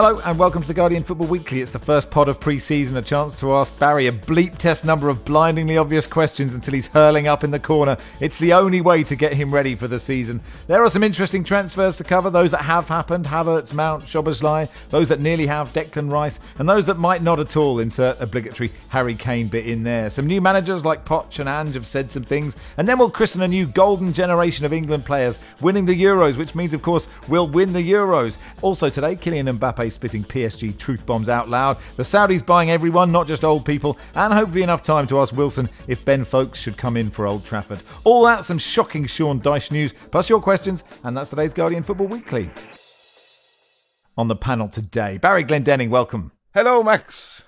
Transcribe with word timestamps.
Hello 0.00 0.20
and 0.24 0.38
welcome 0.38 0.62
to 0.62 0.68
the 0.68 0.74
Guardian 0.74 1.02
Football 1.02 1.26
Weekly. 1.26 1.60
It's 1.60 1.72
the 1.72 1.80
first 1.80 2.08
pod 2.08 2.28
of 2.28 2.38
pre-season, 2.38 2.96
a 2.96 3.02
chance 3.02 3.34
to 3.40 3.52
ask 3.56 3.76
Barry 3.80 4.06
a 4.06 4.12
bleep 4.12 4.56
test 4.56 4.84
number 4.84 5.08
of 5.08 5.24
blindingly 5.24 5.76
obvious 5.76 6.06
questions 6.06 6.54
until 6.54 6.74
he's 6.74 6.86
hurling 6.86 7.26
up 7.26 7.42
in 7.42 7.50
the 7.50 7.58
corner. 7.58 7.96
It's 8.20 8.38
the 8.38 8.52
only 8.52 8.80
way 8.80 9.02
to 9.02 9.16
get 9.16 9.32
him 9.32 9.52
ready 9.52 9.74
for 9.74 9.88
the 9.88 9.98
season. 9.98 10.40
There 10.68 10.84
are 10.84 10.88
some 10.88 11.02
interesting 11.02 11.42
transfers 11.42 11.96
to 11.96 12.04
cover, 12.04 12.30
those 12.30 12.52
that 12.52 12.62
have 12.62 12.86
happened, 12.86 13.26
Havertz, 13.26 13.72
Mount, 13.74 14.04
Szoboszlai, 14.04 14.68
those 14.90 15.08
that 15.08 15.18
nearly 15.18 15.48
have, 15.48 15.72
Declan 15.72 16.12
Rice, 16.12 16.38
and 16.60 16.68
those 16.68 16.86
that 16.86 17.00
might 17.00 17.24
not 17.24 17.40
at 17.40 17.56
all, 17.56 17.80
insert 17.80 18.20
obligatory 18.20 18.70
Harry 18.90 19.16
Kane 19.16 19.48
bit 19.48 19.66
in 19.66 19.82
there. 19.82 20.10
Some 20.10 20.28
new 20.28 20.40
managers 20.40 20.84
like 20.84 21.04
Poch 21.04 21.40
and 21.40 21.48
Ange 21.48 21.74
have 21.74 21.88
said 21.88 22.08
some 22.08 22.22
things, 22.22 22.56
and 22.76 22.86
then 22.86 23.00
we'll 23.00 23.10
christen 23.10 23.42
a 23.42 23.48
new 23.48 23.66
golden 23.66 24.12
generation 24.12 24.64
of 24.64 24.72
England 24.72 25.04
players 25.04 25.40
winning 25.60 25.86
the 25.86 26.04
Euros, 26.04 26.36
which 26.36 26.54
means, 26.54 26.72
of 26.72 26.82
course, 26.82 27.08
we'll 27.26 27.48
win 27.48 27.72
the 27.72 27.90
Euros. 27.90 28.38
Also 28.62 28.88
today, 28.88 29.16
Kylian 29.16 29.58
Mbappe 29.58 29.87
spitting 29.90 30.24
PSG 30.24 30.76
truth 30.78 31.04
bombs 31.06 31.28
out 31.28 31.48
loud. 31.48 31.78
The 31.96 32.02
Saudis 32.02 32.44
buying 32.44 32.70
everyone, 32.70 33.12
not 33.12 33.26
just 33.26 33.44
old 33.44 33.64
people, 33.64 33.98
and 34.14 34.32
hopefully 34.32 34.62
enough 34.62 34.82
time 34.82 35.06
to 35.08 35.20
ask 35.20 35.34
Wilson 35.34 35.68
if 35.86 36.04
Ben 36.04 36.24
Foakes 36.24 36.58
should 36.58 36.76
come 36.76 36.96
in 36.96 37.10
for 37.10 37.26
Old 37.26 37.44
Trafford. 37.44 37.80
All 38.04 38.24
that, 38.24 38.44
some 38.44 38.58
shocking 38.58 39.06
Sean 39.06 39.40
Dyche 39.40 39.70
news, 39.70 39.92
plus 40.10 40.28
your 40.28 40.40
questions, 40.40 40.84
and 41.04 41.16
that's 41.16 41.30
today's 41.30 41.52
Guardian 41.52 41.82
Football 41.82 42.08
Weekly. 42.08 42.50
On 44.16 44.28
the 44.28 44.36
panel 44.36 44.68
today, 44.68 45.18
Barry 45.18 45.44
Glendenning, 45.44 45.90
welcome. 45.90 46.32
Hello, 46.52 46.82
Max. 46.82 47.42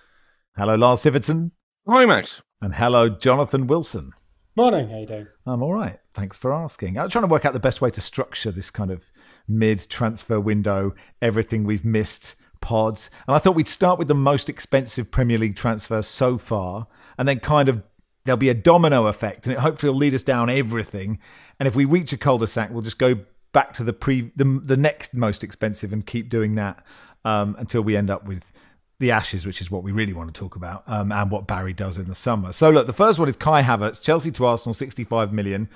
Hello, 0.56 0.74
Lars 0.74 1.02
Sivertsen. 1.02 1.50
Hi, 1.88 2.04
Max. 2.04 2.42
And 2.60 2.75
hello, 2.75 3.08
Jonathan 3.08 3.66
Wilson. 3.66 4.12
Morning, 4.56 4.88
how 4.91 4.98
you 4.98 5.06
doing? 5.06 5.27
I'm 5.47 5.62
all 5.62 5.72
right. 5.72 5.98
Thanks 6.12 6.36
for 6.36 6.52
asking. 6.52 6.98
I'm 6.98 7.08
trying 7.08 7.22
to 7.22 7.28
work 7.28 7.44
out 7.44 7.52
the 7.52 7.60
best 7.60 7.80
way 7.80 7.91
to 7.91 8.00
structure 8.00 8.50
this 8.50 8.70
kind 8.70 8.91
of 8.91 9.10
mid 9.51 9.89
transfer 9.89 10.41
window, 10.41 10.95
everything 11.20 11.65
we've 11.65 11.84
missed 11.84 12.34
pods. 12.61 13.11
And 13.27 13.34
I 13.34 13.39
thought 13.39 13.55
we'd 13.55 13.69
start 13.69 13.98
with 13.98 14.09
the 14.09 14.15
most 14.15 14.48
expensive 14.48 15.11
Premier 15.11 15.39
League 15.39 15.56
transfer 15.56 16.03
so 16.03 16.39
far, 16.39 16.87
and 17.19 17.29
then 17.29 17.41
kind 17.41 17.69
of 17.69 17.83
there'll 18.25 18.37
be 18.37 18.48
a 18.48 18.55
domino 18.55 19.06
effect, 19.06 19.47
and 19.47 19.55
it 19.55 19.59
hopefully 19.59 19.91
will 19.91 19.98
lead 19.98 20.15
us 20.15 20.23
down 20.23 20.51
everything. 20.51 21.19
And 21.59 21.67
if 21.67 21.75
we 21.75 21.84
reach 21.84 22.12
a 22.12 22.17
cul-de-sac, 22.17 22.71
we'll 22.71 22.83
just 22.83 22.98
go 22.98 23.21
back 23.53 23.75
to 23.75 23.84
the 23.84 23.93
pre 23.93 24.31
the, 24.37 24.61
the 24.65 24.77
next 24.77 25.15
most 25.15 25.43
expensive 25.43 25.93
and 25.93 26.06
keep 26.06 26.28
doing 26.28 26.55
that 26.55 26.84
um, 27.25 27.56
until 27.59 27.83
we 27.83 27.97
end 27.97 28.11
up 28.11 28.25
with 28.27 28.53
the 28.98 29.11
Ashes, 29.11 29.47
which 29.47 29.61
is 29.61 29.71
what 29.71 29.83
we 29.83 29.93
really 29.93 30.12
want 30.12 30.33
to 30.33 30.39
talk 30.39 30.56
about, 30.56 30.84
um, 30.87 31.11
and 31.11 31.31
what 31.31 31.47
Barry 31.47 31.73
does 31.73 31.97
in 31.97 32.06
the 32.06 32.15
summer. 32.15 32.53
So 32.53 32.71
look, 32.71 32.87
the 32.87 32.93
first 32.93 33.19
one 33.19 33.28
is 33.28 33.37
Kai 33.37 33.62
Havertz, 33.62 34.01
Chelsea 34.01 34.31
to 34.33 34.45
Arsenal, 34.45 34.75
65 34.75 35.33
million. 35.33 35.69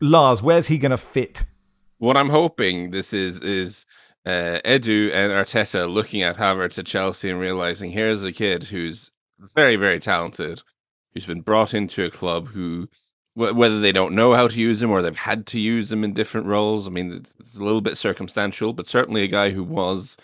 Lars, 0.00 0.42
where's 0.42 0.68
he 0.68 0.78
going 0.78 0.90
to 0.90 0.96
fit? 0.96 1.44
What 2.00 2.16
I'm 2.16 2.30
hoping 2.30 2.92
this 2.92 3.12
is 3.12 3.42
is 3.42 3.84
uh, 4.24 4.58
Edu 4.64 5.12
and 5.12 5.30
Arteta 5.32 5.86
looking 5.86 6.22
at 6.22 6.38
Havertz 6.38 6.78
at 6.78 6.86
Chelsea 6.86 7.28
and 7.28 7.38
realizing 7.38 7.90
here's 7.90 8.24
a 8.24 8.32
kid 8.32 8.62
who's 8.64 9.10
very, 9.54 9.76
very 9.76 10.00
talented, 10.00 10.62
who's 11.12 11.26
been 11.26 11.42
brought 11.42 11.74
into 11.74 12.02
a 12.02 12.10
club 12.10 12.48
who, 12.48 12.88
whether 13.34 13.80
they 13.80 13.92
don't 13.92 14.14
know 14.14 14.32
how 14.32 14.48
to 14.48 14.58
use 14.58 14.80
him 14.80 14.90
or 14.90 15.02
they've 15.02 15.14
had 15.14 15.44
to 15.48 15.60
use 15.60 15.92
him 15.92 16.02
in 16.02 16.14
different 16.14 16.46
roles. 16.46 16.86
I 16.86 16.90
mean, 16.90 17.12
it's 17.38 17.58
a 17.58 17.62
little 17.62 17.82
bit 17.82 17.98
circumstantial, 17.98 18.72
but 18.72 18.88
certainly 18.88 19.22
a 19.22 19.28
guy 19.28 19.50
who 19.50 19.62
was 19.62 20.16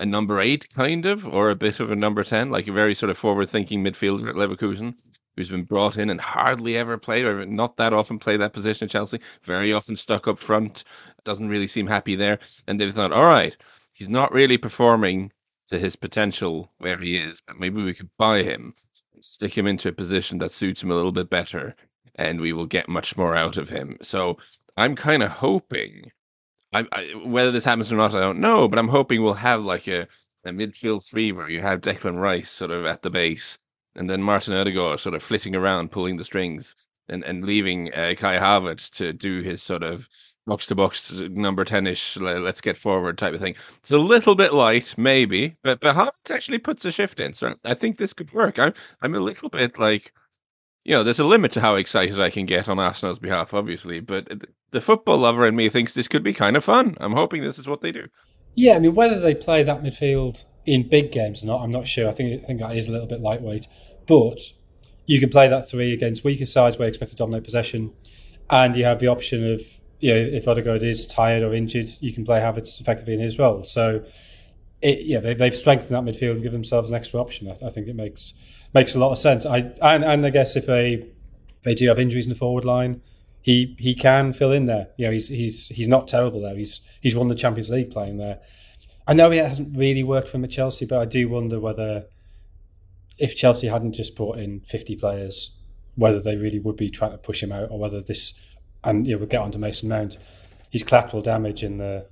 a 0.00 0.06
number 0.06 0.40
eight, 0.40 0.66
kind 0.74 1.06
of, 1.06 1.24
or 1.24 1.50
a 1.50 1.54
bit 1.54 1.78
of 1.78 1.92
a 1.92 1.96
number 1.96 2.24
10, 2.24 2.50
like 2.50 2.66
a 2.66 2.72
very 2.72 2.92
sort 2.92 3.10
of 3.10 3.16
forward 3.16 3.48
thinking 3.48 3.84
midfielder 3.84 4.30
at 4.30 4.34
Leverkusen 4.34 4.94
who's 5.40 5.50
been 5.50 5.64
brought 5.64 5.96
in 5.96 6.10
and 6.10 6.20
hardly 6.20 6.76
ever 6.76 6.98
played, 6.98 7.24
or 7.24 7.46
not 7.46 7.76
that 7.78 7.92
often 7.92 8.18
played 8.18 8.40
that 8.40 8.52
position 8.52 8.84
at 8.84 8.90
Chelsea. 8.90 9.20
Very 9.42 9.72
often 9.72 9.96
stuck 9.96 10.28
up 10.28 10.38
front, 10.38 10.84
doesn't 11.24 11.48
really 11.48 11.66
seem 11.66 11.86
happy 11.86 12.14
there. 12.14 12.38
And 12.66 12.78
they've 12.78 12.94
thought, 12.94 13.12
all 13.12 13.26
right, 13.26 13.56
he's 13.92 14.08
not 14.08 14.32
really 14.32 14.58
performing 14.58 15.32
to 15.68 15.78
his 15.78 15.96
potential 15.96 16.70
where 16.78 16.98
he 16.98 17.16
is, 17.16 17.40
but 17.46 17.58
maybe 17.58 17.82
we 17.82 17.94
could 17.94 18.10
buy 18.18 18.42
him, 18.42 18.74
and 19.14 19.24
stick 19.24 19.56
him 19.56 19.66
into 19.66 19.88
a 19.88 19.92
position 19.92 20.38
that 20.38 20.52
suits 20.52 20.82
him 20.82 20.90
a 20.90 20.94
little 20.94 21.12
bit 21.12 21.30
better, 21.30 21.74
and 22.16 22.40
we 22.40 22.52
will 22.52 22.66
get 22.66 22.88
much 22.88 23.16
more 23.16 23.34
out 23.34 23.56
of 23.56 23.70
him. 23.70 23.96
So 24.02 24.36
I'm 24.76 24.94
kind 24.94 25.22
of 25.22 25.30
hoping. 25.30 26.12
I, 26.72 26.86
I, 26.92 27.12
whether 27.24 27.50
this 27.50 27.64
happens 27.64 27.92
or 27.92 27.96
not, 27.96 28.14
I 28.14 28.20
don't 28.20 28.40
know, 28.40 28.68
but 28.68 28.78
I'm 28.78 28.88
hoping 28.88 29.22
we'll 29.22 29.34
have 29.34 29.62
like 29.62 29.88
a, 29.88 30.06
a 30.44 30.50
midfield 30.50 31.04
three 31.04 31.32
where 31.32 31.48
you 31.48 31.62
have 31.62 31.80
Declan 31.80 32.20
Rice 32.20 32.50
sort 32.50 32.70
of 32.70 32.84
at 32.84 33.02
the 33.02 33.10
base 33.10 33.58
and 33.94 34.08
then 34.08 34.22
Martin 34.22 34.54
Odegaard 34.54 35.00
sort 35.00 35.14
of 35.14 35.22
flitting 35.22 35.54
around, 35.54 35.90
pulling 35.90 36.16
the 36.16 36.24
strings, 36.24 36.76
and, 37.08 37.24
and 37.24 37.44
leaving 37.44 37.92
uh, 37.92 38.14
Kai 38.16 38.38
Havertz 38.38 38.90
to 38.96 39.12
do 39.12 39.42
his 39.42 39.62
sort 39.62 39.82
of 39.82 40.08
box 40.46 40.66
to 40.66 40.74
box 40.74 41.12
number 41.12 41.64
10 41.64 41.86
ish, 41.86 42.16
let's 42.16 42.60
get 42.60 42.76
forward 42.76 43.18
type 43.18 43.34
of 43.34 43.40
thing. 43.40 43.54
It's 43.78 43.90
a 43.90 43.98
little 43.98 44.34
bit 44.34 44.54
light, 44.54 44.94
maybe, 44.96 45.56
but, 45.62 45.80
but 45.80 45.94
Havertz 45.94 46.34
actually 46.34 46.58
puts 46.58 46.84
a 46.84 46.92
shift 46.92 47.20
in. 47.20 47.34
So 47.34 47.54
I 47.64 47.74
think 47.74 47.98
this 47.98 48.12
could 48.12 48.32
work. 48.32 48.58
I'm, 48.58 48.74
I'm 49.02 49.14
a 49.14 49.20
little 49.20 49.48
bit 49.48 49.78
like, 49.78 50.12
you 50.84 50.94
know, 50.94 51.04
there's 51.04 51.18
a 51.18 51.24
limit 51.24 51.52
to 51.52 51.60
how 51.60 51.74
excited 51.74 52.18
I 52.18 52.30
can 52.30 52.46
get 52.46 52.68
on 52.68 52.78
Arsenal's 52.78 53.18
behalf, 53.18 53.52
obviously, 53.52 54.00
but 54.00 54.44
the 54.70 54.80
football 54.80 55.18
lover 55.18 55.46
in 55.46 55.56
me 55.56 55.68
thinks 55.68 55.92
this 55.92 56.08
could 56.08 56.22
be 56.22 56.32
kind 56.32 56.56
of 56.56 56.64
fun. 56.64 56.96
I'm 57.00 57.12
hoping 57.12 57.42
this 57.42 57.58
is 57.58 57.68
what 57.68 57.80
they 57.80 57.92
do. 57.92 58.08
Yeah, 58.54 58.74
I 58.74 58.78
mean, 58.78 58.94
whether 58.94 59.20
they 59.20 59.34
play 59.34 59.62
that 59.62 59.82
midfield 59.82 60.44
in 60.66 60.88
big 60.88 61.12
games 61.12 61.42
or 61.42 61.46
not, 61.46 61.62
I'm 61.62 61.70
not 61.70 61.86
sure. 61.86 62.08
I 62.08 62.12
think 62.12 62.42
I 62.42 62.46
think 62.46 62.60
that 62.60 62.76
is 62.76 62.88
a 62.88 62.92
little 62.92 63.06
bit 63.06 63.20
lightweight, 63.20 63.68
but 64.10 64.40
you 65.06 65.20
can 65.20 65.30
play 65.30 65.46
that 65.46 65.70
three 65.70 65.92
against 65.92 66.24
weaker 66.24 66.44
sides 66.44 66.76
where 66.76 66.86
you 66.86 66.90
expect 66.90 67.12
to 67.12 67.16
dominate 67.16 67.44
possession, 67.44 67.92
and 68.50 68.74
you 68.74 68.84
have 68.84 68.98
the 68.98 69.06
option 69.06 69.52
of 69.52 69.62
you 70.00 70.12
know 70.12 70.18
if 70.18 70.48
Odegaard 70.48 70.82
is 70.82 71.06
tired 71.06 71.44
or 71.44 71.54
injured, 71.54 71.88
you 72.00 72.12
can 72.12 72.24
play 72.24 72.40
Havertz 72.40 72.80
effectively 72.80 73.14
in 73.14 73.20
his 73.20 73.38
role. 73.38 73.62
So, 73.62 74.04
it, 74.82 75.02
yeah, 75.02 75.20
they, 75.20 75.36
have 75.44 75.56
strengthened 75.56 75.94
that 75.94 76.02
midfield 76.02 76.32
and 76.32 76.42
give 76.42 76.50
themselves 76.50 76.90
an 76.90 76.96
extra 76.96 77.20
option. 77.20 77.48
I, 77.48 77.68
I, 77.68 77.70
think 77.70 77.86
it 77.86 77.94
makes 77.94 78.34
makes 78.74 78.96
a 78.96 78.98
lot 78.98 79.12
of 79.12 79.18
sense. 79.18 79.46
I 79.46 79.58
and, 79.80 80.04
and 80.04 80.26
I 80.26 80.30
guess 80.30 80.56
if 80.56 80.66
they 80.66 81.06
they 81.62 81.76
do 81.76 81.86
have 81.86 82.00
injuries 82.00 82.26
in 82.26 82.30
the 82.30 82.38
forward 82.38 82.64
line, 82.64 83.00
he 83.42 83.76
he 83.78 83.94
can 83.94 84.32
fill 84.32 84.50
in 84.50 84.66
there. 84.66 84.88
You 84.96 85.06
know, 85.06 85.12
he's 85.12 85.28
he's 85.28 85.68
he's 85.68 85.88
not 85.88 86.08
terrible 86.08 86.40
there. 86.40 86.56
He's 86.56 86.80
he's 87.00 87.14
won 87.14 87.28
the 87.28 87.36
Champions 87.36 87.70
League 87.70 87.92
playing 87.92 88.16
there. 88.16 88.40
I 89.06 89.14
know 89.14 89.30
it 89.30 89.46
hasn't 89.46 89.76
really 89.76 90.02
worked 90.02 90.28
for 90.28 90.38
him 90.38 90.44
at 90.44 90.50
Chelsea, 90.50 90.84
but 90.84 90.98
I 90.98 91.04
do 91.04 91.28
wonder 91.28 91.60
whether 91.60 92.06
if 93.20 93.36
Chelsea 93.36 93.68
hadn't 93.68 93.92
just 93.92 94.16
brought 94.16 94.38
in 94.38 94.60
50 94.60 94.96
players, 94.96 95.56
whether 95.94 96.20
they 96.20 96.36
really 96.36 96.58
would 96.58 96.76
be 96.76 96.88
trying 96.88 97.12
to 97.12 97.18
push 97.18 97.42
him 97.42 97.52
out 97.52 97.70
or 97.70 97.78
whether 97.78 98.00
this, 98.00 98.38
and 98.82 99.06
you 99.06 99.12
know, 99.12 99.18
we'll 99.18 99.28
get 99.28 99.40
on 99.40 99.50
to 99.52 99.58
Mason 99.58 99.88
Mount, 99.88 100.16
his 100.70 100.82
collateral 100.82 101.22
damage 101.22 101.62
in 101.62 101.78
the, 101.78 102.06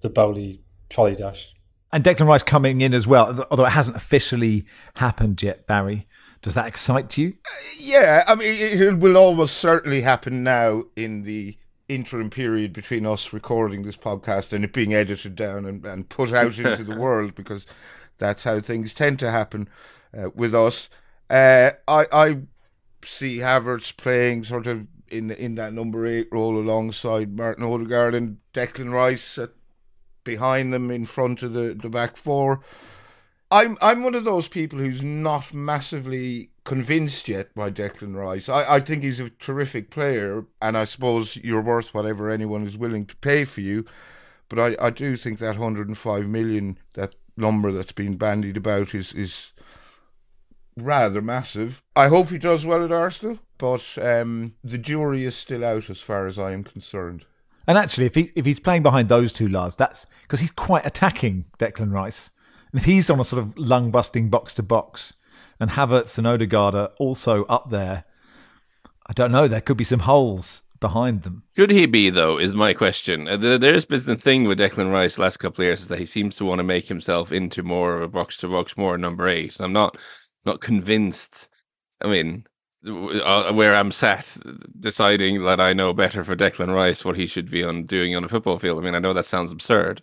the 0.00 0.08
Boehly 0.08 0.62
trolley 0.88 1.16
dash. 1.16 1.52
And 1.92 2.02
Declan 2.02 2.26
Rice 2.26 2.42
coming 2.42 2.80
in 2.80 2.94
as 2.94 3.06
well, 3.06 3.46
although 3.50 3.66
it 3.66 3.70
hasn't 3.72 3.96
officially 3.96 4.64
happened 4.94 5.42
yet, 5.42 5.66
Barry. 5.66 6.06
Does 6.40 6.54
that 6.54 6.66
excite 6.66 7.16
you? 7.18 7.34
Uh, 7.46 7.50
yeah, 7.78 8.24
I 8.26 8.34
mean, 8.34 8.54
it 8.54 8.98
will 8.98 9.16
almost 9.16 9.58
certainly 9.58 10.00
happen 10.00 10.42
now 10.42 10.84
in 10.96 11.22
the 11.22 11.56
interim 11.88 12.30
period 12.30 12.72
between 12.72 13.04
us 13.04 13.32
recording 13.32 13.82
this 13.82 13.96
podcast 13.96 14.52
and 14.52 14.64
it 14.64 14.72
being 14.72 14.94
edited 14.94 15.36
down 15.36 15.66
and, 15.66 15.84
and 15.84 16.08
put 16.08 16.32
out 16.32 16.58
into 16.58 16.82
the 16.82 16.96
world 16.98 17.34
because 17.34 17.66
that's 18.18 18.44
how 18.44 18.60
things 18.60 18.94
tend 18.94 19.18
to 19.18 19.30
happen 19.30 19.68
uh, 20.16 20.30
with 20.34 20.54
us. 20.54 20.88
Uh, 21.30 21.72
I 21.88 22.06
I 22.12 22.38
see 23.04 23.38
Havertz 23.38 23.96
playing 23.96 24.44
sort 24.44 24.66
of 24.66 24.86
in 25.08 25.30
in 25.30 25.54
that 25.56 25.72
number 25.72 26.06
eight 26.06 26.28
role 26.32 26.58
alongside 26.58 27.36
Martin 27.36 27.64
Odegaard 27.64 28.14
and 28.14 28.38
Declan 28.54 28.92
Rice 28.92 29.38
at, 29.38 29.50
behind 30.24 30.72
them 30.72 30.90
in 30.90 31.06
front 31.06 31.42
of 31.42 31.52
the, 31.52 31.76
the 31.80 31.88
back 31.88 32.16
four. 32.16 32.60
I'm 33.50 33.76
I'm 33.82 34.02
one 34.02 34.14
of 34.14 34.24
those 34.24 34.48
people 34.48 34.78
who's 34.78 35.02
not 35.02 35.52
massively 35.52 36.50
convinced 36.64 37.28
yet 37.28 37.54
by 37.54 37.70
Declan 37.70 38.14
Rice. 38.14 38.48
I, 38.48 38.76
I 38.76 38.80
think 38.80 39.02
he's 39.02 39.20
a 39.20 39.30
terrific 39.30 39.90
player, 39.90 40.46
and 40.60 40.76
I 40.76 40.84
suppose 40.84 41.36
you're 41.36 41.60
worth 41.60 41.92
whatever 41.92 42.30
anyone 42.30 42.66
is 42.66 42.76
willing 42.76 43.04
to 43.06 43.16
pay 43.16 43.44
for 43.44 43.60
you. 43.60 43.84
But 44.48 44.58
I, 44.80 44.86
I 44.86 44.90
do 44.90 45.16
think 45.16 45.38
that 45.38 45.58
105 45.58 46.26
million, 46.26 46.78
that 46.94 47.14
number 47.36 47.72
that's 47.72 47.92
been 47.92 48.16
bandied 48.16 48.56
about, 48.56 48.94
is 48.94 49.12
is 49.12 49.51
rather 50.76 51.20
massive. 51.20 51.82
I 51.96 52.08
hope 52.08 52.30
he 52.30 52.38
does 52.38 52.64
well 52.64 52.84
at 52.84 52.92
Arsenal, 52.92 53.38
but 53.58 53.84
um, 54.00 54.54
the 54.64 54.78
jury 54.78 55.24
is 55.24 55.36
still 55.36 55.64
out 55.64 55.90
as 55.90 56.00
far 56.00 56.26
as 56.26 56.38
I 56.38 56.52
am 56.52 56.64
concerned. 56.64 57.24
And 57.66 57.78
actually, 57.78 58.06
if 58.06 58.14
he 58.14 58.32
if 58.34 58.44
he's 58.44 58.60
playing 58.60 58.82
behind 58.82 59.08
those 59.08 59.32
two 59.32 59.48
Lars, 59.48 59.76
that's 59.76 60.06
because 60.22 60.40
he's 60.40 60.50
quite 60.50 60.86
attacking 60.86 61.44
Declan 61.58 61.92
Rice. 61.92 62.30
And 62.72 62.80
if 62.80 62.86
he's 62.86 63.10
on 63.10 63.20
a 63.20 63.24
sort 63.24 63.42
of 63.42 63.56
lung 63.56 63.90
busting 63.90 64.30
box 64.30 64.54
to 64.54 64.62
box, 64.62 65.12
and 65.60 65.70
Havertz 65.70 66.18
and 66.18 66.26
Odegaard 66.26 66.74
are 66.74 66.90
also 66.98 67.44
up 67.44 67.70
there, 67.70 68.04
I 69.06 69.12
don't 69.12 69.30
know. 69.30 69.46
There 69.46 69.60
could 69.60 69.76
be 69.76 69.84
some 69.84 70.00
holes 70.00 70.62
behind 70.80 71.22
them. 71.22 71.44
Should 71.54 71.70
he 71.70 71.86
be 71.86 72.10
though? 72.10 72.38
Is 72.38 72.56
my 72.56 72.74
question. 72.74 73.28
Uh, 73.28 73.36
there's 73.36 73.86
been 73.86 74.04
the 74.04 74.16
thing 74.16 74.44
with 74.44 74.58
Declan 74.58 74.92
Rice 74.92 75.14
the 75.14 75.22
last 75.22 75.38
couple 75.38 75.62
of 75.62 75.66
years 75.66 75.82
is 75.82 75.88
that 75.88 76.00
he 76.00 76.04
seems 76.04 76.36
to 76.36 76.44
want 76.44 76.58
to 76.58 76.64
make 76.64 76.88
himself 76.88 77.30
into 77.30 77.62
more 77.62 77.96
of 77.96 78.02
a 78.02 78.08
box 78.08 78.36
to 78.38 78.48
box, 78.48 78.76
more 78.76 78.98
number 78.98 79.28
eight. 79.28 79.56
I'm 79.60 79.72
not 79.72 79.96
not 80.44 80.60
convinced. 80.60 81.48
I 82.00 82.08
mean, 82.08 82.46
uh, 82.86 83.52
where 83.52 83.76
I'm 83.76 83.90
sat 83.90 84.36
deciding 84.80 85.42
that 85.44 85.60
I 85.60 85.72
know 85.72 85.92
better 85.92 86.24
for 86.24 86.34
Declan 86.36 86.74
Rice 86.74 87.04
what 87.04 87.16
he 87.16 87.26
should 87.26 87.50
be 87.50 87.62
on 87.62 87.84
doing 87.84 88.16
on 88.16 88.24
a 88.24 88.28
football 88.28 88.58
field. 88.58 88.78
I 88.78 88.82
mean, 88.84 88.94
I 88.94 88.98
know 88.98 89.12
that 89.12 89.26
sounds 89.26 89.52
absurd, 89.52 90.02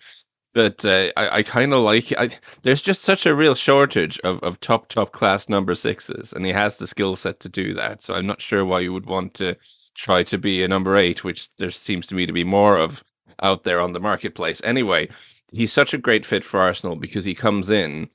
but 0.54 0.86
uh, 0.86 1.12
I, 1.18 1.38
I 1.40 1.44
kind 1.44 1.74
of 1.74 1.82
like 1.82 2.14
I, 2.18 2.30
there's 2.64 2.82
just 2.82 3.04
such 3.04 3.26
a 3.26 3.36
real 3.36 3.56
shortage 3.56 4.20
of, 4.22 4.40
of 4.44 4.60
top 4.62 4.88
top 4.88 5.12
class 5.12 5.50
number 5.50 5.76
sixes, 5.76 6.32
and 6.34 6.46
he 6.46 6.54
has 6.54 6.78
the 6.78 6.88
skill 6.88 7.16
set 7.16 7.40
to 7.42 7.50
do 7.50 7.74
that. 7.74 8.04
So 8.04 8.14
I'm 8.14 8.28
not 8.28 8.42
sure 8.42 8.66
why 8.66 8.80
you 8.80 8.94
would 8.94 9.08
want 9.08 9.34
to 9.36 9.56
try 9.96 10.24
to 10.24 10.38
be 10.38 10.64
a 10.64 10.68
number 10.68 10.96
eight, 10.96 11.24
which 11.24 11.54
there 11.58 11.72
seems 11.72 12.08
to 12.08 12.16
me 12.16 12.26
to 12.26 12.34
be 12.34 12.46
more 12.46 12.78
of 12.78 13.04
out 13.42 13.64
there 13.64 13.82
on 13.82 13.94
the 13.94 14.00
marketplace. 14.00 14.62
Anyway, 14.64 15.10
he's 15.52 15.74
such 15.74 15.94
a 15.94 15.98
great 15.98 16.26
fit 16.26 16.44
for 16.44 16.60
Arsenal 16.62 16.96
because 16.96 17.26
he 17.26 17.36
comes 17.36 17.70
in 17.70 18.10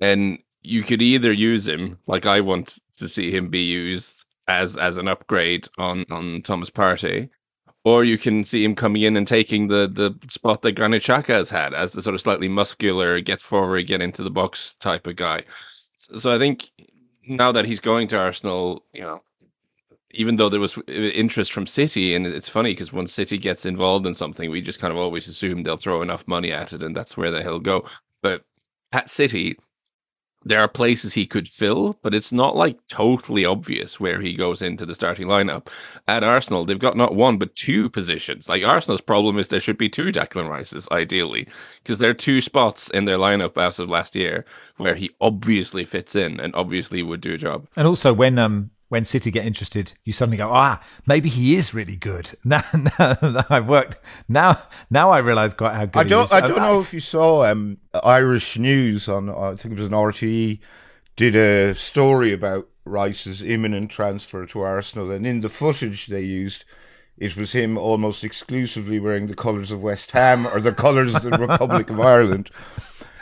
and 0.00 0.38
you 0.66 0.82
could 0.82 1.00
either 1.00 1.32
use 1.32 1.66
him 1.66 1.98
like 2.06 2.26
I 2.26 2.40
want 2.40 2.78
to 2.98 3.08
see 3.08 3.30
him 3.30 3.48
be 3.48 3.62
used 3.62 4.24
as 4.48 4.76
as 4.76 4.96
an 4.96 5.08
upgrade 5.08 5.68
on 5.78 6.04
on 6.10 6.42
Thomas 6.42 6.70
Partey, 6.70 7.30
or 7.84 8.04
you 8.04 8.18
can 8.18 8.44
see 8.44 8.64
him 8.64 8.74
coming 8.74 9.02
in 9.02 9.16
and 9.16 9.26
taking 9.26 9.68
the 9.68 9.86
the 9.86 10.14
spot 10.28 10.62
that 10.62 10.72
Granit 10.72 11.02
Xhaka 11.02 11.28
has 11.28 11.50
had 11.50 11.72
as 11.72 11.92
the 11.92 12.02
sort 12.02 12.14
of 12.14 12.20
slightly 12.20 12.48
muscular, 12.48 13.20
get 13.20 13.40
forward, 13.40 13.86
get 13.86 14.02
into 14.02 14.22
the 14.22 14.30
box 14.30 14.74
type 14.80 15.06
of 15.06 15.16
guy. 15.16 15.44
So 15.98 16.34
I 16.34 16.38
think 16.38 16.70
now 17.28 17.52
that 17.52 17.64
he's 17.64 17.80
going 17.80 18.08
to 18.08 18.18
Arsenal, 18.18 18.84
you 18.92 19.02
know, 19.02 19.22
even 20.12 20.36
though 20.36 20.48
there 20.48 20.60
was 20.60 20.78
interest 20.88 21.52
from 21.52 21.66
City, 21.66 22.14
and 22.14 22.26
it's 22.26 22.48
funny 22.48 22.72
because 22.72 22.92
when 22.92 23.06
City 23.06 23.38
gets 23.38 23.66
involved 23.66 24.06
in 24.06 24.14
something, 24.14 24.50
we 24.50 24.60
just 24.60 24.80
kind 24.80 24.92
of 24.92 24.98
always 24.98 25.28
assume 25.28 25.62
they'll 25.62 25.76
throw 25.76 26.02
enough 26.02 26.26
money 26.26 26.52
at 26.52 26.72
it, 26.72 26.82
and 26.82 26.96
that's 26.96 27.16
where 27.16 27.30
the 27.30 27.42
hell 27.42 27.58
go. 27.58 27.84
But 28.22 28.44
at 28.92 29.08
City, 29.08 29.58
there 30.46 30.60
are 30.60 30.68
places 30.68 31.12
he 31.12 31.26
could 31.26 31.48
fill, 31.48 31.98
but 32.02 32.14
it's 32.14 32.32
not 32.32 32.54
like 32.54 32.78
totally 32.86 33.44
obvious 33.44 33.98
where 33.98 34.20
he 34.20 34.32
goes 34.32 34.62
into 34.62 34.86
the 34.86 34.94
starting 34.94 35.26
lineup. 35.26 35.66
At 36.06 36.22
Arsenal, 36.22 36.64
they've 36.64 36.78
got 36.78 36.96
not 36.96 37.16
one 37.16 37.36
but 37.36 37.56
two 37.56 37.90
positions. 37.90 38.48
Like 38.48 38.62
Arsenal's 38.62 39.00
problem 39.00 39.38
is 39.38 39.48
there 39.48 39.58
should 39.58 39.76
be 39.76 39.88
two 39.88 40.12
Declan 40.12 40.48
Rices, 40.48 40.86
ideally, 40.92 41.48
because 41.82 41.98
there 41.98 42.10
are 42.10 42.14
two 42.14 42.40
spots 42.40 42.88
in 42.90 43.06
their 43.06 43.18
lineup 43.18 43.60
as 43.60 43.80
of 43.80 43.88
last 43.88 44.14
year 44.14 44.44
where 44.76 44.94
he 44.94 45.10
obviously 45.20 45.84
fits 45.84 46.14
in 46.14 46.38
and 46.38 46.54
obviously 46.54 47.02
would 47.02 47.20
do 47.20 47.34
a 47.34 47.38
job. 47.38 47.66
And 47.74 47.88
also 47.88 48.12
when 48.12 48.38
um 48.38 48.70
when 48.88 49.04
City 49.04 49.30
get 49.30 49.44
interested, 49.44 49.94
you 50.04 50.12
suddenly 50.12 50.36
go, 50.36 50.48
ah, 50.50 50.82
maybe 51.06 51.28
he 51.28 51.56
is 51.56 51.74
really 51.74 51.96
good. 51.96 52.30
Now, 52.44 52.62
now, 52.98 53.44
I've 53.50 53.68
worked. 53.68 53.96
Now, 54.28 54.60
now 54.90 55.10
I 55.10 55.18
realise 55.18 55.54
quite 55.54 55.74
how 55.74 55.86
good. 55.86 56.06
I 56.06 56.08
don't. 56.08 56.32
I 56.32 56.40
don't 56.40 56.56
know 56.56 56.80
if 56.80 56.94
you 56.94 57.00
saw 57.00 57.44
um, 57.44 57.78
Irish 58.04 58.56
News 58.56 59.08
on. 59.08 59.28
I 59.28 59.56
think 59.56 59.72
it 59.72 59.78
was 59.78 59.86
an 59.86 59.92
RTE 59.92 60.60
did 61.16 61.34
a 61.34 61.74
story 61.74 62.32
about 62.32 62.68
Rice's 62.84 63.42
imminent 63.42 63.90
transfer 63.90 64.46
to 64.46 64.60
Arsenal, 64.60 65.10
and 65.10 65.26
in 65.26 65.40
the 65.40 65.48
footage 65.48 66.06
they 66.06 66.20
used, 66.20 66.64
it 67.16 67.36
was 67.36 67.52
him 67.52 67.78
almost 67.78 68.22
exclusively 68.22 69.00
wearing 69.00 69.26
the 69.26 69.34
colours 69.34 69.70
of 69.70 69.82
West 69.82 70.10
Ham 70.12 70.46
or 70.46 70.60
the 70.60 70.72
colours 70.72 71.14
of 71.14 71.22
the 71.22 71.30
Republic 71.30 71.90
of 71.90 71.98
Ireland. 72.14 72.50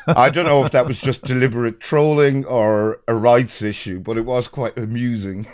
I 0.06 0.30
don't 0.30 0.46
know 0.46 0.64
if 0.64 0.72
that 0.72 0.86
was 0.86 0.98
just 0.98 1.22
deliberate 1.22 1.80
trolling 1.80 2.44
or 2.44 3.00
a 3.08 3.14
rights 3.14 3.62
issue, 3.62 4.00
but 4.00 4.16
it 4.16 4.24
was 4.24 4.48
quite 4.48 4.76
amusing. 4.78 5.46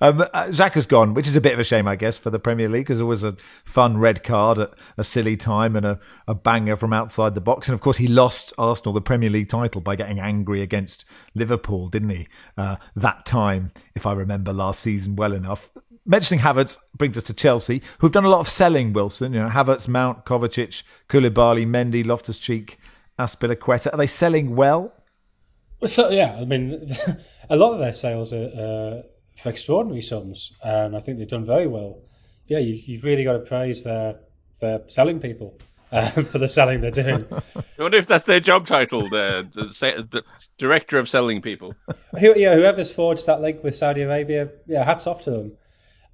Um, 0.00 0.24
uh, 0.32 0.52
has 0.52 0.86
gone, 0.86 1.14
which 1.14 1.26
is 1.26 1.36
a 1.36 1.40
bit 1.40 1.52
of 1.52 1.58
a 1.58 1.64
shame, 1.64 1.88
I 1.88 1.96
guess, 1.96 2.18
for 2.18 2.30
the 2.30 2.38
Premier 2.38 2.68
League, 2.68 2.86
because 2.86 3.00
it 3.00 3.04
was 3.04 3.24
a 3.24 3.36
fun 3.64 3.98
red 3.98 4.22
card 4.22 4.58
at 4.58 4.74
a 4.96 5.04
silly 5.04 5.36
time 5.36 5.76
and 5.76 5.86
a, 5.86 5.98
a 6.28 6.34
banger 6.34 6.76
from 6.76 6.92
outside 6.92 7.34
the 7.34 7.40
box. 7.40 7.68
And 7.68 7.74
of 7.74 7.80
course, 7.80 7.96
he 7.96 8.08
lost 8.08 8.52
Arsenal 8.58 8.92
the 8.92 9.00
Premier 9.00 9.30
League 9.30 9.48
title 9.48 9.80
by 9.80 9.96
getting 9.96 10.20
angry 10.20 10.62
against 10.62 11.04
Liverpool, 11.34 11.88
didn't 11.88 12.10
he? 12.10 12.28
Uh, 12.56 12.76
that 12.96 13.26
time, 13.26 13.72
if 13.94 14.06
I 14.06 14.12
remember 14.12 14.52
last 14.52 14.80
season 14.80 15.16
well 15.16 15.32
enough. 15.32 15.70
Mentioning 16.06 16.44
Havertz 16.44 16.76
brings 16.96 17.16
us 17.16 17.24
to 17.24 17.34
Chelsea, 17.34 17.80
who've 17.98 18.12
done 18.12 18.26
a 18.26 18.28
lot 18.28 18.40
of 18.40 18.48
selling, 18.48 18.92
Wilson. 18.92 19.32
You 19.32 19.40
know, 19.40 19.48
Havertz, 19.48 19.88
Mount, 19.88 20.26
Kovacic, 20.26 20.82
Koulibaly, 21.08 21.66
Mendy, 21.66 22.04
Loftus 22.04 22.38
Cheek, 22.38 22.78
Azpilicueta. 23.18 23.92
Are 23.92 23.96
they 23.96 24.06
selling 24.06 24.56
well? 24.56 24.92
So 25.86 26.10
yeah, 26.10 26.36
I 26.40 26.44
mean, 26.44 26.90
a 27.50 27.56
lot 27.56 27.72
of 27.74 27.80
their 27.80 27.92
sales 27.92 28.32
are 28.32 28.46
uh, 28.46 29.02
for 29.36 29.50
extraordinary 29.50 30.02
sums, 30.02 30.52
and 30.62 30.96
I 30.96 31.00
think 31.00 31.18
they've 31.18 31.28
done 31.28 31.44
very 31.44 31.66
well. 31.66 32.00
Yeah, 32.46 32.58
you, 32.58 32.96
have 32.96 33.04
really 33.04 33.24
got 33.24 33.34
to 33.34 33.38
praise 33.40 33.82
their 33.82 34.20
their 34.60 34.82
selling 34.88 35.20
people 35.20 35.58
uh, 35.92 36.10
for 36.10 36.38
the 36.38 36.48
selling 36.48 36.80
they're 36.80 36.90
doing. 36.90 37.26
I 37.32 37.82
wonder 37.82 37.98
if 37.98 38.06
that's 38.06 38.24
their 38.24 38.40
job 38.40 38.66
title, 38.66 39.08
the, 39.08 39.48
the, 39.52 40.06
the 40.10 40.24
director 40.58 40.98
of 40.98 41.08
selling 41.08 41.42
people. 41.42 41.74
Who, 42.18 42.34
yeah, 42.36 42.54
whoever's 42.54 42.92
forged 42.92 43.26
that 43.26 43.40
link 43.40 43.62
with 43.62 43.74
Saudi 43.74 44.02
Arabia, 44.02 44.50
yeah, 44.66 44.84
hats 44.84 45.06
off 45.06 45.24
to 45.24 45.30
them. 45.30 45.52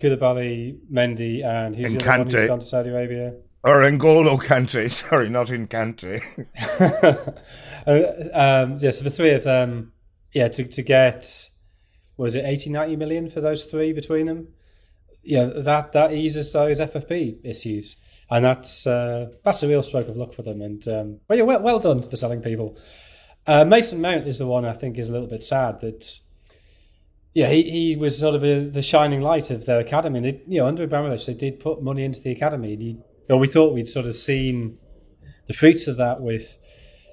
Koulibaly, 0.00 0.78
Mendy, 0.90 1.44
and 1.44 1.76
who's 1.76 1.92
and 1.92 2.00
the 2.00 2.08
one 2.08 2.30
who's 2.30 2.46
gone 2.46 2.60
to 2.60 2.64
Saudi 2.64 2.88
Arabia? 2.88 3.34
Or 3.62 3.82
N'Golo 3.82 4.40
Kante, 4.42 4.90
sorry, 5.08 5.28
not 5.28 5.50
in 5.50 5.68
Kante. 5.68 6.22
uh, 7.86 8.64
um, 8.64 8.76
yeah, 8.78 8.90
so 8.90 9.04
the 9.04 9.10
three 9.10 9.32
of 9.32 9.44
them, 9.44 9.92
yeah, 10.32 10.48
to, 10.48 10.64
to 10.64 10.82
get, 10.82 11.50
was 12.16 12.34
it 12.34 12.44
80, 12.44 12.70
90 12.70 12.96
million 12.96 13.30
for 13.30 13.40
those 13.40 13.66
three 13.66 13.92
between 13.92 14.26
them? 14.26 14.48
Yeah, 15.22 15.50
that, 15.54 15.92
that 15.92 16.12
eases 16.12 16.52
those 16.52 16.80
FFP 16.80 17.38
issues. 17.44 17.96
And 18.30 18.44
that's 18.44 18.86
uh, 18.86 19.30
that's 19.44 19.62
a 19.64 19.68
real 19.68 19.82
stroke 19.82 20.08
of 20.08 20.16
luck 20.16 20.32
for 20.34 20.42
them. 20.42 20.62
And 20.62 20.86
um, 20.86 21.20
well, 21.28 21.36
yeah, 21.36 21.44
well, 21.44 21.60
well 21.60 21.80
done 21.80 22.00
for 22.00 22.14
selling 22.14 22.40
people. 22.40 22.78
Uh, 23.44 23.64
Mason 23.64 24.00
Mount 24.00 24.28
is 24.28 24.38
the 24.38 24.46
one 24.46 24.64
I 24.64 24.72
think 24.72 24.98
is 24.98 25.08
a 25.08 25.12
little 25.12 25.26
bit 25.26 25.42
sad 25.42 25.80
that 25.80 26.20
yeah, 27.34 27.48
he, 27.48 27.62
he 27.68 27.96
was 27.96 28.18
sort 28.18 28.36
of 28.36 28.44
a, 28.44 28.68
the 28.68 28.82
shining 28.82 29.20
light 29.20 29.50
of 29.50 29.66
their 29.66 29.80
academy. 29.80 30.18
And 30.18 30.40
you 30.46 30.60
know, 30.60 30.66
under 30.66 30.84
Abramovich, 30.84 31.26
they 31.26 31.34
did 31.34 31.58
put 31.58 31.82
money 31.82 32.04
into 32.04 32.20
the 32.20 32.30
academy. 32.30 32.74
And 32.74 32.82
he 32.82 32.98
know, 33.30 33.36
we 33.36 33.48
thought 33.48 33.74
we'd 33.74 33.88
sort 33.88 34.06
of 34.06 34.16
seen 34.16 34.78
the 35.46 35.54
fruits 35.54 35.86
of 35.86 35.96
that 35.96 36.20
with 36.20 36.58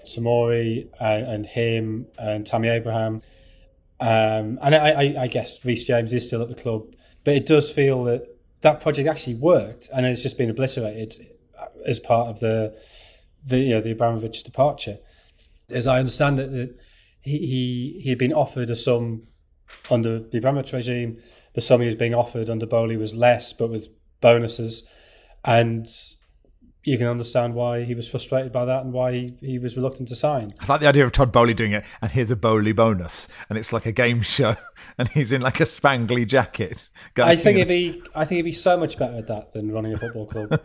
Tomori 0.05 0.89
and, 0.99 1.25
and 1.25 1.45
him 1.45 2.07
and 2.17 2.45
Tammy 2.45 2.69
Abraham. 2.69 3.21
Um, 3.99 4.59
and 4.61 4.75
I, 4.75 4.89
I, 4.89 5.23
I 5.23 5.27
guess 5.27 5.63
Reece 5.65 5.85
James 5.85 6.13
is 6.13 6.25
still 6.25 6.41
at 6.41 6.49
the 6.49 6.55
club, 6.55 6.93
but 7.23 7.35
it 7.35 7.45
does 7.45 7.71
feel 7.71 8.03
that 8.05 8.37
that 8.61 8.79
project 8.79 9.07
actually 9.07 9.35
worked 9.35 9.89
and 9.93 10.05
it's 10.05 10.23
just 10.23 10.37
been 10.37 10.49
obliterated 10.49 11.27
as 11.85 11.99
part 11.99 12.27
of 12.29 12.39
the, 12.39 12.75
the 13.45 13.59
you 13.59 13.69
know 13.69 13.81
the 13.81 13.91
Abramovich 13.91 14.43
departure. 14.43 14.97
As 15.69 15.87
I 15.87 15.99
understand 15.99 16.39
it, 16.39 16.51
that 16.51 16.77
he, 17.21 17.37
he 17.39 17.99
he 18.03 18.09
had 18.09 18.17
been 18.17 18.33
offered 18.33 18.69
a 18.69 18.75
sum 18.75 19.23
under 19.89 20.19
the 20.19 20.37
Abramovich 20.37 20.73
regime. 20.73 21.21
The 21.53 21.61
sum 21.61 21.81
he 21.81 21.87
was 21.87 21.95
being 21.95 22.13
offered 22.13 22.49
under 22.49 22.65
Boehly 22.65 22.97
was 22.97 23.15
less, 23.15 23.53
but 23.53 23.69
with 23.69 23.87
bonuses 24.21 24.87
and 25.47 25.87
you 26.83 26.97
can 26.97 27.07
understand 27.07 27.53
why 27.53 27.83
he 27.83 27.95
was 27.95 28.07
frustrated 28.07 28.51
by 28.51 28.65
that 28.65 28.83
and 28.83 28.93
why 28.93 29.11
he, 29.11 29.37
he 29.41 29.59
was 29.59 29.75
reluctant 29.75 30.07
to 30.09 30.15
sign. 30.15 30.49
I 30.59 30.65
like 30.67 30.81
the 30.81 30.87
idea 30.87 31.05
of 31.05 31.11
Todd 31.11 31.31
Boehly 31.31 31.53
doing 31.53 31.71
it, 31.71 31.85
and 32.01 32.11
here's 32.11 32.31
a 32.31 32.35
Bowley 32.35 32.71
bonus, 32.71 33.27
and 33.49 33.57
it's 33.57 33.73
like 33.73 33.85
a 33.85 33.91
game 33.91 34.21
show, 34.35 34.55
and 34.97 35.07
he's 35.09 35.31
in 35.31 35.41
like 35.41 35.59
a 35.59 35.63
spangly 35.63 36.27
jacket. 36.27 36.87
I 37.17 37.35
think 37.35 37.57
it'd 37.57 37.67
be, 37.67 38.01
I 38.13 38.25
think 38.25 38.37
he'd 38.37 38.43
be 38.43 38.51
so 38.51 38.77
much 38.77 38.97
better 38.97 39.17
at 39.17 39.27
that 39.27 39.53
than 39.53 39.71
running 39.71 39.93
a 39.93 39.97
football 39.97 40.27
club. 40.27 40.49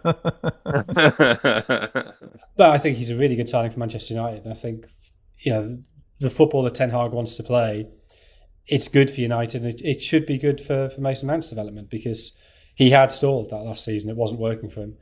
but 2.57 2.71
I 2.71 2.79
think 2.79 2.99
he's 2.99 3.11
a 3.11 3.17
really 3.17 3.37
good 3.37 3.49
signing 3.49 3.71
for 3.71 3.79
Manchester 3.79 4.15
United. 4.15 4.47
I 4.47 4.55
think, 4.55 4.87
you 5.41 5.53
know, 5.53 5.77
the 6.21 6.31
football 6.31 6.62
that 6.65 6.75
Ten 6.75 6.91
Hag 6.91 7.12
wants 7.12 7.37
to 7.37 7.43
play, 7.43 7.89
it's 8.67 8.89
good 8.89 9.11
for 9.11 9.21
United, 9.21 9.62
and 9.62 9.75
it, 9.75 9.83
it 9.83 10.01
should 10.01 10.27
be 10.27 10.39
good 10.39 10.61
for, 10.61 10.91
for 10.91 11.01
Mason 11.01 11.27
Mount's 11.27 11.49
development 11.49 11.91
because 11.91 12.33
he 12.75 12.91
had 12.91 13.12
stalled 13.12 13.50
that 13.50 13.62
last 13.64 13.85
season. 13.85 14.11
It 14.11 14.17
wasn't 14.17 14.41
working 14.41 14.71
for 14.71 14.81
him. 14.81 14.97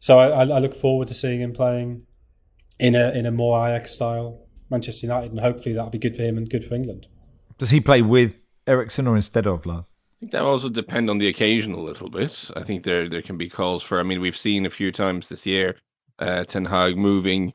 So 0.00 0.18
I, 0.18 0.46
I 0.46 0.58
look 0.58 0.74
forward 0.74 1.08
to 1.08 1.14
seeing 1.14 1.40
him 1.40 1.52
playing 1.52 2.06
in 2.78 2.94
a 2.94 3.10
in 3.10 3.26
a 3.26 3.32
more 3.32 3.66
Ajax 3.66 3.92
style 3.92 4.46
Manchester 4.70 5.06
United, 5.06 5.30
and 5.30 5.40
hopefully 5.40 5.74
that'll 5.74 5.90
be 5.90 5.98
good 5.98 6.16
for 6.16 6.22
him 6.22 6.36
and 6.38 6.48
good 6.48 6.64
for 6.64 6.74
England. 6.74 7.06
Does 7.56 7.70
he 7.70 7.80
play 7.80 8.02
with 8.02 8.44
Eriksen 8.66 9.06
or 9.06 9.16
instead 9.16 9.46
of 9.46 9.66
Lars? 9.66 9.92
I 10.18 10.20
think 10.20 10.32
that 10.32 10.42
also 10.42 10.68
depend 10.68 11.10
on 11.10 11.18
the 11.18 11.28
occasion 11.28 11.72
a 11.72 11.80
little 11.80 12.10
bit. 12.10 12.50
I 12.56 12.62
think 12.62 12.84
there 12.84 13.08
there 13.08 13.22
can 13.22 13.36
be 13.36 13.48
calls 13.48 13.82
for. 13.82 13.98
I 13.98 14.02
mean, 14.02 14.20
we've 14.20 14.36
seen 14.36 14.66
a 14.66 14.70
few 14.70 14.92
times 14.92 15.28
this 15.28 15.46
year 15.46 15.76
uh, 16.18 16.44
Ten 16.44 16.64
Hag 16.64 16.96
moving 16.96 17.52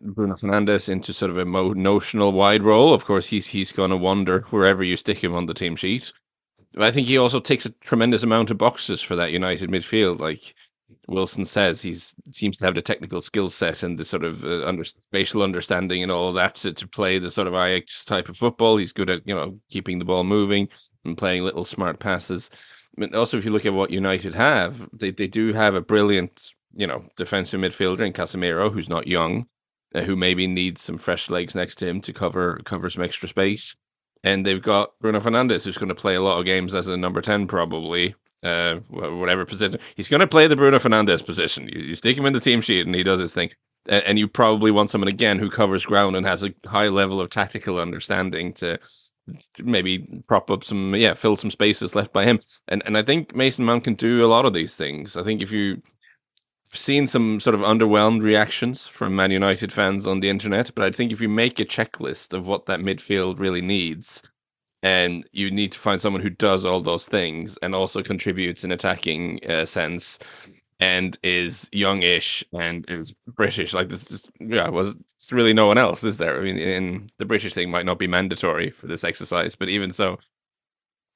Bruno 0.00 0.34
Fernandes 0.34 0.88
into 0.88 1.12
sort 1.12 1.30
of 1.30 1.38
a 1.38 1.44
mo- 1.44 1.72
notional 1.72 2.32
wide 2.32 2.62
role. 2.62 2.92
Of 2.92 3.04
course, 3.04 3.26
he's 3.26 3.46
he's 3.46 3.72
going 3.72 3.90
to 3.90 3.96
wander 3.96 4.40
wherever 4.50 4.82
you 4.82 4.96
stick 4.96 5.22
him 5.22 5.34
on 5.34 5.46
the 5.46 5.54
team 5.54 5.76
sheet. 5.76 6.12
I 6.84 6.90
think 6.90 7.06
he 7.06 7.18
also 7.18 7.40
takes 7.40 7.64
a 7.66 7.70
tremendous 7.70 8.22
amount 8.22 8.50
of 8.50 8.58
boxes 8.58 9.00
for 9.00 9.16
that 9.16 9.32
United 9.32 9.70
midfield. 9.70 10.18
Like 10.18 10.54
Wilson 11.08 11.44
says, 11.44 11.80
he 11.80 11.96
seems 12.30 12.56
to 12.58 12.64
have 12.64 12.74
the 12.74 12.82
technical 12.82 13.22
skill 13.22 13.48
set 13.48 13.82
and 13.82 13.98
the 13.98 14.04
sort 14.04 14.24
of 14.24 14.44
uh, 14.44 14.64
under, 14.66 14.84
spatial 14.84 15.42
understanding 15.42 16.02
and 16.02 16.12
all 16.12 16.32
that 16.34 16.54
to, 16.56 16.72
to 16.72 16.86
play 16.88 17.18
the 17.18 17.30
sort 17.30 17.48
of 17.48 17.54
Ajax 17.54 18.04
type 18.04 18.28
of 18.28 18.36
football. 18.36 18.76
He's 18.76 18.92
good 18.92 19.10
at 19.10 19.26
you 19.26 19.34
know 19.34 19.58
keeping 19.70 19.98
the 19.98 20.04
ball 20.04 20.24
moving 20.24 20.68
and 21.04 21.16
playing 21.16 21.44
little 21.44 21.64
smart 21.64 21.98
passes. 21.98 22.50
But 22.96 23.14
also, 23.14 23.36
if 23.38 23.44
you 23.44 23.50
look 23.50 23.66
at 23.66 23.74
what 23.74 23.90
United 23.90 24.34
have, 24.34 24.88
they 24.92 25.10
they 25.10 25.28
do 25.28 25.52
have 25.52 25.74
a 25.74 25.80
brilliant, 25.80 26.52
you 26.74 26.86
know, 26.86 27.04
defensive 27.16 27.60
midfielder 27.60 28.00
in 28.06 28.12
Casemiro, 28.12 28.72
who's 28.72 28.88
not 28.88 29.06
young, 29.06 29.46
uh, 29.94 30.02
who 30.02 30.16
maybe 30.16 30.46
needs 30.46 30.82
some 30.82 30.98
fresh 30.98 31.30
legs 31.30 31.54
next 31.54 31.76
to 31.76 31.86
him 31.86 32.00
to 32.02 32.12
cover 32.12 32.60
cover 32.64 32.90
some 32.90 33.04
extra 33.04 33.28
space. 33.28 33.76
And 34.24 34.44
they've 34.44 34.62
got 34.62 34.98
Bruno 35.00 35.20
Fernandes, 35.20 35.62
who's 35.64 35.78
going 35.78 35.88
to 35.88 35.94
play 35.94 36.14
a 36.14 36.22
lot 36.22 36.38
of 36.38 36.44
games 36.44 36.74
as 36.74 36.88
a 36.88 36.96
number 36.96 37.20
ten, 37.20 37.46
probably, 37.46 38.14
uh, 38.42 38.76
whatever 38.88 39.44
position. 39.44 39.78
He's 39.94 40.08
going 40.08 40.20
to 40.20 40.26
play 40.26 40.46
the 40.46 40.56
Bruno 40.56 40.78
Fernandes 40.78 41.24
position. 41.24 41.68
You, 41.68 41.80
you 41.80 41.94
stick 41.94 42.16
him 42.16 42.26
in 42.26 42.32
the 42.32 42.40
team 42.40 42.60
sheet, 42.60 42.86
and 42.86 42.94
he 42.94 43.02
does 43.02 43.20
his 43.20 43.34
thing. 43.34 43.50
And, 43.88 44.04
and 44.04 44.18
you 44.18 44.28
probably 44.28 44.70
want 44.70 44.90
someone 44.90 45.08
again 45.08 45.38
who 45.38 45.50
covers 45.50 45.84
ground 45.84 46.16
and 46.16 46.26
has 46.26 46.42
a 46.42 46.54
high 46.66 46.88
level 46.88 47.20
of 47.20 47.30
tactical 47.30 47.78
understanding 47.78 48.52
to 48.54 48.78
maybe 49.62 50.22
prop 50.28 50.50
up 50.50 50.62
some 50.62 50.94
yeah 50.94 51.14
fill 51.14 51.36
some 51.36 51.50
spaces 51.50 51.94
left 51.94 52.12
by 52.12 52.24
him 52.24 52.38
and 52.68 52.82
and 52.86 52.96
i 52.96 53.02
think 53.02 53.34
mason 53.34 53.64
mount 53.64 53.82
can 53.82 53.94
do 53.94 54.24
a 54.24 54.28
lot 54.28 54.46
of 54.46 54.54
these 54.54 54.76
things 54.76 55.16
i 55.16 55.22
think 55.22 55.42
if 55.42 55.50
you 55.50 55.82
seen 56.70 57.06
some 57.06 57.40
sort 57.40 57.54
of 57.54 57.60
underwhelmed 57.62 58.22
reactions 58.22 58.86
from 58.88 59.16
man 59.16 59.30
united 59.30 59.72
fans 59.72 60.06
on 60.06 60.20
the 60.20 60.30
internet 60.30 60.74
but 60.74 60.84
i 60.84 60.90
think 60.90 61.12
if 61.12 61.20
you 61.20 61.28
make 61.28 61.60
a 61.60 61.64
checklist 61.64 62.34
of 62.34 62.46
what 62.48 62.66
that 62.66 62.80
midfield 62.80 63.38
really 63.40 63.62
needs 63.62 64.22
and 64.82 65.28
you 65.32 65.50
need 65.50 65.72
to 65.72 65.80
find 65.80 66.00
someone 66.00 66.22
who 66.22 66.30
does 66.30 66.64
all 66.64 66.80
those 66.80 67.06
things 67.06 67.58
and 67.62 67.74
also 67.74 68.02
contributes 68.02 68.64
in 68.64 68.72
attacking 68.72 69.40
uh, 69.50 69.66
sense 69.66 70.18
and 70.80 71.18
is 71.22 71.68
youngish 71.72 72.44
and 72.52 72.88
is 72.90 73.14
British. 73.26 73.74
Like 73.74 73.88
this, 73.88 74.04
just, 74.04 74.30
yeah, 74.40 74.68
was 74.68 74.96
it's 75.14 75.32
really 75.32 75.52
no 75.54 75.66
one 75.66 75.78
else, 75.78 76.04
is 76.04 76.18
there? 76.18 76.38
I 76.38 76.42
mean, 76.42 76.58
in 76.58 77.10
the 77.18 77.24
British 77.24 77.54
thing 77.54 77.70
might 77.70 77.86
not 77.86 77.98
be 77.98 78.06
mandatory 78.06 78.70
for 78.70 78.86
this 78.86 79.04
exercise, 79.04 79.54
but 79.54 79.68
even 79.68 79.92
so, 79.92 80.18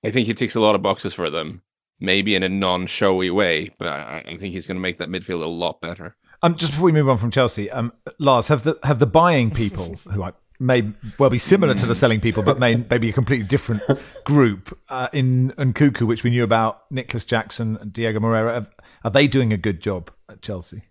I 0.05 0.11
think 0.11 0.27
he 0.27 0.35
ticks 0.35 0.55
a 0.55 0.61
lot 0.61 0.75
of 0.75 0.83
boxes 0.83 1.15
for 1.15 1.31
them. 1.31 1.63
Maybe 2.01 2.35
in 2.35 2.43
a 2.43 2.49
non-showy 2.49 3.31
way, 3.31 3.71
but 3.79 3.89
I, 3.89 4.25
I 4.27 4.37
think 4.37 4.55
he's 4.55 4.67
going 4.67 4.77
to 4.77 4.81
make 4.81 4.99
that 4.99 5.11
midfield 5.11 5.43
a 5.43 5.47
lot 5.47 5.81
better. 5.81 6.17
Um, 6.43 6.55
just 6.55 6.73
before 6.73 6.87
we 6.87 6.93
move 6.93 7.09
on 7.09 7.19
from 7.19 7.31
Chelsea, 7.31 7.71
um, 7.71 7.93
Lars, 8.19 8.49
have 8.49 8.65
the 8.65 8.79
have 8.83 8.99
the 8.99 9.07
buying 9.07 9.51
people 9.51 9.97
who 10.11 10.23
I 10.23 10.33
may 10.59 10.93
well 11.19 11.31
be 11.31 11.39
similar 11.39 11.75
to 11.75 11.87
the 11.87 11.95
selling 11.95 12.21
people, 12.21 12.43
but 12.43 12.59
may 12.59 12.77
maybe 12.77 13.09
a 13.09 13.13
completely 13.13 13.47
different 13.47 13.83
group 14.25 14.79
uh, 14.89 15.09
in 15.13 15.53
Nkunku, 15.53 16.07
which 16.07 16.23
we 16.23 16.31
knew 16.31 16.45
about 16.45 16.91
Nicolas 16.91 17.25
Jackson 17.25 17.77
and 17.79 17.93
Diego 17.93 18.21
Moreira. 18.21 18.61
Are, 18.61 18.67
are, 19.05 19.11
they 19.11 19.27
doing 19.27 19.53
a 19.53 19.57
good 19.57 19.81
job 19.81 20.11
at 20.29 20.43
Chelsea? 20.43 20.83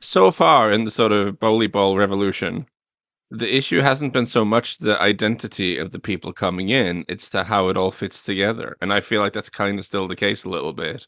So 0.00 0.30
far 0.30 0.70
in 0.70 0.84
the 0.84 0.90
sort 0.90 1.12
of 1.12 1.40
Boehly 1.40 1.66
ball 1.66 1.96
revolution, 1.96 2.66
the 3.30 3.56
issue 3.56 3.80
hasn't 3.80 4.12
been 4.12 4.26
so 4.26 4.44
much 4.44 4.78
the 4.78 5.00
identity 5.02 5.78
of 5.78 5.90
the 5.92 5.98
people 6.00 6.32
coming 6.32 6.68
in; 6.70 7.04
it's 7.08 7.30
the 7.30 7.44
how 7.44 7.68
it 7.68 7.76
all 7.76 7.90
fits 7.90 8.22
together. 8.24 8.76
And 8.80 8.92
I 8.92 9.00
feel 9.00 9.20
like 9.22 9.32
that's 9.32 9.48
kind 9.50 9.78
of 9.78 9.86
still 9.86 10.08
the 10.08 10.16
case 10.16 10.44
a 10.44 10.50
little 10.50 10.72
bit. 10.72 11.06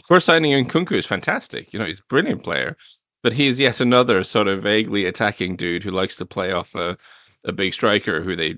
Of 0.00 0.08
course, 0.08 0.24
signing 0.26 0.52
Nkunku 0.66 0.92
is 0.92 1.06
fantastic. 1.06 1.72
You 1.72 1.78
know, 1.78 1.86
he's 1.86 2.00
a 2.00 2.04
brilliant 2.10 2.42
player, 2.44 2.76
but 3.22 3.32
he's 3.34 3.60
yet 3.60 3.80
another 3.80 4.24
sort 4.24 4.48
of 4.48 4.62
vaguely 4.62 5.06
attacking 5.06 5.56
dude 5.56 5.82
who 5.84 5.90
likes 5.90 6.16
to 6.16 6.26
play 6.26 6.52
off 6.52 6.74
a 6.74 6.98
a 7.44 7.52
big 7.52 7.72
striker 7.74 8.22
who 8.22 8.36
they, 8.36 8.56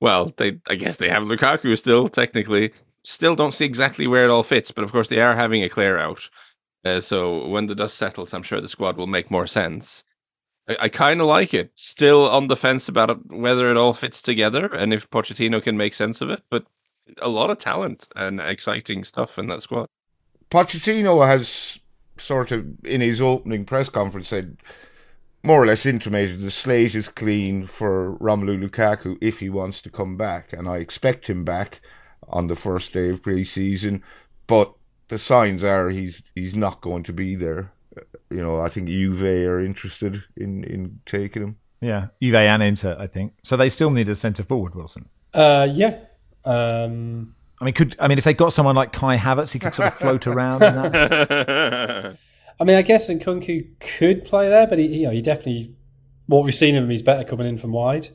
well, 0.00 0.32
they 0.38 0.60
I 0.68 0.76
guess 0.76 0.96
they 0.96 1.08
have 1.10 1.24
Lukaku 1.24 1.78
still 1.78 2.08
technically. 2.08 2.72
Still 3.04 3.36
don't 3.36 3.54
see 3.54 3.64
exactly 3.66 4.06
where 4.06 4.24
it 4.26 4.30
all 4.30 4.42
fits, 4.44 4.70
but 4.72 4.84
of 4.84 4.92
course 4.92 5.08
they 5.08 5.20
are 5.20 5.34
having 5.36 5.64
a 5.64 5.68
clear 5.70 5.98
out. 5.98 6.28
Uh, 6.84 7.00
so 7.00 7.46
when 7.48 7.66
the 7.66 7.74
dust 7.74 7.98
settles, 7.98 8.34
I'm 8.34 8.42
sure 8.44 8.60
the 8.60 8.68
squad 8.68 8.96
will 8.98 9.06
make 9.06 9.30
more 9.30 9.46
sense. 9.46 10.04
I, 10.68 10.76
I 10.82 10.88
kind 10.88 11.20
of 11.20 11.26
like 11.26 11.54
it. 11.54 11.72
Still 11.74 12.28
on 12.28 12.48
the 12.48 12.56
fence 12.56 12.88
about 12.88 13.10
it, 13.10 13.18
whether 13.28 13.70
it 13.70 13.76
all 13.76 13.92
fits 13.92 14.22
together 14.22 14.66
and 14.66 14.92
if 14.92 15.10
Pochettino 15.10 15.62
can 15.62 15.76
make 15.76 15.94
sense 15.94 16.20
of 16.20 16.30
it, 16.30 16.42
but 16.50 16.66
a 17.20 17.28
lot 17.28 17.50
of 17.50 17.58
talent 17.58 18.08
and 18.16 18.40
exciting 18.40 19.04
stuff 19.04 19.38
in 19.38 19.48
that 19.48 19.62
squad. 19.62 19.88
Pochettino 20.50 21.26
has 21.26 21.78
sort 22.18 22.52
of 22.52 22.66
in 22.84 23.00
his 23.00 23.20
opening 23.20 23.64
press 23.64 23.88
conference 23.88 24.28
said 24.28 24.58
more 25.42 25.62
or 25.62 25.66
less 25.66 25.86
intimated 25.86 26.40
the 26.40 26.50
slate 26.50 26.94
is 26.94 27.08
clean 27.08 27.66
for 27.66 28.16
Romelu 28.18 28.62
Lukaku 28.62 29.16
if 29.20 29.40
he 29.40 29.48
wants 29.48 29.80
to 29.82 29.90
come 29.90 30.16
back, 30.16 30.52
and 30.52 30.68
I 30.68 30.76
expect 30.76 31.28
him 31.28 31.44
back 31.44 31.80
on 32.28 32.46
the 32.46 32.56
first 32.56 32.92
day 32.92 33.08
of 33.08 33.22
pre-season. 33.22 34.02
But 34.46 34.74
the 35.08 35.18
signs 35.18 35.64
are 35.64 35.88
he's 35.90 36.22
he's 36.34 36.54
not 36.54 36.80
going 36.80 37.04
to 37.04 37.12
be 37.12 37.34
there. 37.34 37.72
You 38.30 38.42
know, 38.42 38.60
I 38.60 38.68
think 38.68 38.88
Juve 38.88 39.22
are 39.22 39.60
interested 39.60 40.22
in 40.36 40.64
in 40.64 41.00
taking 41.06 41.42
him. 41.42 41.56
Yeah, 41.80 42.08
Juve 42.22 42.34
and 42.34 42.62
Inter, 42.62 42.96
I 42.98 43.06
think. 43.06 43.34
So 43.42 43.56
they 43.56 43.68
still 43.68 43.90
need 43.90 44.08
a 44.08 44.14
centre 44.14 44.42
forward, 44.42 44.74
Wilson. 44.74 45.08
Uh, 45.32 45.68
yeah. 45.70 45.98
Um... 46.44 47.34
I 47.60 47.66
mean, 47.66 47.74
could 47.74 47.94
I 47.98 48.08
mean 48.08 48.16
if 48.16 48.24
they 48.24 48.32
got 48.32 48.54
someone 48.54 48.74
like 48.74 48.92
Kai 48.92 49.18
Havertz, 49.18 49.52
he 49.52 49.58
could 49.58 49.74
sort 49.74 49.88
of 49.88 49.94
float 49.94 50.26
around 50.26 50.62
in 50.62 50.74
that. 50.74 52.16
I 52.60 52.64
mean, 52.64 52.76
I 52.76 52.82
guess 52.82 53.10
Nkunku 53.10 53.80
could 53.80 54.24
play 54.24 54.48
there, 54.48 54.66
but 54.66 54.78
he, 54.78 54.86
you 54.86 55.06
know, 55.06 55.10
he 55.10 55.20
definitely 55.20 55.74
what 56.26 56.44
we've 56.44 56.54
seen 56.54 56.76
of 56.76 56.84
him, 56.84 56.90
he's 56.90 57.02
better 57.02 57.24
coming 57.24 57.46
in 57.46 57.58
from 57.58 57.72
wide, 57.72 58.08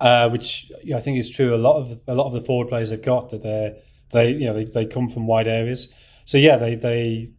uh, 0.00 0.28
which 0.28 0.70
you 0.84 0.90
know, 0.90 0.98
I 0.98 1.00
think 1.00 1.18
is 1.18 1.30
true. 1.30 1.54
A 1.54 1.56
lot 1.56 1.78
of 1.78 2.00
a 2.06 2.14
lot 2.14 2.26
of 2.26 2.32
the 2.32 2.42
forward 2.42 2.68
players 2.68 2.90
have 2.90 3.02
got 3.02 3.30
that 3.30 3.42
they 3.42 3.82
they 4.10 4.30
you 4.30 4.46
know 4.46 4.54
they, 4.54 4.64
they 4.64 4.86
come 4.86 5.08
from 5.08 5.26
wide 5.26 5.48
areas. 5.48 5.92
So 6.24 6.38
yeah, 6.38 6.56
they 6.56 6.74
they. 6.74 7.32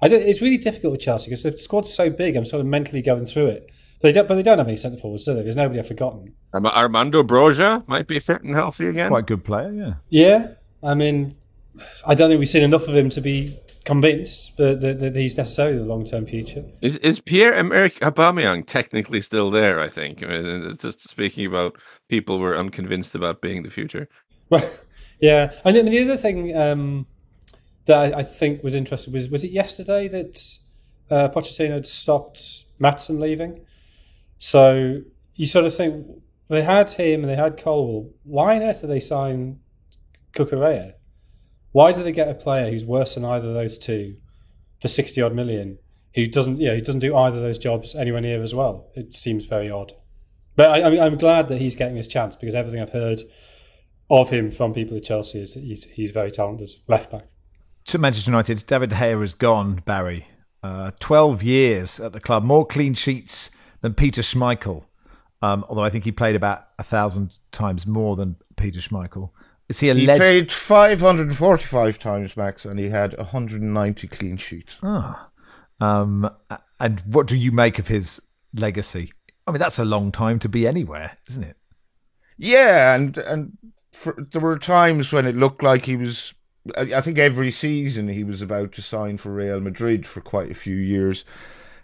I 0.00 0.08
don't, 0.08 0.22
it's 0.22 0.42
really 0.42 0.58
difficult 0.58 0.92
with 0.92 1.00
Chelsea 1.00 1.30
because 1.30 1.42
the 1.42 1.56
squad's 1.58 1.92
so 1.92 2.10
big. 2.10 2.36
I'm 2.36 2.44
sort 2.44 2.60
of 2.60 2.66
mentally 2.66 3.02
going 3.02 3.26
through 3.26 3.48
it. 3.48 3.70
They 4.00 4.12
don't, 4.12 4.28
but 4.28 4.36
they 4.36 4.42
don't 4.42 4.58
have 4.58 4.68
any 4.68 4.76
centre 4.76 4.98
forwards, 4.98 5.24
do 5.24 5.34
they? 5.34 5.42
There's 5.42 5.56
nobody 5.56 5.80
I've 5.80 5.88
forgotten. 5.88 6.34
Armando 6.54 7.22
Broja 7.24 7.86
might 7.88 8.06
be 8.06 8.18
fit 8.20 8.42
and 8.42 8.54
healthy 8.54 8.86
again. 8.86 9.10
Quite 9.10 9.18
a 9.20 9.22
good 9.22 9.44
player, 9.44 9.72
yeah. 9.72 9.94
Yeah, 10.08 10.54
I 10.82 10.94
mean, 10.94 11.36
I 12.06 12.14
don't 12.14 12.30
think 12.30 12.38
we've 12.38 12.48
seen 12.48 12.62
enough 12.62 12.86
of 12.86 12.94
him 12.94 13.10
to 13.10 13.20
be 13.20 13.58
convinced 13.84 14.56
that, 14.58 14.80
that, 14.80 14.98
that 14.98 15.16
he's 15.16 15.36
necessarily 15.36 15.78
the 15.78 15.84
long 15.84 16.04
term 16.04 16.26
future. 16.26 16.64
Is 16.80 16.96
is 16.96 17.20
Pierre 17.20 17.54
Emerick 17.54 17.98
Aubameyang 18.00 18.66
technically 18.66 19.20
still 19.20 19.50
there? 19.50 19.80
I 19.80 19.88
think. 19.88 20.22
I 20.22 20.26
mean, 20.26 20.76
just 20.76 21.08
speaking 21.08 21.46
about 21.46 21.76
people 22.08 22.36
who 22.36 22.42
were 22.42 22.56
unconvinced 22.56 23.14
about 23.14 23.40
being 23.40 23.62
the 23.62 23.70
future. 23.70 24.08
Well, 24.50 24.68
yeah, 25.20 25.52
and 25.64 25.74
then 25.74 25.86
the 25.86 26.00
other 26.02 26.16
thing 26.16 26.56
um, 26.56 27.06
that 27.88 28.14
I, 28.14 28.22
think 28.22 28.62
was 28.62 28.74
interesting 28.74 29.14
was 29.14 29.28
was 29.28 29.44
it 29.44 29.50
yesterday 29.50 30.08
that 30.08 30.58
uh, 31.10 31.28
Pochettino 31.28 31.72
had 31.72 31.86
stopped 31.86 32.66
Maatsen 32.78 33.18
leaving. 33.18 33.64
So 34.38 35.00
you 35.34 35.46
sort 35.46 35.64
of 35.64 35.74
think 35.74 36.06
they 36.48 36.62
had 36.62 36.90
him 36.90 37.22
and 37.22 37.30
they 37.30 37.36
had 37.36 37.56
Colwill. 37.56 38.10
Why 38.24 38.56
on 38.56 38.62
earth 38.62 38.82
did 38.82 38.90
they 38.90 39.00
sign 39.00 39.60
Cucurella? 40.34 40.92
Why 41.72 41.92
do 41.92 42.02
they 42.02 42.12
get 42.12 42.28
a 42.28 42.34
player 42.34 42.70
who's 42.70 42.84
worse 42.84 43.14
than 43.14 43.24
either 43.24 43.48
of 43.48 43.54
those 43.54 43.78
two 43.78 44.16
for 44.80 44.88
sixty 44.88 45.22
odd 45.22 45.34
million, 45.34 45.78
who 46.14 46.26
doesn't, 46.26 46.60
you 46.60 46.68
know, 46.68 46.74
he 46.74 46.82
doesn't 46.82 47.00
do 47.00 47.16
either 47.16 47.38
of 47.38 47.42
those 47.42 47.58
jobs 47.58 47.94
anywhere 47.94 48.20
near 48.20 48.42
as 48.42 48.54
well? 48.54 48.90
It 48.94 49.14
seems 49.14 49.46
very 49.46 49.70
odd. 49.70 49.94
But 50.56 50.70
I, 50.70 50.86
I 50.86 50.90
mean, 50.90 51.00
I'm 51.00 51.16
glad 51.16 51.48
that 51.48 51.58
he's 51.58 51.74
getting 51.74 51.96
his 51.96 52.08
chance 52.08 52.36
because 52.36 52.54
everything 52.54 52.82
I've 52.82 52.92
heard 52.92 53.22
of 54.10 54.28
him 54.28 54.50
from 54.50 54.74
people 54.74 54.96
at 54.96 55.04
Chelsea 55.04 55.40
is 55.40 55.54
that 55.54 55.62
he's, 55.62 55.84
he's 55.84 56.10
very 56.10 56.30
talented 56.30 56.70
left 56.86 57.10
back. 57.10 57.28
To 57.88 57.96
Manchester 57.96 58.30
United, 58.30 58.66
David 58.66 58.90
Gea 58.90 59.18
has 59.18 59.32
gone. 59.32 59.82
Barry, 59.86 60.28
uh, 60.62 60.90
twelve 61.00 61.42
years 61.42 61.98
at 61.98 62.12
the 62.12 62.20
club, 62.20 62.44
more 62.44 62.66
clean 62.66 62.92
sheets 62.92 63.50
than 63.80 63.94
Peter 63.94 64.20
Schmeichel. 64.20 64.84
Um, 65.40 65.64
although 65.70 65.84
I 65.84 65.88
think 65.88 66.04
he 66.04 66.12
played 66.12 66.36
about 66.36 66.68
a 66.78 66.82
thousand 66.82 67.38
times 67.50 67.86
more 67.86 68.14
than 68.14 68.36
Peter 68.56 68.80
Schmeichel. 68.80 69.30
Is 69.70 69.80
he 69.80 69.88
a 69.88 69.94
he 69.94 70.06
leg- 70.06 70.18
played 70.18 70.52
545 70.52 71.98
times, 71.98 72.36
Max, 72.36 72.66
and 72.66 72.78
he 72.78 72.90
had 72.90 73.16
190 73.16 74.08
clean 74.08 74.36
sheets. 74.36 74.76
Ah. 74.82 75.30
Um, 75.80 76.28
and 76.78 77.00
what 77.06 77.26
do 77.26 77.36
you 77.36 77.52
make 77.52 77.78
of 77.78 77.88
his 77.88 78.20
legacy? 78.52 79.12
I 79.46 79.50
mean, 79.50 79.60
that's 79.60 79.78
a 79.78 79.84
long 79.86 80.12
time 80.12 80.38
to 80.40 80.48
be 80.48 80.66
anywhere, 80.66 81.16
isn't 81.30 81.44
it? 81.44 81.56
Yeah, 82.36 82.94
and 82.94 83.16
and 83.16 83.56
for, 83.92 84.14
there 84.30 84.42
were 84.42 84.58
times 84.58 85.10
when 85.10 85.24
it 85.24 85.36
looked 85.36 85.62
like 85.62 85.86
he 85.86 85.96
was. 85.96 86.34
I 86.76 87.00
think 87.00 87.18
every 87.18 87.50
season 87.50 88.08
he 88.08 88.24
was 88.24 88.42
about 88.42 88.72
to 88.72 88.82
sign 88.82 89.18
for 89.18 89.32
Real 89.32 89.60
Madrid 89.60 90.06
for 90.06 90.20
quite 90.20 90.50
a 90.50 90.54
few 90.54 90.76
years. 90.76 91.24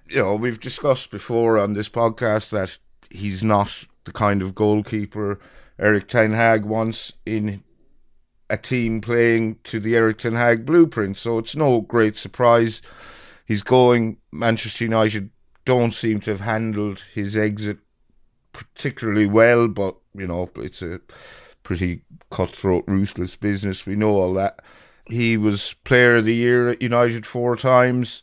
You 0.08 0.22
know, 0.22 0.34
we've 0.34 0.60
discussed 0.60 1.10
before 1.10 1.58
on 1.58 1.74
this 1.74 1.88
podcast 1.88 2.50
that 2.50 2.76
he's 3.10 3.42
not 3.42 3.70
the 4.04 4.12
kind 4.12 4.42
of 4.42 4.54
goalkeeper 4.54 5.38
Erik 5.78 6.08
Ten 6.08 6.32
Hag 6.32 6.64
wants 6.64 7.12
in 7.24 7.62
a 8.50 8.56
team 8.56 9.00
playing 9.00 9.58
to 9.64 9.80
the 9.80 9.96
Erik 9.96 10.18
Ten 10.18 10.34
Hag 10.34 10.66
blueprint. 10.66 11.18
So 11.18 11.38
it's 11.38 11.56
no 11.56 11.80
great 11.80 12.16
surprise 12.16 12.82
he's 13.46 13.62
going. 13.62 14.18
Manchester 14.30 14.84
United 14.84 15.30
don't 15.64 15.94
seem 15.94 16.20
to 16.20 16.30
have 16.30 16.40
handled 16.40 17.02
his 17.12 17.36
exit 17.36 17.78
particularly 18.52 19.26
well, 19.26 19.68
but 19.68 19.96
you 20.14 20.26
know 20.26 20.48
it's 20.56 20.80
a 20.80 21.00
pretty 21.64 22.02
cutthroat, 22.30 22.84
ruthless 22.86 23.34
business. 23.34 23.84
We 23.84 23.96
know 23.96 24.16
all 24.16 24.32
that. 24.34 24.60
He 25.06 25.36
was 25.36 25.74
Player 25.84 26.16
of 26.16 26.24
the 26.24 26.34
Year 26.34 26.70
at 26.70 26.80
United 26.80 27.26
four 27.26 27.56
times. 27.56 28.22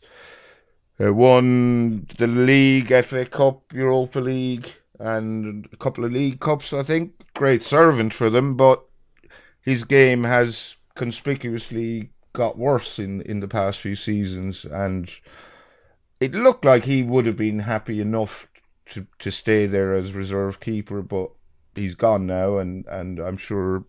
Uh, 1.00 1.12
won 1.12 2.06
the 2.18 2.26
league, 2.26 2.88
FA 3.04 3.26
Cup, 3.26 3.72
Europa 3.72 4.20
League, 4.20 4.70
and 4.98 5.68
a 5.72 5.76
couple 5.76 6.04
of 6.04 6.12
league 6.12 6.40
cups. 6.40 6.72
I 6.72 6.82
think 6.82 7.12
great 7.34 7.64
servant 7.64 8.14
for 8.14 8.30
them, 8.30 8.56
but 8.56 8.84
his 9.60 9.84
game 9.84 10.24
has 10.24 10.76
conspicuously 10.94 12.10
got 12.32 12.58
worse 12.58 12.98
in 12.98 13.22
in 13.22 13.40
the 13.40 13.48
past 13.48 13.80
few 13.80 13.96
seasons, 13.96 14.64
and 14.64 15.10
it 16.20 16.32
looked 16.32 16.64
like 16.64 16.84
he 16.84 17.02
would 17.02 17.26
have 17.26 17.36
been 17.36 17.60
happy 17.60 18.00
enough 18.00 18.46
to 18.86 19.06
to 19.18 19.30
stay 19.30 19.66
there 19.66 19.94
as 19.94 20.12
reserve 20.12 20.60
keeper, 20.60 21.02
but 21.02 21.30
he's 21.74 21.94
gone 21.94 22.26
now, 22.26 22.58
and 22.58 22.86
and 22.86 23.18
I'm 23.18 23.36
sure 23.36 23.84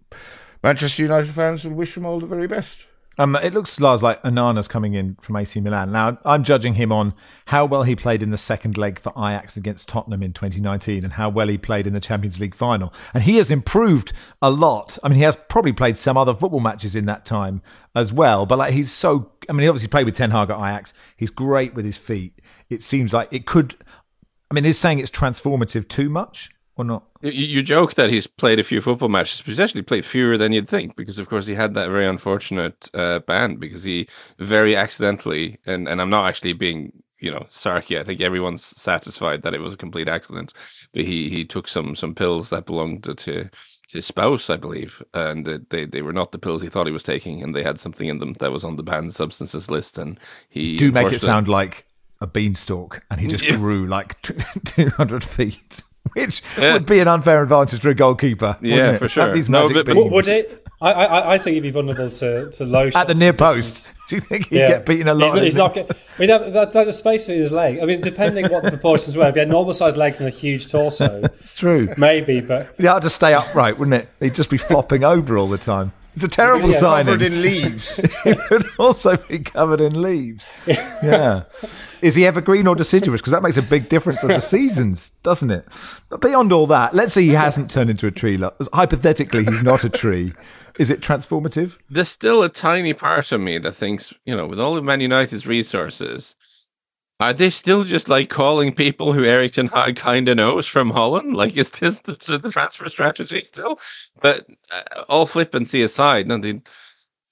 Manchester 0.64 1.04
United 1.04 1.32
fans 1.32 1.66
will 1.66 1.74
wish 1.74 1.98
him 1.98 2.06
all 2.06 2.20
the 2.20 2.28
very 2.28 2.48
best. 2.48 2.80
Um, 3.20 3.36
it 3.36 3.54
looks 3.54 3.80
Lars 3.80 4.02
like 4.02 4.22
Onana's 4.24 4.68
coming 4.68 4.96
in 4.96 5.16
from 5.22 5.36
AC 5.36 5.60
Milan. 5.60 5.92
Now, 5.92 6.18
I'm 6.26 6.44
judging 6.44 6.74
him 6.74 6.92
on 6.92 7.14
how 7.46 7.66
well 7.66 7.84
he 7.84 7.96
played 7.96 8.24
in 8.24 8.32
the 8.32 8.40
second 8.40 8.76
leg 8.76 9.00
for 9.00 9.12
Ajax 9.12 9.56
against 9.56 9.88
Tottenham 9.88 10.24
in 10.24 10.34
2019 10.34 11.04
and 11.04 11.14
how 11.14 11.30
well 11.30 11.48
he 11.48 11.60
played 11.60 11.86
in 11.86 11.94
the 11.94 12.00
Champions 12.00 12.40
League 12.40 12.56
final. 12.56 12.92
And 13.14 13.24
he 13.24 13.38
has 13.38 13.52
improved 13.52 14.14
a 14.42 14.50
lot. 14.50 14.98
I 15.04 15.10
mean, 15.10 15.18
he 15.18 15.24
has 15.24 15.38
probably 15.48 15.74
played 15.74 15.96
some 15.96 16.18
other 16.18 16.34
football 16.34 16.60
matches 16.60 16.96
in 16.96 17.06
that 17.06 17.24
time 17.24 17.62
as 17.96 18.12
well, 18.12 18.48
but 18.48 18.58
like 18.58 18.74
he's 18.74 18.92
so, 18.92 19.32
I 19.48 19.54
mean, 19.54 19.62
he 19.62 19.68
obviously 19.68 19.90
played 19.90 20.08
with 20.08 20.16
Ten 20.16 20.32
Hag 20.32 20.50
at 20.50 20.58
Ajax. 20.58 20.92
He's 21.16 21.30
great 21.30 21.76
with 21.76 21.86
his 21.86 21.98
feet. 21.98 22.42
It 22.70 22.82
seems 22.82 23.14
like 23.14 23.32
it 23.32 23.46
could, 23.46 23.76
I 24.50 24.56
mean, 24.56 24.66
is 24.66 24.80
saying 24.80 24.98
it's 24.98 25.12
transformative 25.12 25.88
too 25.88 26.10
much 26.10 26.50
or 26.76 26.84
not? 26.84 27.04
You, 27.22 27.32
you 27.32 27.62
joke 27.62 27.96
that 27.96 28.10
he's 28.10 28.28
played 28.28 28.60
a 28.60 28.64
few 28.64 28.82
football 28.82 29.10
matches, 29.10 29.42
but 29.42 29.50
he's 29.50 29.60
actually 29.60 29.84
played 29.84 30.06
fewer 30.06 30.38
than 30.38 30.52
you'd 30.52 30.68
think 30.68 30.96
because, 30.96 31.20
of 31.20 31.30
course, 31.30 31.48
he 31.48 31.56
had 31.56 31.74
that 31.76 31.90
very 31.90 32.06
unfortunate 32.06 32.90
uh, 32.94 33.20
ban 33.20 33.56
because 33.56 33.84
he 33.84 34.08
very 34.40 34.76
accidentally, 34.76 35.60
and, 35.66 35.88
and 35.88 36.02
I'm 36.02 36.10
not 36.10 36.28
actually 36.28 36.54
being, 36.54 36.92
you 37.20 37.32
know, 37.32 37.46
sarky. 37.50 38.00
I 38.00 38.04
think 38.04 38.22
everyone's 38.22 38.64
satisfied 38.64 39.44
that 39.44 39.54
it 39.54 39.62
was 39.62 39.74
a 39.74 39.78
complete 39.78 40.08
accident, 40.08 40.54
but 40.94 41.06
he, 41.06 41.30
he 41.30 41.46
took 41.46 41.68
some, 41.68 41.96
some 41.96 42.16
pills 42.16 42.50
that 42.50 42.66
belonged 42.66 43.04
to, 43.04 43.16
to 43.16 43.50
his 43.92 44.06
spouse, 44.06 44.50
I 44.50 44.58
believe, 44.58 45.04
and 45.14 45.46
they, 45.70 45.86
they 45.86 46.02
were 46.02 46.14
not 46.14 46.32
the 46.32 46.40
pills 46.40 46.62
he 46.62 46.70
thought 46.70 46.88
he 46.88 46.94
was 46.94 47.04
taking, 47.04 47.44
and 47.44 47.54
they 47.54 47.64
had 47.64 47.80
something 47.80 48.08
in 48.08 48.20
them 48.20 48.34
that 48.40 48.52
was 48.52 48.64
on 48.64 48.76
the 48.76 48.84
banned 48.84 49.14
substances 49.14 49.70
list, 49.70 49.98
and 49.98 50.20
he 50.50 50.76
do 50.78 50.92
make 50.92 51.14
it 51.14 51.22
sound 51.22 51.48
like 51.48 51.86
a 52.20 52.26
beanstalk, 52.26 53.06
and 53.12 53.20
he 53.20 53.28
just 53.28 53.46
grew 53.58 53.86
like 53.86 54.20
200 54.66 55.24
feet 55.24 55.84
which 56.26 56.44
yeah. 56.58 56.74
would 56.74 56.86
be 56.86 57.00
an 57.00 57.08
unfair 57.08 57.42
advantage 57.42 57.82
for 57.82 57.90
a 57.90 57.96
goalkeeper. 57.96 58.58
Yeah, 58.62 58.98
for 58.98 59.08
sure. 59.08 59.34
These 59.34 59.50
no, 59.50 59.72
but, 59.72 59.86
but 59.86 60.12
would 60.12 60.28
it? 60.28 60.66
I, 60.82 60.92
I, 60.92 61.34
I 61.34 61.38
think 61.38 61.56
he'd 61.56 61.62
be 61.62 61.72
vulnerable 61.72 62.10
to, 62.10 62.52
to 62.52 62.66
low 62.66 62.90
shots 62.90 62.96
at 62.96 63.08
the 63.08 63.16
near 63.16 63.34
post. 63.34 63.90
Do 64.10 64.18
you 64.18 64.20
think 64.20 64.50
he'd 64.50 64.58
yeah. 64.58 64.68
get 64.68 64.86
beaten 64.86 65.08
a 65.08 65.14
lot? 65.14 65.34
He's, 65.34 65.44
he's 65.44 65.56
not. 65.56 65.74
Get, 65.74 65.90
I 65.92 66.20
mean, 66.20 66.28
that, 66.28 66.74
that's 66.74 66.76
a 66.76 66.92
space 66.92 67.26
for 67.26 67.32
his 67.32 67.54
leg. 67.54 67.80
I 67.80 67.86
mean, 67.86 68.02
depending 68.02 68.52
what 68.52 68.64
the 68.64 68.70
proportions 68.70 69.16
were, 69.16 69.28
if 69.30 69.34
he 69.34 69.40
had 69.40 69.50
normal 69.50 69.74
sized 69.74 69.96
legs 69.96 70.20
and 70.20 70.28
a 70.28 70.32
huge 70.32 70.70
torso, 70.70 71.22
it's 71.24 71.56
true. 71.56 71.94
Maybe, 71.98 72.42
but 72.42 72.76
yeah, 72.78 72.82
he 72.82 72.86
had 72.86 73.02
to 73.04 73.10
stay 73.10 73.34
upright, 73.34 73.80
wouldn't 73.80 73.96
it? 73.96 74.10
He'd 74.20 74.36
just 74.36 74.50
be 74.50 74.58
flopping 74.58 75.06
over 75.06 75.38
all 75.38 75.48
the 75.48 75.58
time. 75.58 75.94
It's 76.14 76.24
a 76.24 76.28
terrible 76.28 76.72
yeah, 76.72 76.80
signing. 76.80 77.06
Covered 77.06 77.22
in 77.22 77.42
leaves. 77.42 77.96
he 78.24 78.34
would 78.52 78.66
also 78.78 79.18
be 79.18 79.40
covered 79.40 79.82
in 79.82 80.02
leaves. 80.02 80.48
Yeah. 81.04 81.44
Is 82.02 82.16
he 82.16 82.26
evergreen 82.26 82.68
or 82.68 82.76
deciduous? 82.76 83.22
Because 83.22 83.32
that 83.32 83.44
makes 83.44 83.56
a 83.56 83.62
big 83.62 83.88
difference 83.88 84.24
of 84.24 84.30
the 84.30 84.40
seasons, 84.56 85.12
doesn't 85.24 85.52
it? 85.52 85.66
But 86.10 86.20
beyond 86.20 86.52
all 86.52 86.68
that, 86.68 86.94
let's 86.94 87.14
say 87.14 87.22
he 87.24 87.30
hasn't 87.30 87.70
turned 87.70 87.90
into 87.90 88.08
a 88.08 88.12
tree. 88.12 88.42
Hypothetically, 88.74 89.46
he's 89.46 89.62
not 89.62 89.86
a 89.86 89.90
tree. 89.90 90.34
Is 90.80 90.90
it 90.90 91.00
transformative? 91.00 91.78
There's 91.90 92.10
still 92.10 92.44
a 92.44 92.50
tiny 92.50 92.94
part 92.94 93.32
of 93.32 93.40
me 93.40 93.58
that 93.58 93.74
thinks, 93.74 94.14
you 94.26 94.36
know, 94.36 94.46
with 94.46 94.60
all 94.60 94.76
of 94.76 94.84
Man 94.84 95.00
United's 95.00 95.48
resources, 95.48 96.36
are 97.24 97.34
they 97.34 97.50
still 97.50 97.86
just 97.86 98.10
like 98.10 98.30
calling 98.30 98.74
people 98.74 99.14
who 99.14 99.24
Erik 99.24 99.54
ten 99.54 99.68
Hag 99.68 99.96
kind 99.96 100.28
of 100.28 100.36
knows 100.36 100.68
from 100.68 100.90
Holland? 100.90 101.36
Like, 101.36 101.56
is 101.56 101.72
this 101.72 102.00
the, 102.02 102.38
the 102.38 102.52
transfer 102.52 102.90
strategy 102.90 103.40
still? 103.42 103.80
But 104.22 104.46
uh, 104.72 105.04
all 105.08 105.26
flippancy 105.26 105.84
aside, 105.84 106.28
no, 106.28 106.38
they, 106.38 106.62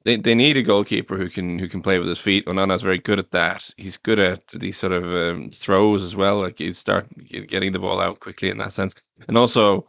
they 0.06 0.16
they 0.16 0.34
need 0.34 0.56
a 0.56 0.64
goalkeeper 0.64 1.18
who 1.18 1.30
can 1.30 1.60
who 1.60 1.68
can 1.68 1.82
play 1.82 2.00
with 2.00 2.08
his 2.08 2.20
feet. 2.20 2.46
Onana's 2.46 2.82
very 2.82 3.00
good 3.00 3.20
at 3.20 3.32
that. 3.32 3.70
He's 3.76 3.98
good 3.98 4.20
at 4.20 4.48
these 4.48 4.78
sort 4.78 4.94
of 4.94 5.04
um, 5.04 5.50
throws 5.50 6.04
as 6.04 6.16
well. 6.16 6.40
Like 6.40 6.60
he's 6.60 6.78
start 6.78 7.08
getting 7.28 7.74
the 7.74 7.80
ball 7.80 8.00
out 8.00 8.22
quickly 8.22 8.50
in 8.50 8.58
that 8.60 8.74
sense, 8.74 8.96
and 9.28 9.38
also. 9.38 9.88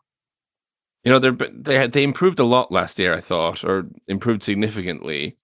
You 1.04 1.10
know, 1.10 1.18
they 1.18 1.88
they 1.88 2.04
improved 2.04 2.38
a 2.38 2.44
lot 2.44 2.70
last 2.70 2.96
year, 2.96 3.12
I 3.12 3.20
thought, 3.20 3.64
or 3.64 3.88
improved 4.06 4.44
significantly 4.44 5.36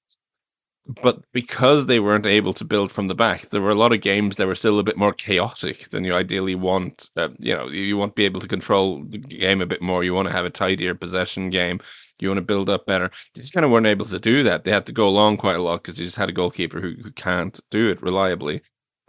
but 0.89 1.23
because 1.33 1.87
they 1.87 2.01
weren't 2.01 2.25
able 2.27 2.55
to 2.55 2.65
build 2.65 2.91
from 2.91 3.09
the 3.09 3.15
back, 3.15 3.51
there 3.51 3.61
were 3.61 3.71
a 3.71 3.75
lot 3.75 3.93
of 3.93 4.01
games 4.01 4.37
that 4.37 4.47
were 4.47 4.55
still 4.55 4.79
a 4.79 4.83
bit 4.85 4.97
more 4.97 5.13
chaotic 5.13 5.89
than 5.91 6.05
you 6.05 6.15
ideally 6.15 6.55
want. 6.55 7.11
Uh, 7.17 7.29
you 7.39 7.55
know, 7.55 7.69
you 7.69 7.97
want 7.99 8.13
to 8.13 8.15
be 8.15 8.25
able 8.25 8.41
to 8.41 8.49
control 8.49 9.05
the 9.05 9.19
game 9.19 9.61
a 9.61 9.67
bit 9.67 9.83
more. 9.83 10.03
You 10.03 10.15
want 10.15 10.29
to 10.29 10.33
have 10.33 10.47
a 10.47 10.51
tidier 10.51 10.95
possession 10.95 11.51
game. 11.51 11.81
You 12.21 12.29
want 12.29 12.39
to 12.39 12.45
build 12.45 12.71
up 12.71 12.87
better. 12.87 13.11
They 13.35 13.43
just 13.43 13.53
kind 13.53 13.67
of 13.67 13.71
weren't 13.71 13.87
able 13.87 14.07
to 14.07 14.19
do 14.19 14.43
that. 14.45 14.65
They 14.65 14.71
had 14.73 14.87
to 14.87 14.93
go 14.93 15.09
along 15.09 15.37
quite 15.37 15.57
a 15.57 15.63
lot 15.63 15.83
because 15.83 15.99
you 15.99 16.07
just 16.07 16.17
had 16.17 16.31
a 16.31 16.33
goalkeeper 16.33 16.81
who, 16.81 16.95
who 17.03 17.13
can't 17.13 17.59
do 17.71 17.91
it 17.91 18.03
reliably. 18.03 18.63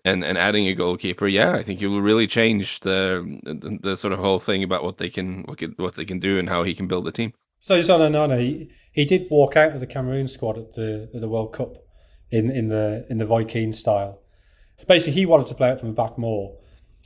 And 0.06 0.24
and 0.24 0.38
adding 0.38 0.68
a 0.68 0.74
goalkeeper, 0.76 1.28
yeah, 1.28 1.54
I 1.54 1.64
think 1.64 1.82
you 1.82 1.92
will 1.92 2.02
really 2.02 2.28
change 2.28 2.80
the, 2.82 3.40
the, 3.44 3.80
the 3.82 3.98
sort 3.98 4.14
of 4.14 4.20
whole 4.20 4.40
thing 4.40 4.64
about 4.64 4.84
what 4.84 4.98
they 4.98 5.10
can 5.10 5.44
what, 5.44 5.58
can, 5.58 5.74
what 5.78 5.96
they 5.96 6.06
can 6.06 6.20
do 6.20 6.40
and 6.40 6.48
how 6.50 6.64
he 6.64 6.74
can 6.76 6.88
build 6.88 7.08
a 7.08 7.12
team. 7.12 7.34
So 7.60 7.82
Zona 7.82 8.10
Nana, 8.10 8.38
he, 8.38 8.70
he 8.92 9.06
did 9.06 9.30
walk 9.30 9.56
out 9.58 9.74
of 9.74 9.80
the 9.80 9.88
Cameroon 9.88 10.28
squad 10.28 10.58
at 10.58 10.74
the 10.74 11.10
at 11.14 11.22
the 11.22 11.30
World 11.30 11.54
Cup 11.54 11.76
in 12.32 12.50
in 12.50 12.70
the 12.70 13.06
in 13.10 13.18
the 13.18 13.26
Roy 13.26 13.46
Keane 13.46 13.74
style. 13.74 14.20
Basically, 14.88 15.20
he 15.20 15.26
wanted 15.26 15.48
to 15.48 15.56
play 15.56 15.72
it 15.72 15.80
from 15.80 15.90
the 15.90 15.96
back 15.96 16.18
more, 16.18 16.56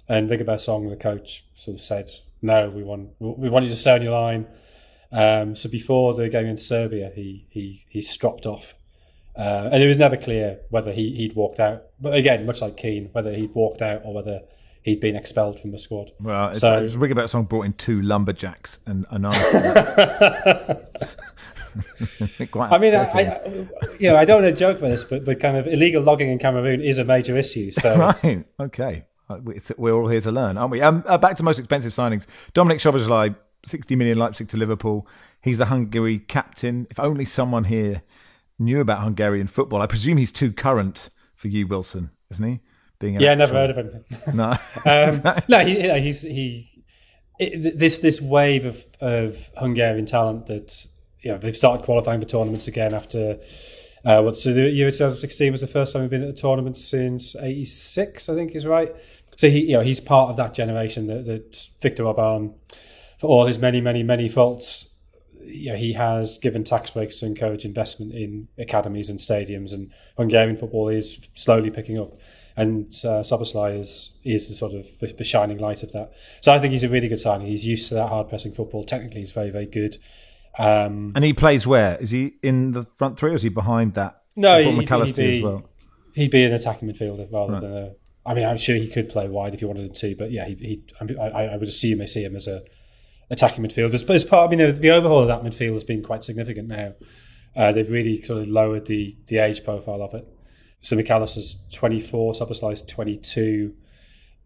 and 0.07 0.29
Rigobert 0.29 0.59
Song, 0.59 0.89
the 0.89 0.95
coach, 0.95 1.45
sort 1.55 1.75
of 1.75 1.81
said, 1.81 2.11
"No, 2.41 2.69
we 2.69 2.83
want 2.83 3.09
we 3.19 3.49
want 3.49 3.65
you 3.65 3.71
to 3.71 3.75
stay 3.75 3.93
on 3.93 4.01
your 4.03 4.13
line." 4.13 4.47
Um, 5.11 5.55
so 5.55 5.69
before 5.69 6.13
the 6.13 6.29
game 6.29 6.45
in 6.45 6.57
Serbia, 6.57 7.11
he 7.13 7.45
he 7.49 7.85
he 7.89 8.01
stropped 8.01 8.45
off, 8.45 8.75
uh, 9.35 9.69
and 9.71 9.81
it 9.81 9.87
was 9.87 9.97
never 9.97 10.17
clear 10.17 10.59
whether 10.69 10.91
he 10.91 11.15
he'd 11.15 11.35
walked 11.35 11.59
out. 11.59 11.83
But 11.99 12.13
again, 12.13 12.45
much 12.45 12.61
like 12.61 12.77
Keane, 12.77 13.09
whether 13.11 13.33
he'd 13.33 13.55
walked 13.55 13.81
out 13.81 14.01
or 14.05 14.13
whether 14.13 14.41
he'd 14.83 14.99
been 14.99 15.15
expelled 15.15 15.59
from 15.59 15.71
the 15.71 15.77
squad. 15.77 16.11
Well, 16.19 16.49
it's, 16.49 16.59
so, 16.59 16.77
it's 16.79 16.95
Rigobert 16.95 17.29
Song 17.29 17.45
brought 17.45 17.63
in 17.65 17.73
two 17.73 18.01
lumberjacks 18.01 18.79
and 18.85 19.05
another. 19.09 20.87
I 22.39 22.77
mean, 22.77 22.95
I, 22.95 23.09
I, 23.13 23.49
you 23.99 24.09
know, 24.09 24.15
I 24.15 24.25
don't 24.25 24.43
want 24.43 24.53
to 24.53 24.59
joke 24.59 24.77
about 24.77 24.89
this, 24.89 25.03
but, 25.03 25.25
but 25.25 25.39
kind 25.39 25.57
of 25.57 25.67
illegal 25.67 26.03
logging 26.03 26.29
in 26.29 26.37
Cameroon 26.37 26.81
is 26.81 26.97
a 26.97 27.03
major 27.03 27.35
issue. 27.37 27.71
So 27.71 27.97
right, 28.23 28.45
okay, 28.59 29.05
uh, 29.29 29.39
we're 29.77 29.93
all 29.93 30.07
here 30.07 30.21
to 30.21 30.31
learn, 30.31 30.57
aren't 30.57 30.71
we? 30.71 30.81
Um, 30.81 31.03
uh, 31.07 31.17
back 31.17 31.37
to 31.37 31.43
most 31.43 31.59
expensive 31.59 31.91
signings. 31.91 32.27
Dominik 32.53 32.79
Szoboszlai, 32.79 33.35
sixty 33.65 33.95
million 33.95 34.17
Leipzig 34.17 34.47
to 34.49 34.57
Liverpool. 34.57 35.07
He's 35.41 35.57
the 35.57 35.65
Hungary 35.65 36.19
captain. 36.19 36.87
If 36.89 36.99
only 36.99 37.25
someone 37.25 37.65
here 37.65 38.03
knew 38.59 38.79
about 38.79 39.01
Hungarian 39.01 39.47
football. 39.47 39.81
I 39.81 39.87
presume 39.87 40.17
he's 40.17 40.31
too 40.31 40.51
current 40.51 41.09
for 41.33 41.47
you, 41.47 41.67
Wilson, 41.67 42.11
isn't 42.29 42.47
he? 42.47 42.59
Being 43.03 43.19
yeah, 43.19 43.35
never 43.35 43.53
heard 43.53 43.69
of 43.71 43.75
him. 43.75 44.05
No, 44.33 44.51
um, 44.85 45.37
no, 45.49 45.59
he, 45.65 45.99
he's 45.99 46.21
he. 46.21 46.69
It, 47.37 47.77
this 47.77 47.99
this 47.99 48.21
wave 48.21 48.65
of, 48.65 48.85
of 49.01 49.49
Hungarian 49.57 50.05
talent 50.05 50.47
that 50.47 50.87
you 51.21 51.31
know, 51.31 51.37
they've 51.37 51.57
started 51.57 51.83
qualifying 51.83 52.21
for 52.21 52.25
tournaments 52.25 52.69
again 52.69 52.93
after 52.93 53.39
uh, 54.05 54.21
what? 54.21 54.37
So 54.37 54.53
the 54.53 54.69
year 54.69 54.89
2016 54.89 55.51
was 55.51 55.59
the 55.59 55.67
first 55.67 55.91
time 55.91 56.03
we've 56.03 56.11
been 56.11 56.23
at 56.23 56.29
a 56.29 56.33
tournament 56.33 56.77
since 56.77 57.35
'86, 57.35 58.29
I 58.29 58.35
think 58.35 58.55
is 58.55 58.65
right. 58.65 58.95
So 59.35 59.49
he, 59.49 59.65
you 59.65 59.73
know, 59.73 59.81
he's 59.81 59.99
part 59.99 60.29
of 60.29 60.37
that 60.37 60.53
generation 60.53 61.07
that, 61.07 61.25
that 61.25 61.69
Viktor 61.81 62.05
Orban, 62.05 62.53
for 63.17 63.27
all 63.27 63.47
his 63.47 63.59
many, 63.59 63.81
many, 63.81 64.03
many 64.03 64.29
faults, 64.29 64.87
you 65.43 65.71
know, 65.71 65.77
he 65.77 65.91
has 65.91 66.37
given 66.37 66.63
tax 66.63 66.91
breaks 66.91 67.19
to 67.19 67.25
encourage 67.25 67.65
investment 67.65 68.13
in 68.13 68.47
academies 68.57 69.09
and 69.09 69.19
stadiums, 69.19 69.73
and 69.73 69.91
Hungarian 70.15 70.55
football 70.55 70.87
is 70.87 71.19
slowly 71.33 71.69
picking 71.69 71.99
up. 71.99 72.13
And 72.55 72.85
uh, 73.03 73.23
Szoboszlai 73.23 73.79
is 73.79 74.13
is 74.23 74.47
the 74.49 74.55
sort 74.55 74.73
of 74.73 74.87
the, 74.99 75.07
the 75.07 75.23
shining 75.23 75.57
light 75.57 75.81
of 75.81 75.91
that. 75.93 76.13
So 76.41 76.53
I 76.53 76.59
think 76.59 76.71
he's 76.71 76.83
a 76.83 76.89
really 76.89 77.07
good 77.07 77.19
signing. 77.19 77.47
He's 77.47 77.65
used 77.65 77.89
to 77.89 77.95
that 77.95 78.09
hard 78.09 78.29
pressing 78.29 78.53
football. 78.53 78.83
Technically, 78.83 79.21
he's 79.21 79.31
very, 79.31 79.49
very 79.49 79.65
good. 79.65 79.97
Um, 80.59 81.13
and 81.15 81.25
he 81.25 81.33
plays 81.33 81.65
where? 81.65 81.97
Is 81.97 82.11
he 82.11 82.33
in 82.43 82.71
the 82.71 82.83
front 82.95 83.17
three 83.17 83.31
or 83.31 83.35
is 83.35 83.41
he 83.41 83.49
behind 83.49 83.95
that? 83.95 84.17
No, 84.35 84.61
he, 84.61 84.75
would 84.75 85.15
be, 85.15 85.43
well? 85.43 85.69
he'd 86.15 86.31
be 86.31 86.43
an 86.43 86.53
attacking 86.53 86.89
midfielder 86.89 87.31
rather 87.31 87.53
right. 87.53 87.61
than 87.61 87.77
a. 87.77 87.91
I 88.25 88.33
mean, 88.33 88.45
I'm 88.45 88.57
sure 88.57 88.75
he 88.75 88.87
could 88.87 89.09
play 89.09 89.27
wide 89.27 89.53
if 89.53 89.61
you 89.61 89.67
wanted 89.67 89.85
him 89.85 89.93
to, 89.93 90.15
but 90.15 90.31
yeah, 90.31 90.45
he, 90.45 90.55
he 90.55 90.83
I, 91.19 91.47
I, 91.47 91.57
would 91.57 91.67
assume 91.67 91.97
they 91.97 92.05
see 92.05 92.23
him 92.23 92.37
as 92.37 92.47
a 92.47 92.63
attacking 93.29 93.63
midfielder. 93.65 94.05
But 94.07 94.15
as 94.15 94.23
part, 94.23 94.47
I 94.47 94.55
mean, 94.55 94.79
the 94.79 94.91
overhaul 94.91 95.19
of 95.19 95.27
that 95.27 95.43
midfield 95.43 95.73
has 95.73 95.83
been 95.83 96.01
quite 96.01 96.23
significant 96.23 96.69
now. 96.69 96.93
Uh, 97.55 97.71
they've 97.73 97.89
really 97.89 98.21
sort 98.21 98.43
of 98.43 98.47
lowered 98.47 98.85
the 98.85 99.17
the 99.27 99.39
age 99.39 99.63
profile 99.63 100.01
of 100.01 100.13
it. 100.13 100.27
So 100.83 100.95
Mac 100.97 101.09
Allister's 101.09 101.63
24, 101.71 102.33
Szoboszlai's 102.33 102.81
22, 102.81 103.73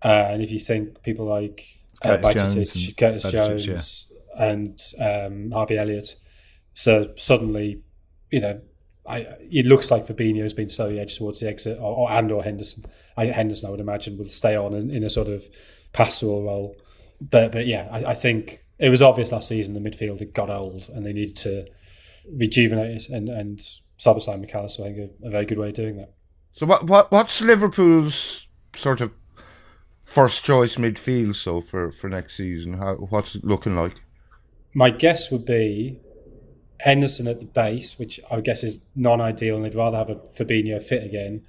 uh, 0.03 0.07
and 0.07 0.43
if 0.43 0.51
you 0.51 0.59
think 0.59 1.01
people 1.01 1.25
like 1.25 1.65
uh, 2.03 2.17
Curtis 2.17 2.53
Jones, 2.53 2.93
Curtis 2.95 3.23
Jones, 3.31 4.11
and 4.37 4.81
um, 5.01 5.51
Harvey 5.51 5.77
Elliott. 5.77 6.15
So 6.73 7.11
suddenly, 7.17 7.81
you 8.29 8.39
know, 8.39 8.61
I, 9.07 9.19
it 9.51 9.65
looks 9.65 9.89
like 9.89 10.05
Fabinho 10.05 10.43
has 10.43 10.53
been 10.53 10.69
slowly 10.69 10.99
edged 10.99 11.17
towards 11.17 11.39
the 11.39 11.47
exit, 11.47 11.79
or, 11.79 11.95
or 11.95 12.11
and 12.11 12.31
or 12.31 12.43
Henderson. 12.43 12.85
I, 13.15 13.27
Henderson, 13.27 13.67
I 13.67 13.71
would 13.71 13.79
imagine, 13.79 14.17
will 14.17 14.29
stay 14.29 14.55
on 14.55 14.73
in, 14.73 14.91
in 14.91 15.03
a 15.03 15.09
sort 15.09 15.27
of 15.27 15.43
pastoral 15.91 16.43
role. 16.43 16.75
But 17.19 17.51
but 17.51 17.65
yeah, 17.65 17.87
I, 17.91 18.11
I, 18.11 18.13
think 18.13 18.63
it 18.77 18.89
was 18.89 19.01
obvious 19.01 19.31
last 19.31 19.47
season 19.47 19.73
the 19.73 19.89
midfield 19.89 20.19
had 20.19 20.35
got 20.35 20.51
old 20.51 20.87
and 20.93 21.03
they 21.03 21.13
needed 21.13 21.35
to 21.37 21.65
rejuvenate 22.31 22.95
it 22.97 23.09
and 23.09 23.27
and 23.27 23.59
Szoboszlai 23.97 24.33
and 24.33 24.41
Mac 24.41 24.53
Allister, 24.53 24.83
I 24.83 24.93
think, 24.93 24.99
are 25.23 25.27
a 25.27 25.31
very 25.31 25.45
good 25.45 25.57
way 25.57 25.69
of 25.69 25.73
doing 25.73 25.97
that. 25.97 26.13
So 26.57 26.65
what 26.65 26.85
what 26.85 27.11
what's 27.11 27.39
Liverpool's 27.39 28.47
sort 28.75 28.99
of 28.99 29.11
first 30.03 30.43
choice 30.43 30.77
midfield 30.77 31.35
so 31.35 31.61
for, 31.61 31.91
for 31.91 32.09
next 32.09 32.35
season? 32.35 32.73
How 32.73 32.95
what's 32.95 33.35
it 33.35 33.45
looking 33.45 33.75
like? 33.75 34.01
My 34.73 34.89
guess 34.89 35.31
would 35.31 35.45
be 35.45 35.99
Henderson 36.79 37.27
at 37.27 37.39
the 37.39 37.45
base, 37.45 37.99
which 37.99 38.19
I 38.31 38.41
guess 38.41 38.63
is 38.63 38.79
non-ideal, 38.95 39.55
and 39.55 39.65
they'd 39.65 39.75
rather 39.75 39.97
have 39.97 40.09
a 40.09 40.15
Fabinho 40.15 40.81
fit 40.81 41.03
again, 41.03 41.45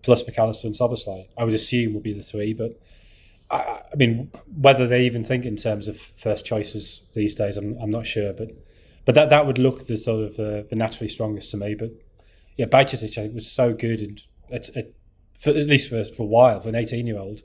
plus 0.00 0.26
Mac 0.26 0.38
Allister 0.38 0.66
and 0.66 0.74
Szoboszlai. 0.74 1.28
I 1.36 1.44
would 1.44 1.54
assume 1.54 1.92
would 1.92 2.02
be 2.02 2.14
the 2.14 2.22
three, 2.22 2.54
but 2.54 2.80
I, 3.50 3.82
I, 3.92 3.96
mean, 3.96 4.30
whether 4.56 4.86
they 4.86 5.04
even 5.04 5.24
think 5.24 5.44
in 5.44 5.56
terms 5.56 5.88
of 5.88 5.98
first 5.98 6.46
choices 6.46 7.06
these 7.12 7.34
days, 7.34 7.58
I'm, 7.58 7.76
I'm 7.78 7.90
not 7.90 8.06
sure, 8.06 8.32
but 8.32 8.48
but 9.04 9.14
that 9.14 9.28
that 9.28 9.46
would 9.46 9.58
look 9.58 9.86
the 9.86 9.98
sort 9.98 10.24
of 10.24 10.38
uh, 10.38 10.62
the 10.70 10.76
naturally 10.76 11.10
strongest 11.10 11.50
to 11.50 11.58
me. 11.58 11.74
But 11.74 11.92
yeah, 12.56 12.66
Bajcetic 12.66 13.14
think 13.14 13.34
was 13.34 13.50
so 13.50 13.72
good, 13.72 14.00
and 14.00 14.22
for, 15.38 15.50
at 15.50 15.66
least 15.66 15.90
for, 15.90 16.04
for 16.04 16.22
a 16.22 16.26
while 16.26 16.60
for 16.60 16.68
an 16.68 16.74
18 16.74 17.06
year 17.06 17.18
old. 17.18 17.40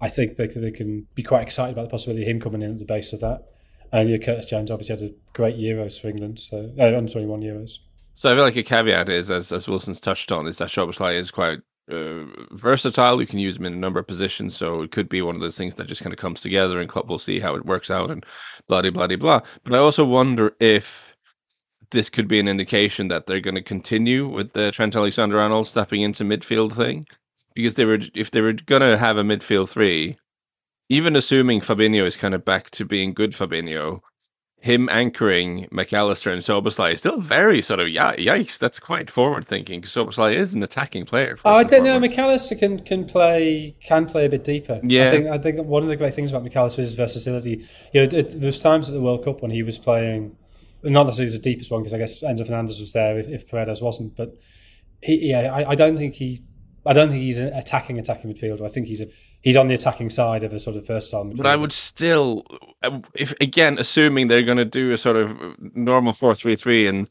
I 0.00 0.08
think 0.08 0.36
they, 0.36 0.48
they 0.48 0.72
can 0.72 1.06
be 1.14 1.22
quite 1.22 1.42
excited 1.42 1.72
about 1.72 1.82
the 1.82 1.90
possibility 1.90 2.22
of 2.22 2.28
him 2.28 2.40
coming 2.40 2.62
in 2.62 2.72
at 2.72 2.78
the 2.78 2.84
base 2.84 3.12
of 3.12 3.20
that. 3.20 3.44
And 3.92 4.08
yeah, 4.08 4.18
Curtis 4.18 4.46
Jones 4.46 4.70
obviously 4.70 4.96
had 4.96 5.10
a 5.10 5.14
great 5.32 5.56
Euros 5.56 6.00
for 6.00 6.08
England, 6.08 6.40
so 6.40 6.72
uh, 6.78 6.96
under 6.96 7.12
21 7.12 7.40
Euros. 7.40 7.78
So 8.14 8.30
I 8.30 8.34
feel 8.34 8.44
like 8.44 8.56
a 8.56 8.62
caveat 8.62 9.08
is, 9.08 9.30
as 9.30 9.52
as 9.52 9.68
Wilson's 9.68 10.00
touched 10.00 10.32
on, 10.32 10.46
is 10.46 10.58
that 10.58 10.68
Szoboszlai 10.68 11.14
is 11.14 11.30
quite 11.30 11.58
uh, 11.90 12.24
versatile. 12.50 13.20
You 13.20 13.26
can 13.26 13.38
use 13.38 13.56
him 13.56 13.66
in 13.66 13.72
a 13.72 13.76
number 13.76 14.00
of 14.00 14.06
positions, 14.06 14.56
so 14.56 14.82
it 14.82 14.90
could 14.90 15.08
be 15.08 15.22
one 15.22 15.34
of 15.34 15.40
those 15.40 15.56
things 15.56 15.76
that 15.76 15.86
just 15.86 16.02
kind 16.02 16.12
of 16.12 16.18
comes 16.18 16.40
together, 16.40 16.80
and 16.80 16.88
club 16.88 17.08
will 17.08 17.18
see 17.18 17.38
how 17.38 17.54
it 17.54 17.64
works 17.64 17.90
out, 17.90 18.10
and 18.10 18.24
blah 18.68 18.82
blah 18.82 18.90
blah 18.90 19.16
blah. 19.16 19.40
But 19.64 19.74
I 19.74 19.78
also 19.78 20.04
wonder 20.04 20.54
if 20.58 21.11
this 21.92 22.10
could 22.10 22.26
be 22.26 22.40
an 22.40 22.48
indication 22.48 23.08
that 23.08 23.26
they're 23.26 23.40
going 23.40 23.54
to 23.54 23.62
continue 23.62 24.26
with 24.26 24.52
the 24.52 24.72
Trent 24.72 24.96
Alexander-Arnold 24.96 25.66
stepping 25.66 26.02
into 26.02 26.24
midfield 26.24 26.72
thing, 26.74 27.06
because 27.54 27.74
they 27.76 27.84
were 27.84 28.00
if 28.14 28.32
they 28.32 28.40
were 28.40 28.52
going 28.52 28.82
to 28.82 28.98
have 28.98 29.16
a 29.16 29.22
midfield 29.22 29.68
three, 29.68 30.16
even 30.88 31.16
assuming 31.16 31.60
Fabinho 31.60 32.04
is 32.04 32.16
kind 32.16 32.34
of 32.34 32.44
back 32.44 32.70
to 32.70 32.84
being 32.84 33.14
good 33.14 33.30
Fabinho, 33.30 34.00
him 34.60 34.88
anchoring 34.90 35.66
Mac 35.72 35.92
Allister 35.92 36.30
and 36.30 36.40
Szoboszlai 36.40 36.92
is 36.92 37.00
still 37.00 37.18
very 37.18 37.60
sort 37.60 37.80
of 37.80 37.88
yikes. 37.88 38.58
That's 38.58 38.78
quite 38.78 39.10
forward 39.10 39.44
thinking. 39.44 39.82
Szoboszlai 39.82 40.34
is 40.34 40.54
an 40.54 40.62
attacking 40.62 41.04
player. 41.04 41.36
Oh, 41.44 41.56
I 41.56 41.64
don't 41.64 41.82
know. 41.82 41.98
Mac 41.98 42.16
Allister 42.16 42.54
can 42.54 42.78
can 42.78 43.04
play 43.04 43.74
can 43.84 44.06
play 44.06 44.24
a 44.24 44.28
bit 44.28 44.44
deeper. 44.44 44.80
Yeah, 44.84 45.08
I 45.08 45.10
think 45.10 45.26
I 45.26 45.38
think 45.38 45.66
one 45.66 45.82
of 45.82 45.88
the 45.88 45.96
great 45.96 46.14
things 46.14 46.30
about 46.30 46.44
Mac 46.44 46.54
Allister 46.54 46.82
is 46.82 46.90
his 46.90 46.96
versatility. 46.96 47.66
You 47.92 48.06
know, 48.06 48.18
it, 48.18 48.40
there's 48.40 48.60
times 48.60 48.88
at 48.88 48.94
the 48.94 49.00
World 49.00 49.24
Cup 49.24 49.42
when 49.42 49.50
he 49.50 49.64
was 49.64 49.80
playing, 49.80 50.36
not 50.84 51.06
necessarily 51.06 51.36
the 51.36 51.42
deepest 51.42 51.70
one 51.70 51.82
because 51.82 51.94
I 51.94 51.98
guess 51.98 52.22
Enzo 52.22 52.46
Fernandez 52.46 52.80
was 52.80 52.92
there 52.92 53.18
if, 53.18 53.28
if 53.28 53.48
Paredes 53.48 53.80
wasn't, 53.80 54.16
but 54.16 54.34
he, 55.02 55.30
yeah, 55.30 55.52
I, 55.52 55.70
I 55.70 55.74
don't 55.74 55.96
think 55.96 56.14
he 56.14 56.44
I 56.84 56.92
don't 56.92 57.10
think 57.10 57.22
he's 57.22 57.38
an 57.38 57.52
attacking 57.52 57.98
attacking 57.98 58.32
midfielder. 58.32 58.64
I 58.64 58.68
think 58.68 58.86
he's 58.86 59.00
a 59.00 59.06
he's 59.40 59.56
on 59.56 59.68
the 59.68 59.74
attacking 59.74 60.10
side 60.10 60.42
of 60.42 60.52
a 60.52 60.58
sort 60.58 60.76
of 60.76 60.86
versatile 60.86 61.24
midfielder. 61.24 61.36
But 61.36 61.46
I 61.46 61.56
would 61.56 61.72
still, 61.72 62.44
um, 62.82 63.04
if 63.14 63.32
again, 63.40 63.78
assuming 63.78 64.28
they're 64.28 64.42
going 64.42 64.58
to 64.58 64.64
do 64.64 64.92
a 64.92 64.98
sort 64.98 65.16
of 65.16 65.56
normal 65.58 66.12
four 66.12 66.34
three 66.34 66.56
three 66.56 66.86
and 66.86 67.08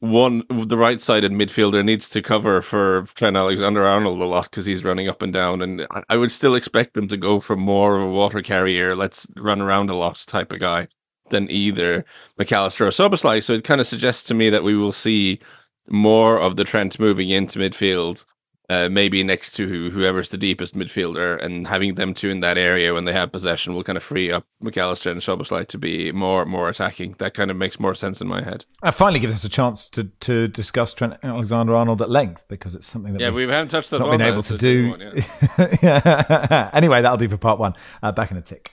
one 0.00 0.42
the 0.50 0.76
right 0.76 1.00
sided 1.00 1.30
midfielder 1.30 1.84
needs 1.84 2.08
to 2.08 2.22
cover 2.22 2.60
for 2.62 3.06
Trent 3.14 3.36
Alexander 3.36 3.84
Arnold 3.86 4.20
a 4.20 4.24
lot 4.24 4.50
because 4.50 4.66
he's 4.66 4.84
running 4.84 5.08
up 5.08 5.22
and 5.22 5.32
down, 5.32 5.62
and 5.62 5.86
I 6.08 6.16
would 6.16 6.32
still 6.32 6.54
expect 6.54 6.94
them 6.94 7.06
to 7.08 7.16
go 7.16 7.38
for 7.38 7.54
more 7.54 7.96
of 7.96 8.02
a 8.02 8.10
water 8.10 8.42
carrier, 8.42 8.96
let's 8.96 9.26
run 9.36 9.60
around 9.60 9.90
a 9.90 9.94
lot 9.94 10.24
type 10.26 10.52
of 10.52 10.58
guy 10.58 10.88
than 11.32 11.50
either 11.50 12.04
Mac 12.38 12.52
Allister 12.52 12.86
or 12.86 12.90
Szoboszlai. 12.90 13.42
So 13.42 13.54
it 13.54 13.64
kind 13.64 13.80
of 13.80 13.88
suggests 13.88 14.24
to 14.24 14.34
me 14.34 14.48
that 14.50 14.62
we 14.62 14.76
will 14.76 14.92
see 14.92 15.40
more 15.88 16.38
of 16.38 16.56
the 16.56 16.64
Trent 16.64 17.00
moving 17.00 17.30
into 17.30 17.58
midfield 17.58 18.24
uh, 18.72 18.88
maybe 18.88 19.22
next 19.22 19.52
to 19.52 19.90
whoever's 19.90 20.30
the 20.30 20.38
deepest 20.38 20.74
midfielder, 20.74 21.42
and 21.44 21.66
having 21.66 21.96
them 21.96 22.14
two 22.14 22.30
in 22.30 22.40
that 22.40 22.56
area 22.56 22.94
when 22.94 23.04
they 23.04 23.12
have 23.12 23.30
possession 23.30 23.74
will 23.74 23.84
kind 23.84 23.96
of 23.96 24.02
free 24.02 24.30
up 24.32 24.46
Mac 24.60 24.76
Allister 24.76 25.10
and 25.10 25.20
Szoboszlai 25.20 25.66
to 25.68 25.78
be 25.78 26.10
more 26.12 26.46
more 26.46 26.68
attacking. 26.68 27.14
That 27.18 27.34
kind 27.34 27.50
of 27.50 27.56
makes 27.56 27.78
more 27.78 27.94
sense 27.94 28.20
in 28.20 28.28
my 28.28 28.42
head. 28.42 28.64
And 28.82 28.94
finally, 28.94 29.20
gives 29.20 29.34
us 29.34 29.44
a 29.44 29.48
chance 29.48 29.88
to 29.90 30.04
to 30.20 30.48
discuss 30.48 30.94
Trent 30.94 31.14
Alexander 31.22 31.74
Arnold 31.74 32.00
at 32.00 32.08
length 32.08 32.44
because 32.48 32.74
it's 32.74 32.86
something 32.86 33.12
that 33.12 33.20
yeah 33.20 33.30
we, 33.30 33.46
we 33.46 33.52
haven't 33.52 33.68
touched 33.68 33.90
that 33.90 33.98
not 33.98 34.10
been 34.10 34.22
able 34.22 34.42
to 34.44 34.56
do. 34.56 34.90
One, 34.90 35.00
yeah. 35.00 35.76
yeah. 35.82 36.70
anyway, 36.72 37.02
that'll 37.02 37.18
do 37.18 37.28
for 37.28 37.36
part 37.36 37.58
one. 37.58 37.74
Uh, 38.02 38.12
back 38.12 38.30
in 38.30 38.36
a 38.36 38.42
tick. 38.42 38.71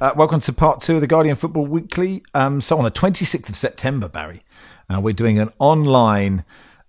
Uh, 0.00 0.12
welcome 0.16 0.40
to 0.40 0.52
part 0.52 0.80
two 0.80 0.96
of 0.96 1.00
the 1.00 1.06
Guardian 1.06 1.36
Football 1.36 1.66
Weekly. 1.66 2.22
Um, 2.34 2.60
so, 2.60 2.76
on 2.76 2.84
the 2.84 2.90
26th 2.90 3.48
of 3.48 3.54
September, 3.54 4.08
Barry, 4.08 4.42
uh, 4.92 5.00
we're 5.00 5.14
doing 5.14 5.38
an 5.38 5.50
online 5.60 6.44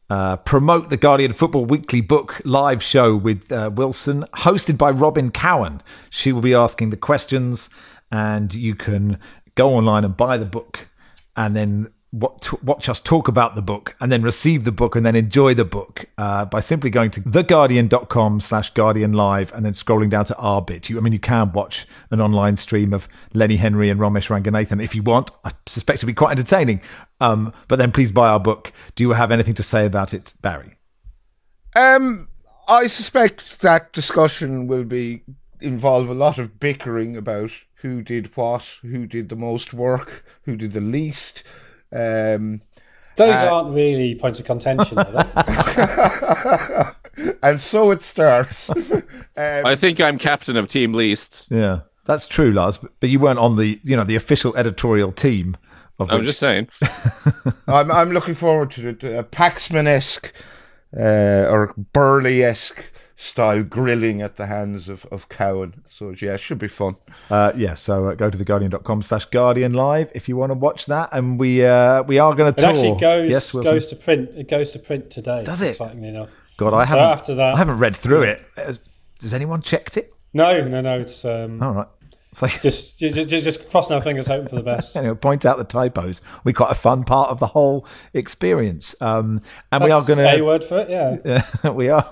uh, 0.10 0.38
promote 0.38 0.90
the 0.90 0.98
Guardian 0.98 1.32
Football 1.32 1.66
Weekly 1.66 2.02
book 2.02 2.42
live 2.46 2.82
show 2.82 3.16
with 3.16 3.52
uh, 3.52 3.70
Wilson, 3.74 4.26
hosted 4.34 4.80
by 4.80 4.90
Robyn 4.90 5.30
Cowen. 5.30 5.84
She 6.10 6.32
will 6.32 6.42
be 6.42 6.56
asking 6.56 6.90
the 6.90 6.98
questions, 6.98 7.70
and 8.12 8.54
you 8.54 8.74
can 8.74 9.20
go 9.54 9.76
online 9.76 10.04
and 10.04 10.18
buy 10.18 10.38
the 10.38 10.46
book 10.46 10.88
and 11.36 11.56
then 11.56 11.92
watch 12.16 12.88
us 12.88 13.02
talk 13.02 13.28
about 13.28 13.56
the 13.56 13.62
book 13.62 13.96
and 14.00 14.10
then 14.10 14.22
receive 14.22 14.64
the 14.64 14.72
book 14.72 14.96
and 14.96 15.06
then 15.06 15.16
enjoy 15.16 15.54
the 15.54 15.66
book 15.66 16.06
uh, 16.18 16.46
by 16.46 16.62
simply 16.62 16.90
going 16.90 17.12
to 17.12 17.22
theguardian.com 17.22 18.40
slash 18.40 18.70
guardian 18.74 19.12
live 19.12 19.52
and 19.54 19.66
then 19.66 19.74
scrolling 19.74 20.10
down 20.10 20.24
to 20.24 20.36
our 20.38 20.62
bit. 20.62 20.90
You, 20.90 20.98
I 20.98 21.02
mean, 21.02 21.12
you 21.12 21.20
can 21.20 21.52
watch 21.52 21.86
an 22.12 22.22
online 22.22 22.56
stream 22.56 22.94
of 22.94 23.10
Lenny 23.34 23.58
Henry 23.58 23.90
and 23.90 24.00
Romesh 24.00 24.30
Ranganathan 24.30 24.82
if 24.82 24.96
you 24.96 25.04
want. 25.04 25.32
I 25.44 25.52
suspect 25.66 25.98
it'll 25.98 26.08
be 26.08 26.14
quite 26.14 26.32
entertaining. 26.32 26.82
Um, 27.20 27.52
but 27.68 27.78
then 27.78 27.92
please 27.92 28.12
buy 28.12 28.30
our 28.30 28.40
book. 28.40 28.72
Do 28.96 29.04
you 29.04 29.12
have 29.12 29.32
anything 29.32 29.56
to 29.56 29.64
say 29.64 29.86
about 29.86 30.14
it, 30.14 30.34
Barry? 30.42 30.76
Um, 31.76 32.30
I 32.68 32.88
suspect 32.88 33.60
that 33.60 33.92
discussion 33.92 34.68
will 34.68 34.86
be 34.86 35.24
involve 35.60 36.10
a 36.10 36.14
lot 36.14 36.38
of 36.38 36.60
bickering 36.60 37.18
about 37.18 37.52
who 37.76 38.02
did 38.02 38.36
what, 38.38 38.80
who 38.82 39.06
did 39.06 39.30
the 39.30 39.36
most 39.36 39.74
work, 39.74 40.26
who 40.44 40.56
did 40.56 40.74
the 40.74 40.82
least 40.82 41.44
um, 41.92 42.62
Those 43.16 43.36
uh, 43.36 43.50
aren't 43.52 43.76
really 43.76 44.16
points 44.16 44.40
of 44.40 44.46
contention, 44.46 44.98
and 47.44 47.62
so 47.62 47.92
it 47.92 48.04
starts. 48.04 48.70
um, 48.70 49.04
I 49.38 49.76
think 49.76 50.02
I'm 50.02 50.18
captain 50.18 50.58
of 50.58 50.70
Team 50.70 50.94
Least. 50.94 51.48
Yeah, 51.50 51.82
that's 52.06 52.28
true, 52.28 52.52
Lars. 52.52 52.80
But 53.00 53.10
you 53.10 53.20
weren't 53.20 53.40
on 53.40 53.58
the 53.58 53.80
you 53.84 53.96
know 53.96 54.04
the 54.04 54.16
official 54.16 54.56
editorial 54.58 55.12
team. 55.12 55.58
I'm 56.00 56.20
which... 56.20 56.28
just 56.28 56.40
saying. 56.40 56.68
I'm 57.68 57.92
I'm 57.92 58.12
looking 58.12 58.36
forward 58.36 58.72
to 58.72 58.90
it. 58.90 59.04
A 59.04 59.24
Paxman 59.24 59.88
esque 59.88 60.34
uh, 60.98 61.48
or 61.50 61.74
Burley 61.94 62.44
esque 62.44 62.92
style 63.16 63.64
grilling 63.64 64.22
at 64.22 64.36
the 64.36 64.46
hands 64.46 64.90
of, 64.90 65.06
of 65.12 65.30
Cowen. 65.30 65.84
So 65.90 66.14
yeah, 66.22 66.34
it 66.34 66.42
should 66.42 66.60
be 66.60 66.68
fun. 66.68 66.96
Uh, 67.30 67.52
yeah, 67.56 67.76
so 67.76 68.10
uh, 68.10 68.14
go 68.14 68.30
to 68.30 68.38
theguardian.com 68.38 69.02
slash 69.02 69.26
Guardian 69.26 69.74
Live 69.74 70.12
if 70.14 70.28
you 70.28 70.36
want 70.36 70.50
to 70.52 70.56
watch 70.56 70.86
that. 70.88 71.10
And 71.12 71.40
we 71.40 71.66
uh, 71.66 72.04
we 72.04 72.20
are 72.20 72.36
going 72.36 72.54
to 72.54 72.62
tour. 72.62 72.72
It 72.72 72.74
actually 72.74 73.00
goes, 73.00 73.30
yes, 73.30 73.52
goes 73.52 73.88
to 73.88 73.96
print. 73.96 74.32
It 74.36 74.50
goes 74.50 74.72
to 74.72 74.80
print 74.80 75.10
today. 75.10 75.44
Does 75.44 75.62
it? 75.62 75.72
Excitingly 75.72 76.10
enough. 76.10 76.30
God, 76.58 76.74
I 76.74 76.86
so 76.86 76.90
haven't, 76.90 77.06
after 77.06 77.36
that, 77.36 77.56
I 77.56 77.58
haven't 77.58 77.80
read 77.80 77.96
through 77.96 78.24
it. 78.24 78.46
Has 78.56 78.80
anyone 79.34 79.62
checked 79.62 79.98
it? 79.98 80.14
No, 80.34 80.66
no, 80.68 80.82
no. 80.82 81.00
It's 81.00 81.24
um, 81.26 81.64
all 81.64 81.74
right. 81.74 81.88
It's 82.36 82.42
like 82.42 82.62
just 82.62 83.00
just, 83.00 83.30
just 83.30 83.70
crossing 83.70 83.96
our 83.96 84.02
fingers, 84.02 84.28
hoping 84.28 84.50
for 84.50 84.58
the 84.58 84.64
best. 84.64 84.98
anyway, 84.98 85.16
point 85.16 85.46
out 85.46 85.58
the 85.58 85.64
typos. 85.64 86.22
We 86.44 86.52
quite 86.52 86.72
a 86.72 86.76
fun 86.76 87.06
part 87.06 87.30
of 87.30 87.40
the 87.40 87.48
whole 87.48 87.88
experience. 88.14 88.94
Um, 89.00 89.42
and 89.72 89.82
That's 89.82 89.86
we 89.86 89.92
are 89.92 90.02
going 90.04 90.18
to 90.18 90.44
a 90.44 90.46
word 90.46 90.66
for 90.66 90.80
it. 90.80 90.90
Yeah, 90.90 91.70
we 91.72 91.88
are 91.88 92.04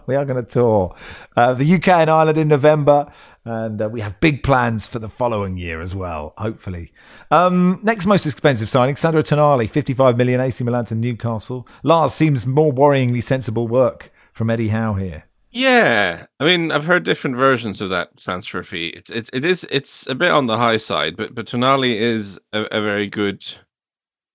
we 0.06 0.14
are 0.14 0.24
going 0.24 0.44
to 0.44 0.48
tour 0.48 0.94
uh, 1.36 1.54
the 1.54 1.74
UK 1.74 1.88
and 1.88 2.08
Ireland 2.08 2.38
in 2.38 2.46
November, 2.46 3.10
and 3.44 3.82
uh, 3.82 3.88
we 3.88 4.00
have 4.00 4.20
big 4.20 4.44
plans 4.44 4.86
for 4.86 5.00
the 5.00 5.08
following 5.08 5.56
year 5.56 5.80
as 5.80 5.92
well. 5.92 6.34
Hopefully, 6.38 6.92
um, 7.32 7.80
next 7.82 8.06
most 8.06 8.26
expensive 8.26 8.70
signing: 8.70 8.94
Sandro 8.94 9.22
Tonali, 9.22 9.68
fifty-five 9.68 10.16
million 10.16 10.40
AC 10.40 10.62
Milan 10.62 10.84
to 10.84 10.94
Newcastle. 10.94 11.66
Lars 11.82 12.14
seems 12.14 12.46
more 12.46 12.72
worryingly 12.72 13.24
sensible 13.24 13.66
work 13.66 14.12
from 14.32 14.50
Eddie 14.50 14.68
Howe 14.68 14.94
here. 14.94 15.24
Yeah, 15.56 16.26
I 16.40 16.44
mean, 16.44 16.72
I've 16.72 16.84
heard 16.84 17.04
different 17.04 17.36
versions 17.36 17.80
of 17.80 17.88
that 17.90 18.16
transfer 18.16 18.62
fee. 18.64 18.88
It's 18.88 19.10
it's 19.10 19.30
it 19.32 19.44
is 19.44 19.64
it's 19.70 20.06
a 20.08 20.14
bit 20.16 20.32
on 20.32 20.46
the 20.46 20.56
high 20.58 20.78
side, 20.78 21.16
but 21.16 21.34
but 21.34 21.46
Tonali 21.46 21.94
is 21.96 22.40
a, 22.52 22.62
a 22.72 22.82
very 22.82 23.06
good. 23.06 23.44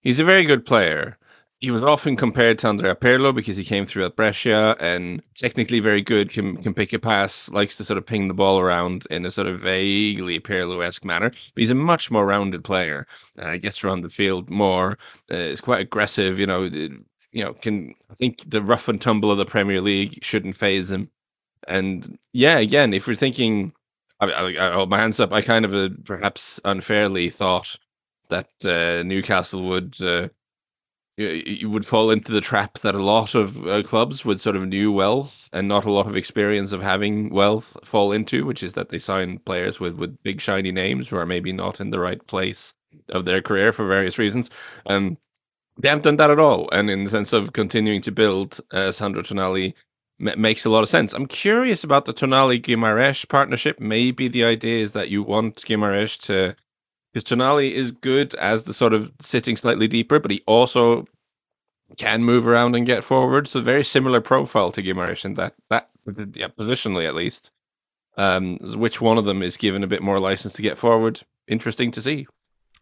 He's 0.02 0.20
a 0.20 0.26
very 0.26 0.44
good 0.46 0.66
player. 0.66 1.18
He 1.60 1.72
was 1.72 1.84
often 1.84 2.18
compared 2.18 2.60
to 2.60 2.68
Andrea 2.70 2.96
Pirlo 2.96 3.36
because 3.36 3.58
he 3.58 3.66
came 3.66 3.86
through 3.86 4.06
at 4.06 4.16
Brescia 4.18 4.78
and 4.80 5.22
technically 5.36 5.80
very 5.82 6.02
good, 6.02 6.32
can 6.32 6.58
can 6.64 6.74
pick 6.74 6.94
a 6.94 7.00
pass, 7.00 7.50
likes 7.50 7.78
to 7.78 7.84
sort 7.86 7.98
of 8.00 8.06
ping 8.08 8.28
the 8.30 8.34
ball 8.36 8.60
around 8.60 9.06
in 9.12 9.26
a 9.26 9.32
sort 9.32 9.48
of 9.48 9.62
vaguely 9.62 10.40
Pirlo-esque 10.40 11.06
manner. 11.06 11.30
But 11.32 11.40
he's 11.56 11.72
a 11.72 11.76
much 11.76 12.12
more 12.12 12.26
rounded 12.28 12.64
player. 12.64 13.08
Uh, 13.40 13.58
gets 13.58 13.84
around 13.84 14.02
the 14.04 14.10
field 14.10 14.50
more. 14.50 14.98
Uh, 15.32 15.36
is 15.38 15.62
quite 15.62 15.82
aggressive. 15.82 16.40
You 16.40 16.48
know, 16.48 16.70
you 17.32 17.44
know, 17.44 17.54
can 17.54 17.96
I 18.12 18.16
think 18.16 18.50
the 18.50 18.62
rough 18.62 18.88
and 18.90 19.02
tumble 19.02 19.32
of 19.32 19.38
the 19.40 19.46
Premier 19.46 19.82
League 19.82 20.20
shouldn't 20.24 20.56
phase 20.58 20.92
him. 20.92 21.10
and 21.68 22.20
yeah, 22.34 22.60
again, 22.60 22.94
if 22.94 23.08
we're 23.08 23.16
thinking, 23.16 23.74
I, 24.22 24.28
I, 24.32 24.70
I 24.70 24.74
hold 24.74 24.90
my 24.92 25.00
hands 25.00 25.20
up. 25.20 25.34
I 25.34 25.42
kind 25.42 25.66
of 25.66 25.74
uh, 25.76 25.90
perhaps 26.06 26.60
unfairly 26.66 27.30
thought 27.32 27.78
that 28.30 28.50
uh, 28.66 29.04
Newcastle 29.04 29.64
would 29.64 30.02
uh, 30.02 30.30
you 31.18 31.70
would 31.70 31.86
fall 31.86 32.12
into 32.12 32.32
the 32.32 32.42
trap 32.42 32.80
that 32.80 32.96
a 32.96 33.04
lot 33.04 33.36
of 33.36 33.68
uh, 33.68 33.84
clubs 33.84 34.26
with 34.26 34.42
sort 34.42 34.56
of 34.56 34.68
new 34.68 34.92
wealth 34.92 35.50
and 35.54 35.68
not 35.68 35.86
a 35.86 35.92
lot 35.92 36.08
of 36.08 36.16
experience 36.16 36.72
of 36.72 36.82
having 36.82 37.30
wealth 37.30 37.78
fall 37.84 38.12
into, 38.14 38.46
which 38.46 38.64
is 38.64 38.74
that 38.74 38.90
they 38.90 39.00
sign 39.00 39.40
players 39.40 39.80
with, 39.80 39.96
with 39.96 40.22
big 40.24 40.42
shiny 40.42 40.72
names 40.72 41.10
who 41.10 41.18
are 41.18 41.26
maybe 41.26 41.54
not 41.54 41.82
in 41.82 41.92
the 41.92 42.00
right 42.00 42.26
place 42.28 42.74
of 43.10 43.26
their 43.26 43.42
career 43.42 43.74
for 43.74 43.88
various 43.88 44.18
reasons. 44.18 44.50
Um, 44.88 45.18
they 45.80 45.90
haven't 45.90 46.04
done 46.06 46.18
that 46.18 46.32
at 46.32 46.40
all. 46.40 46.70
And 46.72 46.92
in 46.92 47.06
the 47.06 47.12
sense 47.12 47.34
of 47.34 47.54
continuing 47.54 48.02
to 48.04 48.14
build, 48.14 48.62
uh, 48.72 48.92
Sandro 48.94 49.24
Tonali 49.24 49.76
m- 50.22 50.42
makes 50.42 50.66
a 50.66 50.72
lot 50.72 50.84
of 50.84 50.90
sense. 50.90 51.14
I'm 51.14 51.28
curious 51.28 51.84
about 51.84 52.06
the 52.06 52.14
Tonali 52.16 52.62
Guimaraes 52.62 53.28
partnership. 53.30 53.80
Maybe 53.80 54.28
the 54.30 54.46
idea 54.46 54.80
is 54.84 54.94
that 54.94 55.10
you 55.10 55.24
want 55.24 55.58
Guimaraes 55.64 56.20
to 56.24 56.56
because 57.14 57.26
Tonali 57.26 57.74
is 57.74 57.92
good 57.94 58.36
as 58.36 58.64
the 58.66 58.74
sort 58.74 58.94
of 58.94 59.12
sitting 59.22 59.58
slightly 59.58 59.88
deeper, 59.88 60.20
but 60.20 60.32
he 60.32 60.44
also 60.48 61.06
can 61.98 62.24
move 62.24 62.48
around 62.48 62.76
and 62.76 62.86
get 62.86 63.04
forward. 63.04 63.48
So 63.48 63.62
very 63.62 63.86
similar 63.86 64.22
profile 64.22 64.72
to 64.74 64.84
Guimaraes 64.84 65.26
in 65.26 65.36
that 65.36 65.56
that 65.70 65.90
yeah, 66.36 66.50
positionally 66.50 67.08
at 67.08 67.16
least. 67.16 67.52
Um, 68.18 68.58
which 68.76 69.02
one 69.02 69.18
of 69.18 69.26
them 69.26 69.44
is 69.44 69.58
given 69.58 69.84
a 69.84 69.88
bit 69.88 70.04
more 70.04 70.20
license 70.20 70.54
to 70.56 70.62
get 70.64 70.78
forward? 70.78 71.22
Interesting 71.48 71.92
to 71.92 72.02
see. 72.02 72.28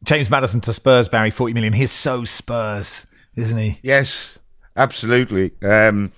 James 0.04 0.30
Maddison 0.30 0.62
to 0.62 0.74
Spurs, 0.74 1.10
Barry, 1.10 1.32
40 1.32 1.54
million. 1.54 1.74
He's 1.74 1.92
so 1.92 2.24
Spurs, 2.26 3.08
isn't 3.36 3.58
he? 3.58 3.80
Yes, 3.82 4.38
absolutely. 4.76 5.52
Um, 5.64 6.12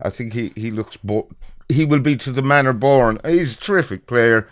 I 0.00 0.10
think 0.10 0.32
he, 0.32 0.52
he 0.54 0.70
looks, 0.70 0.96
bo- 0.98 1.30
he 1.68 1.84
will 1.84 2.00
be 2.00 2.16
to 2.16 2.32
the 2.32 2.42
manner 2.42 2.72
born. 2.72 3.18
He's 3.24 3.54
a 3.54 3.58
terrific 3.58 4.06
player. 4.06 4.48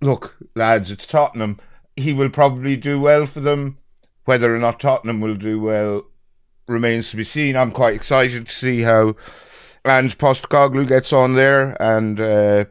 Look, 0.00 0.36
lads, 0.56 0.90
it's 0.90 1.06
Tottenham 1.06 1.60
he 1.96 2.12
will 2.12 2.30
probably 2.30 2.76
do 2.76 3.00
well 3.00 3.26
for 3.26 3.40
them. 3.40 3.78
Whether 4.24 4.54
or 4.54 4.58
not 4.58 4.80
Tottenham 4.80 5.20
will 5.20 5.34
do 5.34 5.60
well 5.60 6.04
remains 6.68 7.10
to 7.10 7.16
be 7.16 7.24
seen. 7.24 7.56
I'm 7.56 7.72
quite 7.72 7.94
excited 7.94 8.48
to 8.48 8.54
see 8.54 8.82
how 8.82 9.16
Ange 9.84 10.16
Postecoglou 10.16 10.86
gets 10.86 11.12
on 11.12 11.34
there, 11.34 11.76
and 11.82 12.20
uh, 12.20 12.64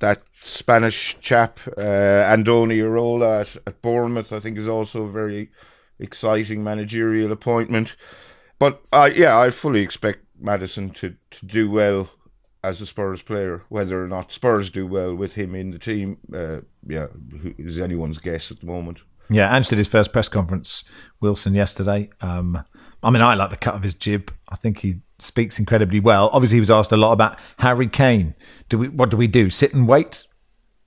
that 0.00 0.22
Spanish 0.42 1.16
chap 1.20 1.60
uh, 1.76 1.80
Andoni 1.80 2.78
Iraola 2.78 3.42
at, 3.42 3.56
at 3.66 3.82
Bournemouth, 3.82 4.32
I 4.32 4.40
think, 4.40 4.56
is 4.56 4.68
also 4.68 5.02
a 5.02 5.10
very 5.10 5.50
exciting 5.98 6.64
managerial 6.64 7.30
appointment. 7.30 7.94
But 8.58 8.82
uh, 8.92 9.10
yeah, 9.14 9.38
I 9.38 9.50
fully 9.50 9.82
expect 9.82 10.20
Maddison 10.38 10.90
to, 10.90 11.14
to 11.30 11.46
do 11.46 11.70
well 11.70 12.10
as 12.64 12.80
a 12.80 12.86
Spurs 12.86 13.22
player. 13.22 13.62
Whether 13.68 14.02
or 14.02 14.08
not 14.08 14.32
Spurs 14.32 14.70
do 14.70 14.86
well 14.86 15.14
with 15.14 15.34
him 15.34 15.54
in 15.54 15.70
the 15.72 15.78
team, 15.78 16.18
uh, 16.34 16.60
yeah, 16.86 17.06
is 17.58 17.78
anyone's 17.78 18.18
guess 18.18 18.50
at 18.50 18.60
the 18.60 18.66
moment. 18.66 19.02
Yeah, 19.28 19.54
Ange 19.54 19.68
did 19.68 19.78
his 19.78 19.88
first 19.88 20.12
press 20.12 20.28
conference, 20.28 20.84
Wilson, 21.20 21.54
yesterday. 21.54 22.10
Um, 22.20 22.64
I 23.02 23.10
mean, 23.10 23.22
I 23.22 23.34
like 23.34 23.50
the 23.50 23.56
cut 23.56 23.74
of 23.74 23.82
his 23.82 23.94
jib. 23.94 24.32
I 24.48 24.56
think 24.56 24.78
he 24.78 25.02
speaks 25.18 25.58
incredibly 25.58 26.00
well. 26.00 26.30
Obviously, 26.32 26.56
he 26.56 26.60
was 26.60 26.70
asked 26.70 26.92
a 26.92 26.96
lot 26.96 27.12
about 27.12 27.38
Harry 27.58 27.86
Kane. 27.86 28.34
Do 28.68 28.78
we? 28.78 28.88
What 28.88 29.10
do 29.10 29.16
we 29.16 29.26
do? 29.26 29.48
Sit 29.50 29.72
and 29.72 29.86
wait? 29.86 30.24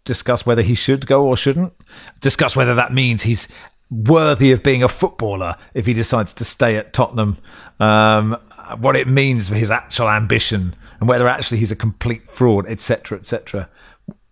Discuss 0.06 0.46
whether 0.46 0.62
he 0.62 0.76
should 0.76 1.08
go 1.08 1.26
or 1.26 1.38
shouldn't? 1.38 1.74
Discuss 2.20 2.56
whether 2.56 2.76
that 2.76 2.94
means 2.94 3.24
he's 3.24 3.48
worthy 3.90 4.52
of 4.52 4.64
being 4.64 4.84
a 4.84 4.90
footballer 4.90 5.56
if 5.74 5.86
he 5.86 5.94
decides 5.94 6.34
to 6.34 6.46
stay 6.46 6.78
at 6.78 6.94
Tottenham. 6.94 7.38
Um, 7.80 8.38
what 8.80 8.96
it 8.96 9.08
means 9.08 9.50
for 9.50 9.56
his 9.56 9.72
actual 9.72 10.10
ambition 10.10 10.76
and 11.00 11.08
whether 11.08 11.28
actually 11.28 11.58
he's 11.58 11.72
a 11.72 11.76
complete 11.76 12.30
fraud, 12.30 12.66
etc., 12.68 13.18
etc. 13.18 13.70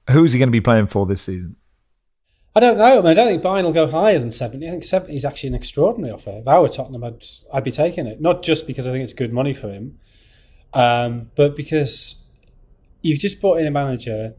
Who's 0.09 0.33
he 0.33 0.39
going 0.39 0.47
to 0.47 0.51
be 0.51 0.61
playing 0.61 0.87
for 0.87 1.05
this 1.05 1.21
season? 1.21 1.55
I 2.55 2.59
don't 2.59 2.77
know. 2.77 2.99
I, 2.99 3.01
mean, 3.01 3.07
I 3.07 3.13
don't 3.13 3.27
think 3.27 3.43
Bayern 3.43 3.63
will 3.63 3.71
go 3.71 3.87
higher 3.87 4.19
than 4.19 4.31
70. 4.31 4.67
I 4.67 4.71
think 4.71 4.83
70 4.83 5.15
is 5.15 5.23
actually 5.23 5.49
an 5.49 5.55
extraordinary 5.55 6.13
offer. 6.13 6.31
If 6.31 6.47
I 6.47 6.59
were 6.59 6.67
Tottenham, 6.67 7.03
I'd, 7.03 7.23
I'd 7.53 7.63
be 7.63 7.71
taking 7.71 8.07
it. 8.07 8.19
Not 8.19 8.43
just 8.43 8.67
because 8.67 8.87
I 8.87 8.91
think 8.91 9.03
it's 9.03 9.13
good 9.13 9.31
money 9.31 9.53
for 9.53 9.69
him, 9.69 9.99
um, 10.73 11.31
but 11.35 11.55
because 11.55 12.23
you've 13.01 13.19
just 13.19 13.39
brought 13.39 13.59
in 13.59 13.67
a 13.67 13.71
manager 13.71 14.35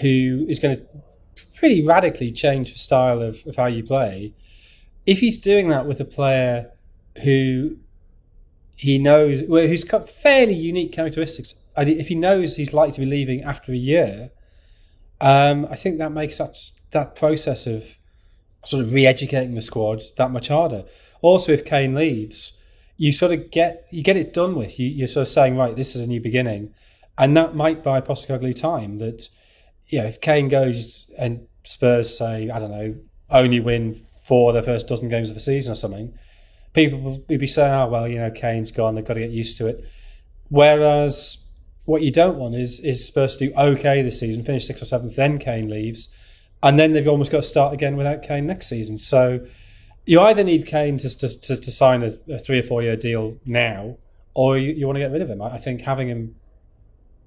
who 0.00 0.46
is 0.48 0.58
going 0.60 0.76
to 0.76 0.82
pretty 1.56 1.84
radically 1.84 2.32
change 2.32 2.72
the 2.72 2.78
style 2.78 3.20
of, 3.20 3.46
of 3.46 3.56
how 3.56 3.66
you 3.66 3.82
play. 3.82 4.32
If 5.06 5.20
he's 5.20 5.38
doing 5.38 5.68
that 5.68 5.86
with 5.86 6.00
a 6.00 6.04
player 6.04 6.72
who 7.22 7.78
he 8.80 8.98
knows 8.98 9.42
well, 9.46 9.66
who's 9.66 9.84
got 9.84 10.08
fairly 10.08 10.54
unique 10.54 10.92
characteristics. 10.92 11.54
If 11.76 12.08
he 12.08 12.14
knows 12.14 12.56
he's 12.56 12.72
likely 12.72 12.92
to 12.92 13.00
be 13.00 13.06
leaving 13.06 13.42
after 13.42 13.72
a 13.72 13.76
year, 13.76 14.30
um, 15.20 15.66
I 15.70 15.76
think 15.76 15.98
that 15.98 16.12
makes 16.12 16.38
that 16.38 16.56
that 16.90 17.14
process 17.14 17.66
of 17.66 17.84
sort 18.64 18.84
of 18.84 18.92
re-educating 18.92 19.54
the 19.54 19.62
squad 19.62 20.02
that 20.16 20.30
much 20.30 20.48
harder. 20.48 20.84
Also, 21.22 21.52
if 21.52 21.64
Kane 21.64 21.94
leaves, 21.94 22.54
you 22.96 23.12
sort 23.12 23.32
of 23.32 23.50
get 23.50 23.84
you 23.90 24.02
get 24.02 24.16
it 24.16 24.32
done 24.32 24.54
with. 24.54 24.80
You, 24.80 24.88
you're 24.88 25.06
sort 25.06 25.22
of 25.22 25.28
saying, 25.28 25.56
right, 25.56 25.76
this 25.76 25.94
is 25.94 26.02
a 26.02 26.06
new 26.06 26.20
beginning, 26.20 26.74
and 27.18 27.36
that 27.36 27.54
might 27.54 27.84
buy 27.84 28.00
Postecoglou 28.00 28.58
time. 28.58 28.98
That 28.98 29.28
yeah, 29.90 30.04
if 30.04 30.20
Kane 30.20 30.48
goes 30.48 31.10
and 31.18 31.46
Spurs 31.64 32.16
say, 32.16 32.48
I 32.48 32.58
don't 32.58 32.70
know, 32.70 32.96
only 33.28 33.60
win 33.60 34.06
four 34.22 34.50
of 34.50 34.54
their 34.54 34.62
first 34.62 34.88
dozen 34.88 35.08
games 35.08 35.28
of 35.28 35.34
the 35.34 35.40
season 35.40 35.72
or 35.72 35.74
something, 35.74 36.12
people 36.72 37.00
will 37.00 37.18
be 37.26 37.46
saying, 37.46 37.72
"Oh 37.72 37.88
well, 37.88 38.08
you 38.08 38.18
know, 38.18 38.30
Kane's 38.30 38.72
gone; 38.72 38.94
they've 38.94 39.04
got 39.04 39.14
to 39.14 39.20
get 39.20 39.30
used 39.30 39.56
to 39.58 39.66
it." 39.66 39.84
Whereas 40.48 41.38
what 41.84 42.02
you 42.02 42.12
don't 42.12 42.38
want 42.38 42.54
is 42.54 42.80
is 42.80 43.06
Spurs 43.06 43.36
to 43.36 43.48
do 43.48 43.54
okay 43.56 44.02
this 44.02 44.20
season, 44.20 44.44
finish 44.44 44.66
sixth 44.66 44.82
or 44.82 44.86
seventh, 44.86 45.16
then 45.16 45.38
Kane 45.38 45.68
leaves, 45.68 46.14
and 46.62 46.78
then 46.78 46.92
they've 46.92 47.08
almost 47.08 47.32
got 47.32 47.38
to 47.38 47.48
start 47.48 47.74
again 47.74 47.96
without 47.96 48.22
Kane 48.22 48.46
next 48.46 48.68
season. 48.68 48.98
So 48.98 49.46
you 50.06 50.20
either 50.20 50.44
need 50.44 50.66
Kane 50.66 50.98
to 50.98 51.18
to, 51.18 51.40
to, 51.40 51.56
to 51.56 51.72
sign 51.72 52.02
a, 52.02 52.12
a, 52.32 52.38
three 52.38 52.58
or 52.58 52.62
four 52.62 52.82
year 52.82 52.96
deal 52.96 53.38
now, 53.44 53.96
or 54.34 54.58
you, 54.58 54.72
you 54.72 54.86
want 54.86 54.96
to 54.96 55.00
get 55.00 55.12
rid 55.12 55.22
of 55.22 55.30
him. 55.30 55.42
I, 55.42 55.54
I 55.54 55.58
think 55.58 55.82
having 55.82 56.08
him 56.08 56.36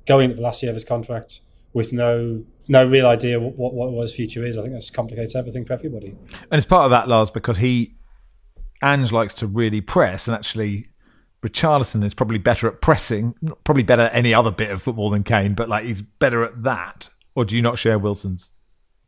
going 0.06 0.26
into 0.26 0.36
the 0.36 0.42
last 0.42 0.62
year 0.62 0.70
of 0.70 0.76
his 0.76 0.84
contract 0.84 1.40
with 1.74 1.94
no 1.94 2.44
no 2.68 2.88
real 2.88 3.08
idea 3.08 3.40
what, 3.40 3.74
what, 3.74 3.92
what 3.92 4.02
his 4.04 4.16
future 4.16 4.46
is, 4.46 4.58
I 4.58 4.62
think 4.62 4.74
that 4.74 4.80
just 4.82 4.94
complicates 4.94 5.36
everything 5.36 5.66
for 5.66 5.74
everybody. 5.74 6.16
And 6.52 6.58
it's 6.58 6.66
part 6.66 6.86
of 6.86 6.92
that, 6.92 7.08
Lars, 7.08 7.32
because 7.32 7.58
he 7.58 7.96
Ange 8.84 9.12
likes 9.12 9.34
to 9.36 9.48
really 9.48 9.82
press, 9.82 10.28
and 10.28 10.36
actually, 10.36 10.90
Richarlison 11.42 12.04
is 12.04 12.14
probably 12.14 12.38
better 12.38 12.68
at 12.68 12.82
pressing, 12.82 13.36
probably 13.64 13.84
better 13.84 14.04
at 14.04 14.16
any 14.16 14.34
other 14.34 14.52
bit 14.52 14.72
of 14.72 14.82
football 14.82 15.10
than 15.10 15.24
Kane, 15.24 15.54
but 15.54 15.68
like 15.68 15.84
he's 15.84 16.02
better 16.02 16.44
at 16.44 16.64
that. 16.64 17.10
Or 17.36 17.44
do 17.46 17.56
you 17.56 17.62
not 17.62 17.78
share 17.78 18.00
Wilson's 18.00 18.54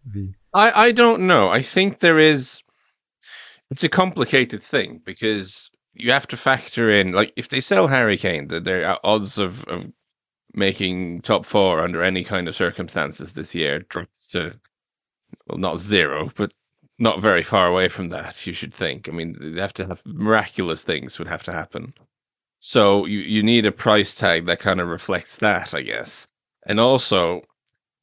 view? 0.05 0.33
I, 0.53 0.87
I 0.87 0.91
don't 0.91 1.27
know. 1.27 1.49
I 1.49 1.61
think 1.61 1.99
there 1.99 2.19
is. 2.19 2.61
It's 3.71 3.83
a 3.83 3.89
complicated 3.89 4.61
thing 4.61 5.01
because 5.05 5.69
you 5.93 6.11
have 6.11 6.27
to 6.27 6.37
factor 6.37 6.91
in, 6.91 7.13
like, 7.13 7.33
if 7.35 7.49
they 7.49 7.61
sell 7.61 7.87
Harry 7.87 8.17
Kane, 8.17 8.47
that 8.49 8.63
there 8.63 8.85
are 8.87 8.99
odds 9.03 9.37
of, 9.37 9.63
of 9.65 9.85
making 10.55 11.21
top 11.21 11.45
four 11.45 11.81
under 11.81 12.01
any 12.01 12.23
kind 12.23 12.47
of 12.47 12.55
circumstances 12.55 13.33
this 13.33 13.53
year 13.53 13.79
drops 13.89 14.31
to, 14.31 14.59
well, 15.47 15.57
not 15.57 15.77
zero, 15.77 16.31
but 16.35 16.53
not 16.97 17.21
very 17.21 17.43
far 17.43 17.67
away 17.67 17.89
from 17.89 18.09
that, 18.09 18.47
you 18.47 18.53
should 18.53 18.73
think. 18.73 19.09
I 19.09 19.11
mean, 19.11 19.35
they 19.39 19.61
have 19.61 19.73
to 19.73 19.85
have 19.85 20.01
miraculous 20.05 20.83
things 20.83 21.19
would 21.19 21.27
have 21.27 21.43
to 21.43 21.51
happen. 21.51 21.93
So 22.59 23.05
you, 23.05 23.19
you 23.19 23.43
need 23.43 23.65
a 23.65 23.71
price 23.71 24.15
tag 24.15 24.45
that 24.45 24.59
kind 24.59 24.79
of 24.79 24.87
reflects 24.87 25.37
that, 25.37 25.73
I 25.73 25.81
guess. 25.81 26.27
And 26.65 26.79
also, 26.79 27.41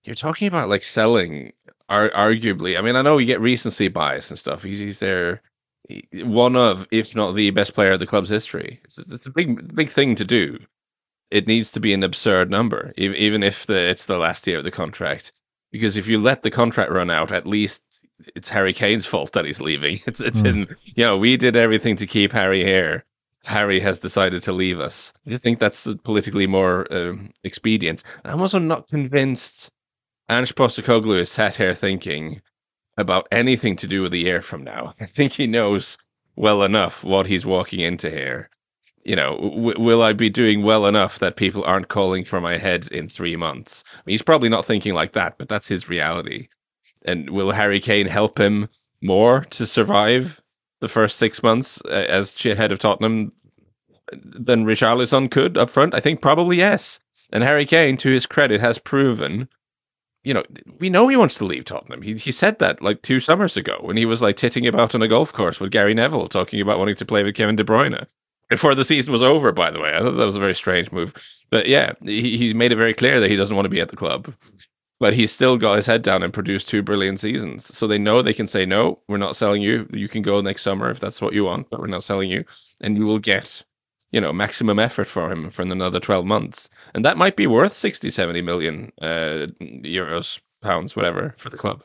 you're 0.05 0.15
talking 0.15 0.47
about 0.47 0.69
like 0.69 0.83
selling, 0.83 1.53
ar- 1.88 2.11
arguably. 2.11 2.79
I 2.79 2.83
mean, 2.83 2.97
I 2.97 3.03
know 3.03 3.19
you 3.19 3.27
get 3.27 3.41
recency 3.41 3.88
bias 3.88 4.31
and 4.31 4.38
stuff. 4.38 4.62
He's, 4.62 4.79
he's 4.79 4.99
there, 4.99 5.41
one 6.15 6.55
of, 6.55 6.87
if 6.93 7.17
not 7.17 7.33
the 7.33 7.51
best 7.51 7.75
player 7.75 7.93
of 7.93 8.01
the 8.01 8.07
club's 8.07 8.29
history. 8.29 8.81
It's, 8.85 8.99
it's 8.99 9.27
a 9.27 9.31
big, 9.31 9.75
big 9.75 9.88
thing 9.88 10.15
to 10.17 10.25
do. 10.25 10.59
It 11.33 11.47
needs 11.47 11.71
to 11.73 11.81
be 11.81 11.95
an 11.95 12.03
absurd 12.03 12.51
number, 12.51 12.92
even 12.97 13.42
if 13.42 13.66
the, 13.66 13.88
it's 13.88 14.07
the 14.07 14.18
last 14.18 14.47
year 14.47 14.59
of 14.59 14.64
the 14.64 14.71
contract. 14.71 15.33
Because 15.71 15.97
if 15.97 16.07
you 16.07 16.18
let 16.18 16.42
the 16.42 16.51
contract 16.51 16.92
run 16.92 17.11
out, 17.11 17.33
at 17.33 17.47
least 17.47 17.83
it's 18.35 18.51
Harry 18.51 18.73
Kane's 18.73 19.07
fault 19.07 19.33
that 19.33 19.45
he's 19.45 19.61
leaving. 19.61 20.01
It's 20.07 20.21
it's 20.21 20.42
mm. 20.42 20.47
in 20.47 20.77
you 20.85 21.05
know 21.05 21.18
we 21.18 21.37
did 21.37 21.57
everything 21.57 21.97
to 21.97 22.07
keep 22.07 22.33
Harry 22.33 22.62
here. 22.62 23.05
Harry 23.45 23.81
has 23.81 23.99
decided 23.99 24.42
to 24.45 24.53
leave 24.53 24.79
us. 24.79 25.12
I 25.27 25.31
just 25.31 25.42
think 25.42 25.59
that's 25.59 25.88
politically 26.05 26.47
more 26.47 26.87
um, 26.92 27.31
expedient. 27.42 28.03
I'm 28.25 28.40
also 28.40 28.61
not 28.61 28.88
convinced 28.88 29.71
Ange 30.29 30.55
Postecoglou 30.55 31.18
is 31.18 31.31
sat 31.31 31.57
here 31.57 31.75
thinking 31.75 32.40
about 32.97 33.27
anything 33.33 33.75
to 33.77 33.88
do 33.88 34.03
with 34.03 34.12
a 34.12 34.18
year 34.18 34.42
from 34.42 34.62
now. 34.62 34.95
I 35.01 35.07
think 35.07 35.33
he 35.33 35.47
knows 35.47 35.99
well 36.37 36.62
enough 36.62 37.03
what 37.03 37.27
he's 37.27 37.45
walking 37.45 37.81
into 37.81 38.11
here. 38.11 38.49
You 39.05 39.17
know, 39.17 39.37
w- 39.37 39.81
will 39.81 40.03
I 40.03 40.12
be 40.12 40.31
doing 40.31 40.62
well 40.62 40.87
enough 40.87 41.19
that 41.19 41.37
people 41.37 41.65
aren't 41.65 41.88
calling 41.88 42.25
for 42.25 42.41
my 42.41 42.57
head 42.57 42.87
in 42.93 43.09
three 43.09 43.37
months? 43.37 43.83
I 43.93 44.01
mean, 44.07 44.12
he's 44.15 44.23
probably 44.23 44.49
not 44.49 44.65
thinking 44.65 44.95
like 44.95 45.12
that, 45.12 45.38
but 45.38 45.49
that's 45.49 45.67
his 45.67 45.88
reality. 45.88 46.49
And 47.05 47.31
will 47.31 47.51
Harry 47.51 47.81
Kane 47.81 48.07
help 48.07 48.38
him 48.38 48.69
more 49.01 49.41
to 49.51 49.67
survive 49.67 50.41
the 50.81 50.88
first 50.88 51.17
six 51.17 51.43
months 51.43 51.81
as 51.87 52.35
head 52.41 52.71
of 52.71 52.79
Tottenham 52.79 53.33
than 54.12 54.65
Richarlison 54.65 55.31
could 55.31 55.59
up 55.59 55.71
front? 55.71 55.95
I 55.95 56.01
think 56.01 56.23
probably 56.23 56.59
yes. 56.59 57.01
And 57.33 57.43
Harry 57.43 57.67
Kane, 57.67 57.97
to 57.99 58.11
his 58.11 58.27
credit, 58.27 58.61
has 58.61 58.79
proven 58.79 59.49
you 60.25 60.33
know, 60.33 60.45
we 60.79 60.88
know 60.88 61.09
he 61.09 61.17
wants 61.17 61.35
to 61.38 61.45
leave 61.45 61.65
Tottenham. 61.65 62.03
He 62.03 62.15
he 62.15 62.31
said 62.31 62.61
that 62.61 62.81
like 62.81 63.03
two 63.03 63.19
summers 63.19 63.57
ago 63.57 63.79
when 63.81 63.97
he 63.97 64.07
was 64.07 64.23
like 64.23 64.37
titting 64.37 64.67
about 64.69 64.95
on 64.95 65.03
a 65.03 65.09
golf 65.09 65.33
course 65.33 65.59
with 65.59 65.73
Gary 65.73 65.95
Neville, 65.95 66.29
talking 66.29 66.61
about 66.61 66.79
wanting 66.79 66.95
to 66.95 67.05
play 67.05 67.25
with 67.25 67.35
Kevin 67.35 67.57
De 67.57 67.65
Bruyne 67.65 68.07
before 68.53 68.75
the 68.75 68.85
season 68.85 69.12
was 69.12 69.23
over. 69.23 69.53
By 69.53 69.71
the 69.71 69.81
way, 69.81 69.95
I 69.95 70.01
thought 70.01 70.12
that 70.12 70.27
was 70.27 70.37
a 70.37 70.41
very 70.41 70.55
strange 70.55 70.93
move. 70.93 71.15
But 71.51 71.67
yeah, 71.67 71.93
he 72.05 72.37
he 72.37 72.55
made 72.55 72.73
it 72.73 72.77
very 72.77 72.95
clear 72.95 73.21
that 73.21 73.31
he 73.31 73.37
doesn't 73.37 73.57
want 73.57 73.67
to 73.67 73.71
be 73.71 73.81
at 73.81 73.91
the 73.91 73.97
club. 73.97 74.33
But 75.01 75.15
he's 75.15 75.33
still 75.33 75.57
got 75.57 75.77
his 75.77 75.87
head 75.87 76.03
down 76.03 76.23
and 76.23 76.33
produced 76.33 76.69
two 76.69 76.83
brilliant 76.83 77.19
seasons. 77.19 77.77
So 77.77 77.87
they 77.87 77.99
know 77.99 78.23
they 78.23 78.33
can 78.33 78.47
say 78.47 78.65
no, 78.65 79.01
we're 79.09 79.17
not 79.17 79.35
selling 79.35 79.61
you. 79.61 79.88
You 79.93 80.09
can 80.09 80.23
go 80.23 80.41
next 80.41 80.62
summer 80.62 80.91
if 80.91 81.01
that's 81.01 81.21
what 81.21 81.33
you 81.33 81.45
want, 81.45 81.71
but 81.71 81.81
we're 81.81 81.88
not 81.88 82.05
selling 82.05 82.31
you, 82.31 82.45
and 82.81 82.97
you 82.97 83.07
will 83.07 83.19
get 83.19 83.65
you 84.12 84.21
know, 84.21 84.33
maximum 84.33 84.79
effort 84.79 85.07
for 85.07 85.33
him 85.33 85.49
for 85.49 85.62
another 85.62 85.99
12 85.99 86.27
months. 86.27 86.69
And 86.95 87.05
that 87.05 87.17
might 87.17 87.35
be 87.35 87.47
worth 87.47 87.73
60, 87.73 88.11
70 88.11 88.43
million 88.43 88.93
uh, 89.01 89.47
euros, 89.61 90.38
pounds, 90.61 90.95
whatever, 90.95 91.35
for 91.38 91.49
the 91.49 91.57
club. 91.57 91.83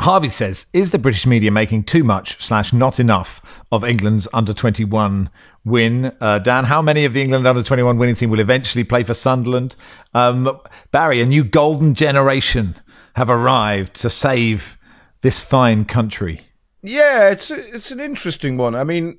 Harvey 0.00 0.28
says, 0.28 0.66
is 0.72 0.90
the 0.90 0.98
British 0.98 1.26
media 1.26 1.50
making 1.50 1.82
too 1.82 2.04
much 2.04 2.40
slash 2.42 2.72
not 2.72 3.00
enough 3.00 3.40
of 3.72 3.84
England's 3.84 4.28
under 4.32 4.54
21 4.54 5.28
win? 5.64 6.12
Uh, 6.20 6.38
Dan, 6.38 6.64
how 6.64 6.80
many 6.80 7.04
of 7.04 7.12
the 7.12 7.22
England 7.22 7.46
under 7.46 7.64
21 7.64 7.98
winning 7.98 8.14
team 8.14 8.30
will 8.30 8.38
eventually 8.38 8.84
play 8.84 9.02
for 9.02 9.14
Sunderland? 9.14 9.74
Um, 10.14 10.60
Barry, 10.92 11.20
a 11.20 11.26
new 11.26 11.42
golden 11.42 11.94
generation 11.94 12.76
have 13.16 13.28
arrived 13.28 13.94
to 13.94 14.08
save 14.08 14.78
this 15.22 15.42
fine 15.42 15.84
country. 15.84 16.42
Yeah, 16.80 17.30
it's 17.30 17.50
it's 17.50 17.90
an 17.90 17.98
interesting 17.98 18.56
one. 18.56 18.76
I 18.76 18.84
mean, 18.84 19.18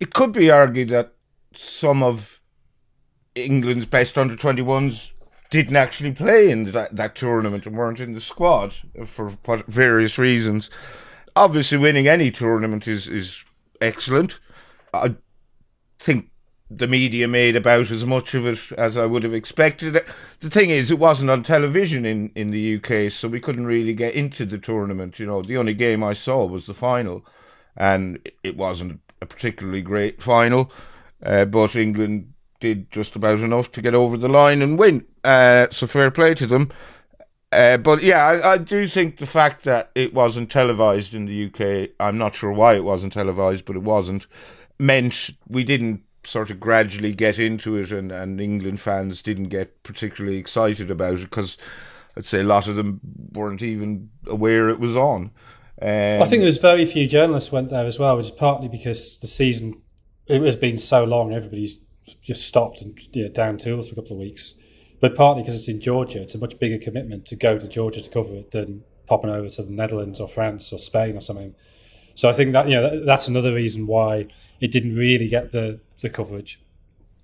it 0.00 0.12
could 0.12 0.32
be 0.32 0.50
argued 0.50 0.88
that 0.88 1.14
some 1.54 2.02
of 2.02 2.40
England's 3.36 3.86
best 3.86 4.18
under 4.18 4.34
21s 4.36 5.10
didn't 5.54 5.76
actually 5.76 6.10
play 6.10 6.50
in 6.50 6.72
that, 6.72 6.96
that 6.96 7.14
tournament 7.14 7.64
and 7.64 7.76
weren't 7.76 8.00
in 8.00 8.12
the 8.12 8.20
squad 8.20 8.74
for 9.06 9.36
various 9.68 10.18
reasons. 10.18 10.68
Obviously, 11.36 11.78
winning 11.78 12.08
any 12.08 12.32
tournament 12.32 12.88
is, 12.88 13.06
is 13.06 13.44
excellent. 13.80 14.40
I 14.92 15.14
think 16.00 16.30
the 16.68 16.88
media 16.88 17.28
made 17.28 17.54
about 17.54 17.92
as 17.92 18.04
much 18.04 18.34
of 18.34 18.44
it 18.44 18.72
as 18.72 18.96
I 18.96 19.06
would 19.06 19.22
have 19.22 19.32
expected. 19.32 20.04
The 20.40 20.50
thing 20.50 20.70
is, 20.70 20.90
it 20.90 20.98
wasn't 20.98 21.30
on 21.30 21.44
television 21.44 22.04
in, 22.04 22.32
in 22.34 22.50
the 22.50 22.74
UK, 22.74 23.12
so 23.12 23.28
we 23.28 23.38
couldn't 23.38 23.66
really 23.66 23.94
get 23.94 24.14
into 24.14 24.44
the 24.44 24.58
tournament. 24.58 25.20
You 25.20 25.26
know, 25.26 25.40
the 25.40 25.56
only 25.56 25.74
game 25.74 26.02
I 26.02 26.14
saw 26.14 26.46
was 26.46 26.66
the 26.66 26.74
final, 26.74 27.24
and 27.76 28.18
it 28.42 28.56
wasn't 28.56 29.02
a 29.22 29.26
particularly 29.26 29.82
great 29.82 30.20
final. 30.20 30.72
Uh, 31.22 31.44
but 31.44 31.76
England 31.76 32.33
did 32.64 32.90
just 32.90 33.14
about 33.14 33.40
enough 33.40 33.70
to 33.72 33.82
get 33.82 33.94
over 33.94 34.16
the 34.16 34.26
line 34.26 34.62
and 34.62 34.78
win. 34.78 35.04
Uh, 35.22 35.66
so 35.70 35.86
fair 35.86 36.10
play 36.10 36.34
to 36.34 36.46
them. 36.46 36.72
Uh, 37.52 37.76
but 37.76 38.02
yeah, 38.02 38.24
I, 38.24 38.54
I, 38.54 38.58
do 38.58 38.88
think 38.88 39.18
the 39.18 39.26
fact 39.26 39.64
that 39.64 39.90
it 39.94 40.14
wasn't 40.14 40.50
televised 40.50 41.12
in 41.12 41.26
the 41.26 41.44
UK, 41.44 41.90
I'm 42.00 42.16
not 42.16 42.34
sure 42.34 42.50
why 42.50 42.74
it 42.74 42.82
wasn't 42.82 43.12
televised, 43.12 43.66
but 43.66 43.76
it 43.76 43.82
wasn't, 43.82 44.26
meant 44.78 45.30
we 45.46 45.62
didn't 45.62 46.02
sort 46.24 46.50
of 46.50 46.58
gradually 46.58 47.12
get 47.12 47.38
into 47.38 47.76
it 47.76 47.92
and, 47.92 48.10
and 48.10 48.40
England 48.40 48.80
fans 48.80 49.20
didn't 49.20 49.50
get 49.50 49.82
particularly 49.82 50.38
excited 50.38 50.90
about 50.90 51.18
it 51.18 51.30
because 51.30 51.58
I'd 52.16 52.24
say 52.24 52.40
a 52.40 52.44
lot 52.44 52.66
of 52.66 52.76
them 52.76 52.98
weren't 53.32 53.62
even 53.62 54.08
aware 54.26 54.70
it 54.70 54.80
was 54.80 54.96
on. 54.96 55.30
Um, 55.82 56.22
I 56.22 56.24
think 56.24 56.40
there 56.40 56.46
was 56.46 56.58
very 56.58 56.86
few 56.86 57.06
journalists 57.06 57.52
went 57.52 57.68
there 57.68 57.84
as 57.84 57.98
well, 57.98 58.16
which 58.16 58.26
is 58.26 58.32
partly 58.32 58.68
because 58.68 59.18
the 59.18 59.26
season 59.26 59.82
it 60.26 60.40
has 60.40 60.56
been 60.56 60.78
so 60.78 61.04
long, 61.04 61.34
everybody's 61.34 61.84
just 62.22 62.46
stopped 62.46 62.80
and 62.82 62.98
you 63.14 63.24
know, 63.24 63.28
down 63.28 63.58
tools 63.58 63.88
for 63.88 63.94
a 63.94 63.96
couple 63.96 64.12
of 64.12 64.20
weeks. 64.20 64.54
But 65.00 65.14
partly 65.14 65.42
because 65.42 65.56
it's 65.56 65.68
in 65.68 65.80
Georgia, 65.80 66.22
it's 66.22 66.34
a 66.34 66.38
much 66.38 66.58
bigger 66.58 66.78
commitment 66.82 67.26
to 67.26 67.36
go 67.36 67.58
to 67.58 67.68
Georgia 67.68 68.00
to 68.00 68.10
cover 68.10 68.34
it 68.36 68.52
than 68.52 68.84
popping 69.06 69.30
over 69.30 69.48
to 69.48 69.62
the 69.62 69.70
Netherlands 69.70 70.20
or 70.20 70.28
France 70.28 70.72
or 70.72 70.78
Spain 70.78 71.16
or 71.16 71.20
something. 71.20 71.54
So 72.14 72.28
I 72.28 72.32
think 72.32 72.52
that 72.52 72.68
you 72.68 72.80
know 72.80 73.04
that's 73.04 73.28
another 73.28 73.52
reason 73.52 73.86
why 73.86 74.28
it 74.60 74.70
didn't 74.70 74.96
really 74.96 75.28
get 75.28 75.52
the 75.52 75.80
the 76.00 76.08
coverage. 76.08 76.60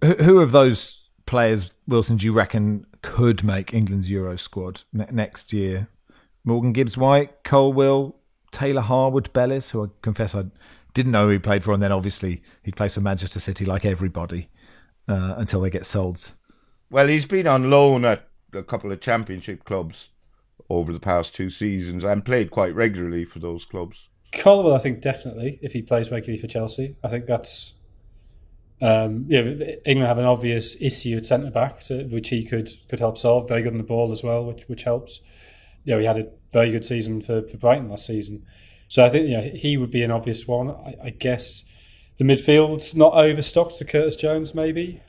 Who 0.03 0.41
of 0.41 0.53
those 0.53 1.09
players, 1.27 1.71
Wilson, 1.87 2.17
do 2.17 2.27
you 2.27 2.33
reckon 2.33 2.87
could 3.03 3.45
make 3.45 3.73
England's 3.73 4.11
Euro 4.11 4.37
squad 4.37 4.83
ne- 4.93 5.07
next 5.11 5.53
year? 5.53 5.89
Morgan 6.45 6.73
Gibbs 6.73 6.97
White, 6.97 7.45
Colwill, 7.45 8.17
Taylor 8.51 8.81
Harwood, 8.81 9.33
Bellis, 9.33 9.71
who 9.71 9.85
I 9.85 9.89
confess 10.03 10.35
I 10.35 10.47
didn't 10.95 11.13
know 11.13 11.27
who 11.27 11.33
he 11.33 11.39
played 11.39 11.63
for, 11.63 11.73
and 11.73 11.83
then 11.83 11.93
obviously 11.93 12.43
he 12.63 12.73
plays 12.73 12.95
for 12.95 13.01
Manchester 13.01 13.41
City 13.41 13.65
like 13.65 13.85
everybody 13.85 14.49
uh, 15.11 15.35
until 15.37 15.61
they 15.61 15.71
get 15.71 15.85
sold. 15.85 16.33
Well, 16.91 17.09
he's 17.09 17.27
been 17.27 17.47
on 17.47 17.71
loan 17.71 18.05
at 18.05 18.29
a 18.53 18.63
couple 18.63 18.91
of 18.93 19.01
championship 19.01 19.65
clubs 19.65 20.09
over 20.69 20.93
the 20.93 21.01
past 21.01 21.35
two 21.35 21.51
seasons 21.51 22.05
and 22.05 22.25
played 22.25 22.51
quite 22.51 22.75
regularly 22.75 23.25
for 23.25 23.41
those 23.41 23.65
clubs. 23.65 24.09
Colwill, 24.33 24.75
I 24.75 24.79
think 24.79 25.01
definitely, 25.01 25.59
if 25.61 25.73
he 25.73 25.83
plays 25.83 26.13
regularly 26.13 26.41
for 26.41 26.47
Chelsea, 26.47 26.97
I 27.03 27.09
think 27.09 27.27
that's. 27.27 27.75
Um, 28.83 29.27
yeah, 29.29 29.41
England 29.85 30.09
have 30.09 30.17
an 30.17 30.25
obvious 30.25 30.81
issue 30.81 31.19
at 31.19 31.27
centre 31.27 31.51
back, 31.51 31.83
so, 31.83 31.99
which 32.05 32.31
he 32.31 32.45
could 32.45 32.71
could 32.89 33.01
help 33.01 33.19
solve. 33.19 33.49
Very 33.49 33.63
good 33.63 33.73
on 33.73 33.79
the 33.79 33.85
ball 33.85 34.13
as 34.13 34.23
well, 34.23 34.45
which 34.45 34.63
which 34.69 34.85
helps. 34.85 35.21
Yeah, 35.85 35.99
he 35.99 36.05
had 36.05 36.19
a 36.19 36.31
very 36.53 36.71
good 36.71 36.85
season 36.85 37.21
for, 37.21 37.43
for 37.43 37.57
Brighton 37.57 37.91
last 37.91 38.07
season. 38.07 38.47
So 38.89 39.05
I 39.05 39.09
think 39.11 39.29
you 39.29 39.37
know, 39.37 39.43
he 39.43 39.77
would 39.77 39.91
be 39.91 40.03
an 40.03 40.11
obvious 40.11 40.47
one. 40.47 40.71
I, 40.71 40.95
I 41.05 41.11
guess 41.11 41.65
the 42.21 42.27
midfield's 42.27 42.95
not 42.95 43.15
overstocked 43.15 43.79
to 43.79 43.85
Curtis 43.87 44.15
Jones, 44.15 44.55
maybe. 44.55 45.01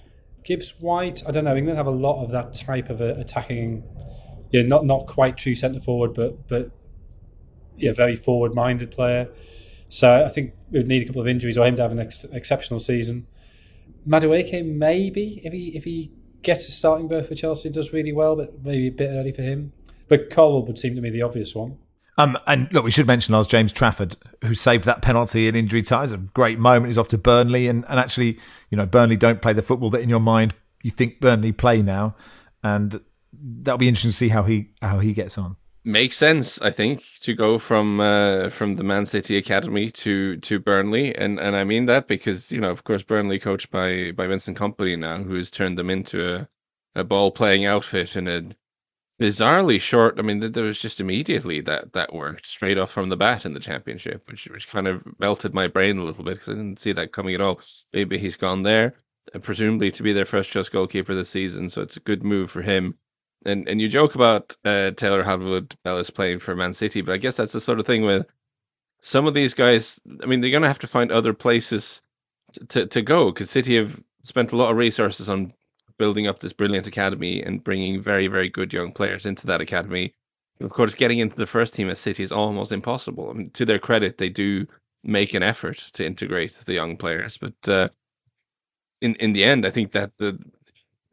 Gibbs 0.45 0.80
White, 0.80 1.21
I 1.28 1.32
don't 1.32 1.43
know. 1.43 1.58
England 1.58 1.78
have 1.78 1.86
a 1.86 1.91
lot 1.91 2.24
of 2.24 2.32
that 2.32 2.54
type 2.54 2.89
of 2.89 3.02
uh, 3.02 3.15
attacking, 3.15 3.84
yeah, 4.52 4.62
not 4.62 4.86
not 4.86 5.08
quite 5.08 5.36
true 5.36 5.54
centre 5.54 5.82
forward, 5.82 6.13
but 6.13 6.47
but 6.47 6.71
yeah, 7.76 7.91
very 7.91 8.15
forward 8.15 8.56
minded 8.56 8.91
player. 8.91 9.28
So 9.89 10.24
I 10.24 10.30
think 10.30 10.54
we 10.71 10.80
would 10.80 10.88
need 10.88 11.04
a 11.04 11.06
couple 11.06 11.21
of 11.21 11.28
injuries 11.28 11.58
or 11.58 11.67
him 11.67 11.76
to 11.76 11.82
have 11.82 11.91
an 11.91 12.00
ex- 12.00 12.24
exceptional 12.24 12.80
season. 12.80 13.28
Madueke, 14.08 14.65
maybe 14.65 15.41
if 15.43 15.52
he 15.52 15.76
if 15.76 15.84
he 15.84 16.13
gets 16.43 16.69
a 16.69 16.71
starting 16.71 17.10
berth 17.10 17.28
for 17.28 17.36
Chelsea 17.36 17.69
does 17.69 17.91
really 17.91 18.13
well, 18.13 18.38
but 18.38 18.63
maybe 18.63 18.88
a 18.88 18.91
bit 18.91 19.10
early 19.10 19.34
for 19.34 19.41
him. 19.41 19.74
But 20.08 20.30
Colwill 20.30 20.74
seem 20.78 20.95
to 20.95 21.02
be 21.02 21.10
the 21.10 21.24
obvious 21.24 21.54
one. 21.54 21.78
Um, 22.17 22.38
and 22.45 22.67
look, 22.71 22.84
we 22.84 22.91
should 22.91 23.08
mention 23.08 23.34
Oz 23.34 23.47
James 23.47 23.71
Trafford, 23.71 24.15
who 24.43 24.54
saved 24.54 24.84
that 24.86 25.02
penalty 25.02 25.47
in 25.47 25.56
injury 25.56 25.82
time. 25.82 26.04
It's 26.04 26.13
a 26.13 26.17
great 26.17 26.60
moment. 26.60 26.88
He's 26.88 26.97
off 26.97 27.08
to 27.10 27.17
Burnley, 27.17 27.67
and, 27.67 27.86
and 27.88 28.00
actually, 28.00 28.38
you 28.69 28.78
know, 28.78 28.86
Burnley 28.86 29.17
don't 29.17 29.41
play 29.41 29.54
the 29.54 29.62
football 29.62 29.89
that 29.91 30.02
in 30.02 30.10
your 30.10 30.19
mind 30.19 30.54
you 30.84 30.91
think 30.91 31.19
Burnley 31.19 31.52
play 31.52 31.82
now, 31.82 32.15
and 32.63 33.00
that'll 33.34 33.78
be 33.78 33.88
interesting 33.88 34.12
to 34.12 34.17
see 34.17 34.30
how 34.30 34.43
he 34.43 34.69
how 34.82 35.00
he 35.00 35.13
gets 35.13 35.38
on. 35.38 35.56
Makes 35.84 36.17
sense, 36.17 36.62
I 36.62 36.69
think, 36.69 37.04
to 37.21 37.34
go 37.34 37.58
from 37.58 38.00
uh, 38.00 38.50
from 38.50 38.76
the 38.76 38.84
Man 38.84 39.06
City 39.06 39.38
academy 39.38 39.89
to 39.91 40.38
to 40.38 40.60
Burnley, 40.60 41.15
and 41.15 41.39
and 41.39 41.56
I 41.56 41.63
mean 41.63 41.86
that 41.86 42.08
because 42.08 42.52
you 42.52 42.60
know, 42.60 42.69
of 42.69 42.84
course, 42.84 43.04
Burnley 43.04 43.39
coached 43.39 43.71
by 43.71 44.12
by 44.12 44.28
Vincent 44.28 44.58
Kompany 44.58 44.97
now, 44.97 45.17
who 45.17 45.36
has 45.36 45.50
turned 45.50 45.78
them 45.78 45.89
into 45.89 46.36
a 46.36 46.50
a 46.93 47.04
ball 47.04 47.32
playing 47.32 47.65
outfit 47.65 48.15
and 48.15 48.28
a 48.28 48.43
bizarrely 49.22 49.80
short. 49.80 50.18
I 50.18 50.24
mean, 50.24 50.40
there 50.40 50.64
was 50.64 50.80
just 50.80 51.00
immediately 51.00 51.62
that 51.62 51.94
that 51.94 52.14
worked 52.14 52.48
straight 52.48 52.80
off 52.80 52.92
from 52.92 53.10
the 53.10 53.18
bat 53.18 53.46
in 53.46 53.54
the 53.54 53.60
championship, 53.60 54.28
which 54.28 54.48
which 54.48 54.68
kind 54.68 54.88
of 54.88 55.04
melted 55.20 55.54
my 55.54 55.68
brain 55.68 56.00
a 56.00 56.04
little 56.04 56.24
bit 56.24 56.36
because 56.40 56.54
I 56.54 56.58
didn't 56.58 56.82
see 56.82 56.92
that 56.94 57.12
coming 57.12 57.36
at 57.36 57.42
all. 57.42 57.62
Maybe 57.94 58.18
he's 58.18 58.36
gone 58.36 58.64
there, 58.64 58.96
uh, 59.36 59.40
presumably 59.40 59.92
to 59.92 60.04
be 60.04 60.12
their 60.12 60.26
first 60.26 60.50
just 60.50 60.72
goalkeeper 60.72 61.14
this 61.14 61.30
season, 61.30 61.70
so 61.70 61.84
it's 61.84 61.98
a 61.98 62.02
good 62.02 62.24
move 62.24 62.50
for 62.50 62.64
him. 62.64 62.98
And 63.46 63.68
and 63.70 63.80
you 63.80 63.90
joke 63.90 64.16
about 64.16 64.58
uh, 64.66 64.92
Taylor 64.92 65.24
Harwood 65.24 65.76
Bellis 65.84 66.10
playing 66.10 66.40
for 66.40 66.56
Man 66.56 66.74
City, 66.74 67.02
but 67.02 67.14
I 67.14 67.18
guess 67.18 67.36
that's 67.36 67.54
the 67.54 67.62
sort 67.62 67.80
of 67.80 67.86
thing 67.86 68.04
with 68.04 68.26
some 69.02 69.28
of 69.28 69.36
these 69.36 69.54
guys. 69.54 70.00
I 70.24 70.26
mean, 70.26 70.42
they're 70.42 70.52
going 70.52 70.64
to 70.64 70.68
have 70.68 70.80
to 70.80 70.88
find 70.88 71.12
other 71.12 71.34
places 71.34 72.02
to, 72.70 72.88
to 72.88 73.02
go 73.04 73.32
because 73.32 73.52
City 73.52 73.76
have 73.78 74.00
spent 74.24 74.52
a 74.52 74.56
lot 74.56 74.72
of 74.72 74.78
resources 74.78 75.30
on 75.30 75.54
building 76.02 76.26
up 76.26 76.40
this 76.40 76.52
brilliant 76.52 76.88
academy 76.88 77.44
and 77.44 77.64
bringing 77.64 78.02
very, 78.02 78.26
very 78.26 78.50
good 78.50 78.74
young 78.74 78.92
players 78.92 79.24
into 79.24 79.46
that 79.46 79.62
academy. 79.62 80.16
Of 80.60 80.72
course, 80.72 80.96
getting 80.96 81.20
into 81.20 81.36
the 81.36 81.46
first 81.46 81.76
team 81.76 81.92
at 81.92 81.98
City 82.00 82.24
is 82.24 82.32
almost 82.32 82.72
impossible. 82.72 83.30
I 83.30 83.34
mean, 83.34 83.52
to 83.52 83.66
their 83.66 83.78
credit, 83.78 84.18
they 84.18 84.30
do 84.30 84.66
make 85.04 85.36
an 85.36 85.43
effort 85.43 85.78
to 85.93 86.04
integrate 86.04 86.56
the 86.66 86.74
young 86.74 86.97
players, 86.97 87.38
but 87.38 87.54
uh, 87.68 87.89
in 88.99 89.14
in 89.26 89.34
the 89.34 89.43
end, 89.43 89.64
I 89.64 89.70
think 89.70 89.91
that 89.91 90.18
the 90.18 90.39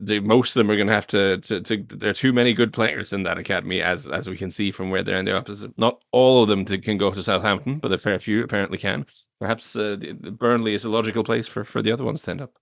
the 0.01 0.21
most 0.21 0.57
of 0.57 0.61
them 0.61 0.71
are 0.71 0.77
going 0.77 0.87
to 0.87 1.01
have 1.01 1.09
to, 1.09 1.37
to, 1.39 1.61
to 1.61 1.77
there 1.89 2.11
are 2.11 2.25
too 2.25 2.33
many 2.33 2.55
good 2.55 2.73
players 2.73 3.13
in 3.13 3.25
that 3.25 3.37
academy 3.37 3.83
as 3.83 4.07
as 4.07 4.27
we 4.31 4.39
can 4.39 4.51
see 4.51 4.71
from 4.71 4.89
where 4.89 5.03
they're 5.03 5.19
in 5.19 5.27
the 5.27 5.37
opposite. 5.37 5.77
Not 5.77 6.03
all 6.13 6.43
of 6.43 6.49
them 6.49 6.65
can 6.65 6.97
go 6.97 7.11
to 7.13 7.23
Southampton, 7.23 7.79
but 7.79 7.93
a 7.93 7.99
fair 7.99 8.19
few 8.19 8.43
apparently 8.43 8.79
can. 8.79 9.05
Perhaps 9.39 9.77
uh, 9.77 9.97
the, 10.01 10.17
the 10.19 10.33
Burnley 10.33 10.75
is 10.75 10.85
a 10.85 10.89
logical 10.89 11.25
place 11.25 11.47
for, 11.47 11.63
for 11.65 11.83
the 11.83 11.93
other 11.93 12.05
ones 12.05 12.23
to 12.23 12.31
end 12.31 12.41
up. 12.41 12.53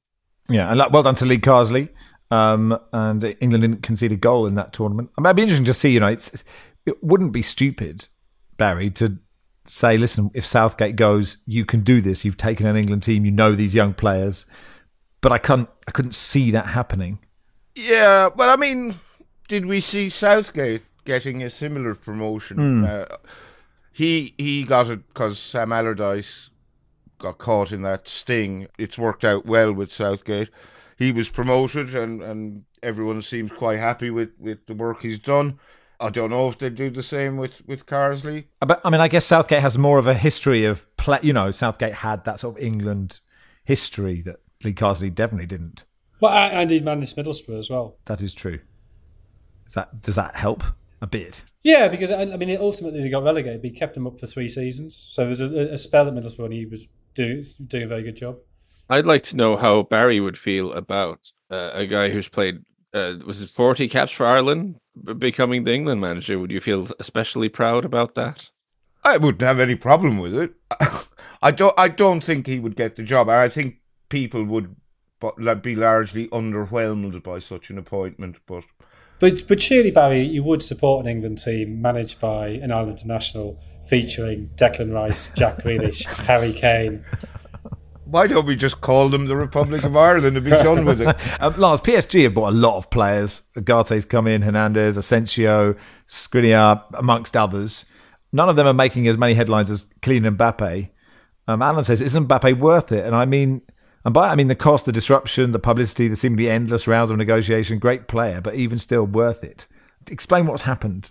Yeah, 0.49 0.71
and 0.71 0.83
well 0.93 1.03
done 1.03 1.17
to 1.17 1.25
Lee 1.25 1.39
Carsley. 1.39 1.89
Um, 2.31 2.79
and 2.93 3.23
England 3.41 3.63
didn't 3.63 3.83
concede 3.83 4.13
a 4.13 4.17
goal 4.17 4.47
in 4.47 4.55
that 4.57 4.73
tournament. 4.73 5.11
I 5.17 5.21
mean, 5.21 5.27
it'd 5.27 5.37
be 5.37 5.43
interesting 5.43 5.65
to 5.67 5.75
see. 5.75 5.91
You 5.91 6.01
know, 6.01 6.09
it 6.09 7.03
wouldn't 7.03 7.33
be 7.33 7.43
stupid, 7.43 8.09
Barry, 8.57 8.91
to 8.91 9.19
say, 9.65 9.97
listen, 9.97 10.31
if 10.35 10.45
Southgate 10.45 10.97
goes, 10.97 11.39
you 11.47 11.65
can 11.65 11.81
do 11.81 12.01
this. 12.01 12.25
You've 12.25 12.37
taken 12.37 12.67
an 12.67 12.77
England 12.77 13.03
team. 13.03 13.25
You 13.25 13.31
know 13.31 13.55
these 13.55 13.75
young 13.75 13.95
players, 13.95 14.47
but 15.21 15.33
I 15.33 15.39
couldn't. 15.39 15.69
I 15.87 15.93
couldn't 15.93 16.15
see 16.15 16.51
that 16.51 16.67
happening 16.67 17.21
Yeah, 17.75 18.31
well, 18.35 18.51
I 18.51 18.57
mean, 18.57 18.97
did 19.49 19.67
we 19.67 19.81
see 19.81 20.09
Southgate 20.09 20.83
getting 21.05 21.43
a 21.43 21.51
similar 21.51 21.95
promotion? 21.95 22.85
Uh, 22.85 23.17
he 23.93 24.35
he 24.37 24.65
got 24.65 24.91
it 24.91 25.07
because 25.09 25.39
Sam 25.39 25.73
Allardyce 25.73 26.51
got 27.19 27.39
caught 27.39 27.73
in 27.73 27.83
that 27.83 28.09
sting. 28.09 28.67
It's 28.79 28.99
worked 28.99 29.25
out 29.25 29.47
well 29.47 29.73
with 29.73 29.93
Southgate. 29.93 30.51
He 30.97 31.13
was 31.13 31.29
promoted, 31.29 31.95
and, 31.95 32.23
and 32.23 32.65
everyone 32.83 33.21
seems 33.23 33.53
quite 33.53 33.79
happy 33.79 34.11
with, 34.11 34.31
with 34.39 34.67
the 34.67 34.75
work 34.75 35.03
he's 35.03 35.19
done. 35.19 35.59
I 36.01 36.11
don't 36.11 36.31
know 36.31 36.49
if 36.49 36.59
they 36.59 36.69
do 36.69 36.91
the 36.91 37.03
same 37.03 37.37
with 37.37 37.67
with 37.67 37.87
Carsley. 37.87 38.47
But 38.61 38.81
I 38.85 38.91
mean, 38.91 39.01
I 39.01 39.09
guess 39.09 39.25
Southgate 39.25 39.63
has 39.63 39.79
more 39.79 39.99
of 39.99 40.07
a 40.07 40.15
history 40.15 40.65
of 40.65 40.95
play. 40.97 41.19
You 41.23 41.33
know, 41.33 41.51
Southgate 41.51 41.95
had 41.95 42.25
that 42.25 42.41
sort 42.41 42.57
of 42.57 42.63
England 42.63 43.21
history 43.65 44.21
that 44.23 44.37
Lee 44.63 44.75
Carsley 44.75 45.15
definitely 45.15 45.47
didn't. 45.47 45.85
Well, 46.21 46.33
and 46.33 46.71
he 46.71 46.81
managed 46.81 47.17
Middlesbrough 47.17 47.59
as 47.59 47.71
well. 47.71 47.97
That 48.07 48.21
is 48.21 48.35
true. 48.35 48.61
Is 49.67 49.75
that 49.75 50.01
does 50.01 50.15
that 50.15 50.37
help 50.37 50.63
a 51.01 51.07
bit? 51.07 51.45
Yeah, 51.63 51.89
because 51.89 52.13
I 52.13 52.23
I 52.23 52.37
mean, 52.37 52.57
ultimately 52.61 53.03
they 53.03 53.11
got 53.11 53.25
relegated, 53.25 53.63
but 53.63 53.71
he 53.71 53.77
kept 53.77 53.95
them 53.95 54.07
up 54.07 54.19
for 54.19 54.27
three 54.27 54.49
seasons. 54.49 54.97
So 54.97 55.23
there 55.23 55.29
was 55.29 55.41
a, 55.41 55.73
a 55.73 55.79
spell 55.79 56.09
at 56.09 56.15
Middlesbrough, 56.15 56.45
and 56.45 56.55
he 56.55 56.67
was 56.67 56.89
doing 57.15 57.43
doing 57.67 57.85
a 57.85 57.89
very 57.89 58.03
good 58.03 58.17
job. 58.17 58.37
I'd 58.89 59.07
like 59.07 59.23
to 59.25 59.37
know 59.37 59.57
how 59.57 59.83
Barry 59.83 60.21
would 60.21 60.39
feel 60.39 60.73
about 60.73 61.31
uh, 61.51 61.71
a 61.75 61.87
guy 61.87 62.11
who's 62.11 62.29
played 62.29 62.63
uh, 62.95 63.15
was 63.27 63.41
it 63.41 63.49
forty 63.49 63.89
caps 63.89 64.13
for 64.13 64.27
Ireland 64.27 64.77
becoming 65.19 65.65
the 65.65 65.75
England 65.75 66.01
manager. 66.01 66.39
Would 66.39 66.51
you 66.51 66.61
feel 66.61 66.89
especially 66.99 67.49
proud 67.49 67.85
about 67.85 68.15
that? 68.15 68.49
I 69.05 69.19
wouldn't 69.19 69.43
have 69.43 69.61
any 69.61 69.75
problem 69.75 70.19
with 70.19 70.35
it. 70.37 70.55
I 71.43 71.51
don't. 71.51 71.75
I 71.79 71.89
don't 71.89 72.23
think 72.25 72.47
he 72.47 72.59
would 72.59 72.77
get 72.77 72.97
the 72.97 73.03
job. 73.03 73.29
I 73.29 73.49
think 73.49 73.77
people 74.09 74.45
would 74.45 74.75
be 75.63 75.77
largely 75.77 76.29
underwhelmed 76.29 77.23
by 77.23 77.39
such 77.39 77.71
an 77.71 77.79
appointment. 77.79 78.39
But 78.47 78.65
But 79.19 79.47
but 79.47 79.61
surely 79.61 79.91
Barry, 79.91 80.23
you 80.23 80.43
would 80.43 80.63
support 80.63 81.05
an 81.05 81.11
England 81.11 81.39
team 81.39 81.81
managed 81.81 82.21
by 82.21 82.49
an 82.49 82.73
Ireland 82.73 82.99
international 82.99 83.59
featuring 83.89 84.51
Declan 84.57 84.93
Rice, 84.93 85.31
Jack 85.37 85.59
Grealish, 85.59 86.05
Harry 86.27 86.53
Kane. 86.53 87.05
Why 88.07 88.27
don't 88.27 88.47
we 88.47 88.57
just 88.57 88.81
call 88.81 89.09
them 89.09 89.27
the 89.27 89.37
Republic 89.37 89.83
of 89.83 89.97
Ireland 89.97 90.37
and 90.37 90.45
be 90.45 90.51
done 90.51 90.85
with 90.85 91.01
it? 91.01 91.17
Um, 91.41 91.55
Lars, 91.57 91.81
PSG 91.81 92.23
have 92.23 92.35
bought 92.35 92.53
a 92.53 92.57
lot 92.57 92.79
of 92.79 92.89
players. 92.89 93.43
Gate's 93.63 94.05
come 94.05 94.27
in, 94.27 94.43
Hernandez, 94.43 94.97
Asensio, 94.97 95.75
Skriniar, 96.09 96.83
amongst 96.95 97.37
others. 97.37 97.85
None 98.33 98.49
of 98.49 98.57
them 98.57 98.67
are 98.67 98.75
making 98.75 99.07
as 99.07 99.19
many 99.19 99.35
headlines 99.35 99.71
as 99.71 99.87
Kylian 100.01 100.37
Mbappe. 100.37 100.89
Um, 101.49 101.63
Alan 101.63 101.85
says, 101.85 102.01
"Isn't 102.01 102.29
Mbappe 102.29 102.59
worth 102.59 102.91
it?" 102.91 103.05
And 103.05 103.15
I 103.15 103.25
mean, 103.25 103.63
and 104.05 104.15
by 104.15 104.31
I 104.31 104.35
mean 104.35 104.49
the 104.49 104.55
cost, 104.55 104.87
the 104.87 104.93
disruption, 104.93 105.53
the 105.53 105.59
publicity, 105.59 106.09
the 106.09 106.17
seemingly 106.17 106.49
endless 106.49 106.87
rounds 106.87 107.11
of 107.11 107.17
negotiation. 107.19 107.79
Great 107.79 108.09
player, 108.09 108.41
but 108.41 108.55
even 108.55 108.79
still 108.79 109.05
worth 109.05 109.45
it. 109.45 109.67
Explain 110.09 110.47
what's 110.47 110.63
happened. 110.63 111.11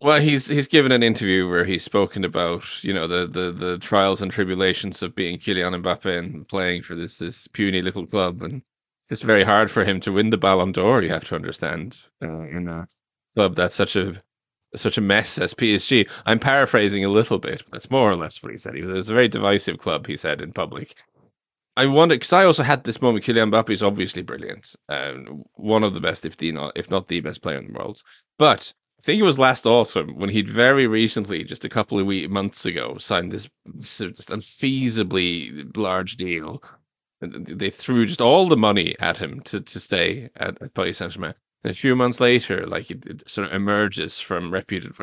Well, 0.00 0.20
he's 0.20 0.46
he's 0.46 0.68
given 0.68 0.92
an 0.92 1.02
interview 1.02 1.48
where 1.48 1.64
he's 1.64 1.82
spoken 1.82 2.24
about 2.24 2.84
you 2.84 2.92
know 2.92 3.06
the, 3.06 3.26
the, 3.26 3.50
the 3.50 3.78
trials 3.78 4.20
and 4.20 4.30
tribulations 4.30 5.02
of 5.02 5.14
being 5.14 5.38
Kylian 5.38 5.82
Mbappe 5.82 6.18
and 6.18 6.46
playing 6.48 6.82
for 6.82 6.94
this 6.94 7.18
this 7.18 7.46
puny 7.48 7.80
little 7.80 8.06
club, 8.06 8.42
and 8.42 8.62
it's 9.08 9.22
very 9.22 9.42
hard 9.42 9.70
for 9.70 9.84
him 9.84 10.00
to 10.00 10.12
win 10.12 10.30
the 10.30 10.36
Ballon 10.36 10.72
d'Or. 10.72 11.02
You 11.02 11.08
have 11.10 11.24
to 11.28 11.34
understand 11.34 11.98
uh, 12.22 12.42
in 12.42 12.68
a 12.68 12.88
club 13.34 13.56
that's 13.56 13.74
such 13.74 13.96
a 13.96 14.22
such 14.74 14.98
a 14.98 15.00
mess 15.00 15.38
as 15.38 15.54
PSG. 15.54 16.08
I'm 16.26 16.38
paraphrasing 16.40 17.04
a 17.04 17.08
little 17.08 17.38
bit, 17.38 17.62
but 17.70 17.76
it's 17.76 17.90
more 17.90 18.10
or 18.10 18.16
less 18.16 18.42
what 18.42 18.52
he 18.52 18.58
said. 18.58 18.74
He 18.74 18.82
was 18.82 19.08
a 19.08 19.14
very 19.14 19.28
divisive 19.28 19.78
club. 19.78 20.06
He 20.06 20.16
said 20.16 20.42
in 20.42 20.52
public. 20.52 20.94
I 21.78 21.86
wonder 21.86 22.14
because 22.16 22.32
I 22.34 22.44
also 22.44 22.62
had 22.62 22.84
this 22.84 23.00
moment. 23.00 23.24
Kylian 23.24 23.50
Mbappe 23.50 23.70
is 23.70 23.82
obviously 23.82 24.22
brilliant, 24.22 24.74
um, 24.90 25.44
one 25.54 25.84
of 25.84 25.94
the 25.94 26.00
best, 26.00 26.26
if 26.26 26.36
the 26.36 26.52
not 26.52 26.72
if 26.76 26.90
not 26.90 27.08
the 27.08 27.20
best 27.20 27.42
player 27.42 27.58
in 27.58 27.72
the 27.72 27.78
world. 27.78 28.02
But 28.38 28.74
I 28.98 29.02
think 29.02 29.20
it 29.20 29.24
was 29.24 29.38
last 29.38 29.66
autumn 29.66 30.16
when 30.16 30.30
he'd 30.30 30.48
very 30.48 30.86
recently, 30.86 31.44
just 31.44 31.64
a 31.64 31.68
couple 31.68 31.98
of 31.98 32.06
week, 32.06 32.30
months 32.30 32.64
ago, 32.64 32.96
signed 32.98 33.30
this 33.30 33.48
unfeasibly 33.66 35.76
large 35.76 36.16
deal. 36.16 36.62
They 37.20 37.70
threw 37.70 38.06
just 38.06 38.20
all 38.20 38.48
the 38.48 38.56
money 38.56 38.96
at 38.98 39.18
him 39.18 39.40
to, 39.42 39.60
to 39.60 39.80
stay 39.80 40.30
at, 40.36 40.60
at 40.62 40.74
Paris 40.74 40.98
Saint 40.98 41.12
Germain. 41.12 41.34
A 41.64 41.74
few 41.74 41.96
months 41.96 42.20
later, 42.20 42.64
like 42.66 42.90
it, 42.90 43.04
it 43.06 43.28
sort 43.28 43.48
of 43.48 43.52
emerges 43.52 44.20
from 44.20 44.52
reputed, 44.52 44.94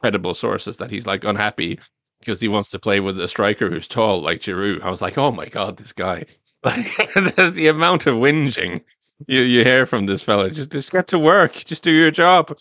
credible 0.00 0.34
sources 0.34 0.78
that 0.78 0.90
he's 0.90 1.06
like 1.06 1.24
unhappy 1.24 1.78
because 2.20 2.40
he 2.40 2.48
wants 2.48 2.70
to 2.70 2.78
play 2.78 3.00
with 3.00 3.20
a 3.20 3.28
striker 3.28 3.70
who's 3.70 3.86
tall 3.86 4.20
like 4.20 4.40
Giroud. 4.40 4.82
I 4.82 4.90
was 4.90 5.00
like, 5.00 5.16
oh 5.16 5.30
my 5.30 5.46
god, 5.46 5.76
this 5.76 5.92
guy! 5.92 6.24
Like, 6.64 6.90
there's 7.36 7.52
the 7.52 7.68
amount 7.68 8.06
of 8.06 8.16
whinging 8.16 8.82
you 9.28 9.42
you 9.42 9.62
hear 9.62 9.86
from 9.86 10.06
this 10.06 10.22
fella. 10.22 10.50
Just 10.50 10.72
just 10.72 10.90
get 10.90 11.06
to 11.08 11.18
work, 11.18 11.52
just 11.64 11.84
do 11.84 11.92
your 11.92 12.10
job. 12.10 12.56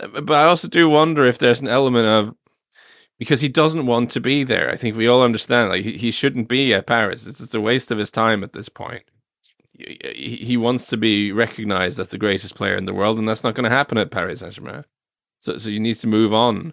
But 0.00 0.30
I 0.30 0.44
also 0.44 0.68
do 0.68 0.88
wonder 0.88 1.24
if 1.24 1.38
there's 1.38 1.60
an 1.60 1.68
element 1.68 2.06
of 2.06 2.34
because 3.18 3.42
he 3.42 3.48
doesn't 3.48 3.86
want 3.86 4.10
to 4.12 4.20
be 4.20 4.44
there. 4.44 4.70
I 4.70 4.76
think 4.76 4.96
we 4.96 5.06
all 5.06 5.22
understand 5.22 5.68
like 5.68 5.84
he, 5.84 5.96
he 5.98 6.10
shouldn't 6.10 6.48
be 6.48 6.72
at 6.72 6.86
Paris. 6.86 7.26
It's, 7.26 7.40
it's 7.40 7.54
a 7.54 7.60
waste 7.60 7.90
of 7.90 7.98
his 7.98 8.10
time 8.10 8.42
at 8.42 8.54
this 8.54 8.68
point. 8.68 9.02
He, 9.72 10.36
he 10.36 10.56
wants 10.56 10.86
to 10.86 10.96
be 10.96 11.30
recognized 11.30 11.98
as 11.98 12.10
the 12.10 12.18
greatest 12.18 12.54
player 12.54 12.76
in 12.76 12.86
the 12.86 12.94
world, 12.94 13.18
and 13.18 13.28
that's 13.28 13.44
not 13.44 13.54
going 13.54 13.64
to 13.68 13.76
happen 13.76 13.98
at 13.98 14.10
Paris 14.10 14.40
Saint 14.40 14.54
Germain. 14.54 14.84
So 15.38 15.58
so 15.58 15.68
you 15.68 15.80
need 15.80 15.96
to 15.96 16.06
move 16.06 16.32
on, 16.34 16.72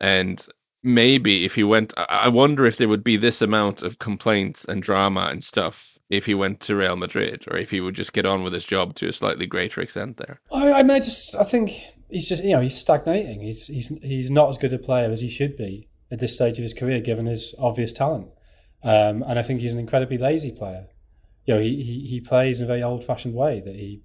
and 0.00 0.46
maybe 0.82 1.44
if 1.44 1.54
he 1.54 1.64
went, 1.64 1.92
I 1.96 2.28
wonder 2.28 2.64
if 2.64 2.76
there 2.76 2.88
would 2.88 3.04
be 3.04 3.16
this 3.16 3.42
amount 3.42 3.82
of 3.82 3.98
complaints 3.98 4.64
and 4.64 4.82
drama 4.82 5.28
and 5.30 5.42
stuff 5.42 5.98
if 6.08 6.26
he 6.26 6.34
went 6.34 6.60
to 6.60 6.76
Real 6.76 6.96
Madrid, 6.96 7.44
or 7.50 7.56
if 7.58 7.70
he 7.70 7.80
would 7.80 7.94
just 7.94 8.12
get 8.12 8.24
on 8.24 8.42
with 8.42 8.52
his 8.52 8.64
job 8.64 8.94
to 8.94 9.08
a 9.08 9.12
slightly 9.12 9.46
greater 9.46 9.80
extent 9.80 10.18
there. 10.18 10.40
I, 10.52 10.72
I 10.74 10.82
may 10.82 11.00
just, 11.00 11.34
I 11.34 11.42
think 11.42 11.72
he's 12.10 12.28
just, 12.28 12.42
you 12.42 12.52
know, 12.52 12.60
he's 12.60 12.76
stagnating. 12.76 13.40
He's 13.40 13.66
he's 13.66 13.88
he's 14.02 14.30
not 14.30 14.48
as 14.48 14.58
good 14.58 14.72
a 14.72 14.78
player 14.78 15.10
as 15.10 15.20
he 15.20 15.28
should 15.28 15.56
be 15.56 15.88
at 16.10 16.18
this 16.18 16.34
stage 16.34 16.58
of 16.58 16.62
his 16.62 16.74
career, 16.74 17.00
given 17.00 17.26
his 17.26 17.54
obvious 17.58 17.92
talent. 17.92 18.28
Um, 18.82 19.22
and 19.22 19.38
I 19.38 19.42
think 19.42 19.60
he's 19.60 19.72
an 19.72 19.78
incredibly 19.78 20.18
lazy 20.18 20.52
player. 20.52 20.86
You 21.44 21.54
know, 21.54 21.60
he, 21.60 21.82
he, 21.82 22.06
he 22.08 22.20
plays 22.20 22.60
in 22.60 22.64
a 22.64 22.66
very 22.66 22.82
old 22.82 23.04
fashioned 23.04 23.34
way 23.34 23.60
that 23.60 23.74
he 23.74 24.02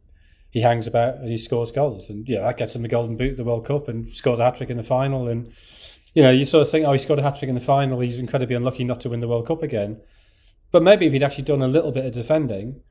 he 0.50 0.62
hangs 0.62 0.88
about 0.88 1.16
and 1.16 1.30
he 1.30 1.38
scores 1.38 1.72
goals, 1.72 2.10
and 2.10 2.28
yeah, 2.28 2.42
that 2.42 2.58
gets 2.58 2.76
him 2.76 2.82
the 2.82 2.88
golden 2.88 3.18
boot 3.18 3.32
at 3.32 3.38
the 3.38 3.44
World 3.44 3.66
Cup 3.66 3.88
and 3.88 4.12
scores 4.12 4.40
a 4.40 4.44
hat 4.44 4.58
trick 4.58 4.70
in 4.70 4.78
the 4.78 4.84
final. 4.84 5.28
And 5.28 5.52
you 6.14 6.24
know, 6.24 6.32
you 6.32 6.46
sort 6.46 6.66
of 6.66 6.72
think, 6.72 6.86
oh, 6.86 6.92
he 6.92 7.00
scored 7.00 7.20
a 7.20 7.24
hat 7.24 7.38
trick 7.38 7.50
in 7.50 7.56
the 7.56 7.62
final. 7.62 8.00
He's 8.00 8.20
incredibly 8.20 8.56
unlucky 8.56 8.84
not 8.84 9.02
to 9.02 9.10
win 9.10 9.22
the 9.22 9.28
World 9.28 9.48
Cup 9.48 9.64
again. 9.64 10.02
But 10.72 10.84
maybe 10.84 11.06
if 11.06 11.14
he'd 11.14 11.24
actually 11.24 11.44
done 11.44 11.62
a 11.62 11.68
little 11.68 11.92
bit 11.92 12.06
of 12.06 12.14
defending, 12.14 12.82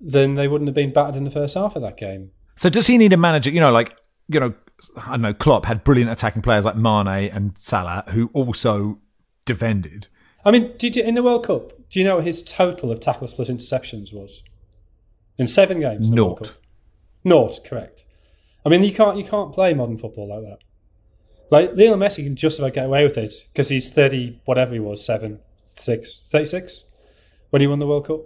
then 0.00 0.34
they 0.34 0.48
wouldn't 0.48 0.68
have 0.68 0.74
been 0.74 0.92
battered 0.92 1.16
in 1.16 1.24
the 1.24 1.30
first 1.30 1.54
half 1.54 1.76
of 1.76 1.82
that 1.82 1.96
game. 1.96 2.32
So 2.56 2.68
does 2.68 2.86
he 2.86 2.98
need 2.98 3.12
a 3.12 3.16
manager? 3.16 3.50
You 3.50 3.60
know, 3.60 3.72
like 3.72 3.96
you 4.28 4.40
know, 4.40 4.54
I 4.96 5.16
know. 5.16 5.34
Klopp 5.34 5.66
had 5.66 5.84
brilliant 5.84 6.10
attacking 6.10 6.42
players 6.42 6.64
like 6.64 6.76
Mane 6.76 7.30
and 7.30 7.56
Salah, 7.56 8.04
who 8.08 8.30
also 8.32 8.98
defended. 9.44 10.08
I 10.44 10.50
mean, 10.50 10.72
did 10.76 10.96
you 10.96 11.04
in 11.04 11.14
the 11.14 11.22
World 11.22 11.46
Cup? 11.46 11.72
Do 11.88 12.00
you 12.00 12.04
know 12.04 12.16
what 12.16 12.24
his 12.24 12.42
total 12.42 12.90
of 12.90 13.00
tackle 13.00 13.28
split 13.28 13.48
interceptions 13.48 14.12
was 14.12 14.42
in 15.38 15.46
seven 15.46 15.80
games? 15.80 16.10
Naught. 16.10 16.56
Naught, 17.24 17.60
correct. 17.64 18.04
I 18.64 18.68
mean, 18.68 18.82
you 18.82 18.92
can't 18.92 19.16
you 19.16 19.24
can't 19.24 19.52
play 19.52 19.74
modern 19.74 19.98
football 19.98 20.28
like 20.28 20.42
that. 20.42 20.58
Like 21.50 21.76
Lionel 21.76 21.98
Messi 21.98 22.24
can 22.24 22.34
just 22.34 22.58
about 22.58 22.72
get 22.72 22.86
away 22.86 23.04
with 23.04 23.18
it 23.18 23.34
because 23.52 23.68
he's 23.68 23.90
thirty, 23.90 24.40
whatever 24.44 24.72
he 24.72 24.80
was, 24.80 25.04
seven, 25.04 25.40
six, 25.76 26.20
36 26.30 26.84
when 27.50 27.60
he 27.60 27.66
won 27.66 27.78
the 27.78 27.86
World 27.86 28.06
Cup. 28.06 28.20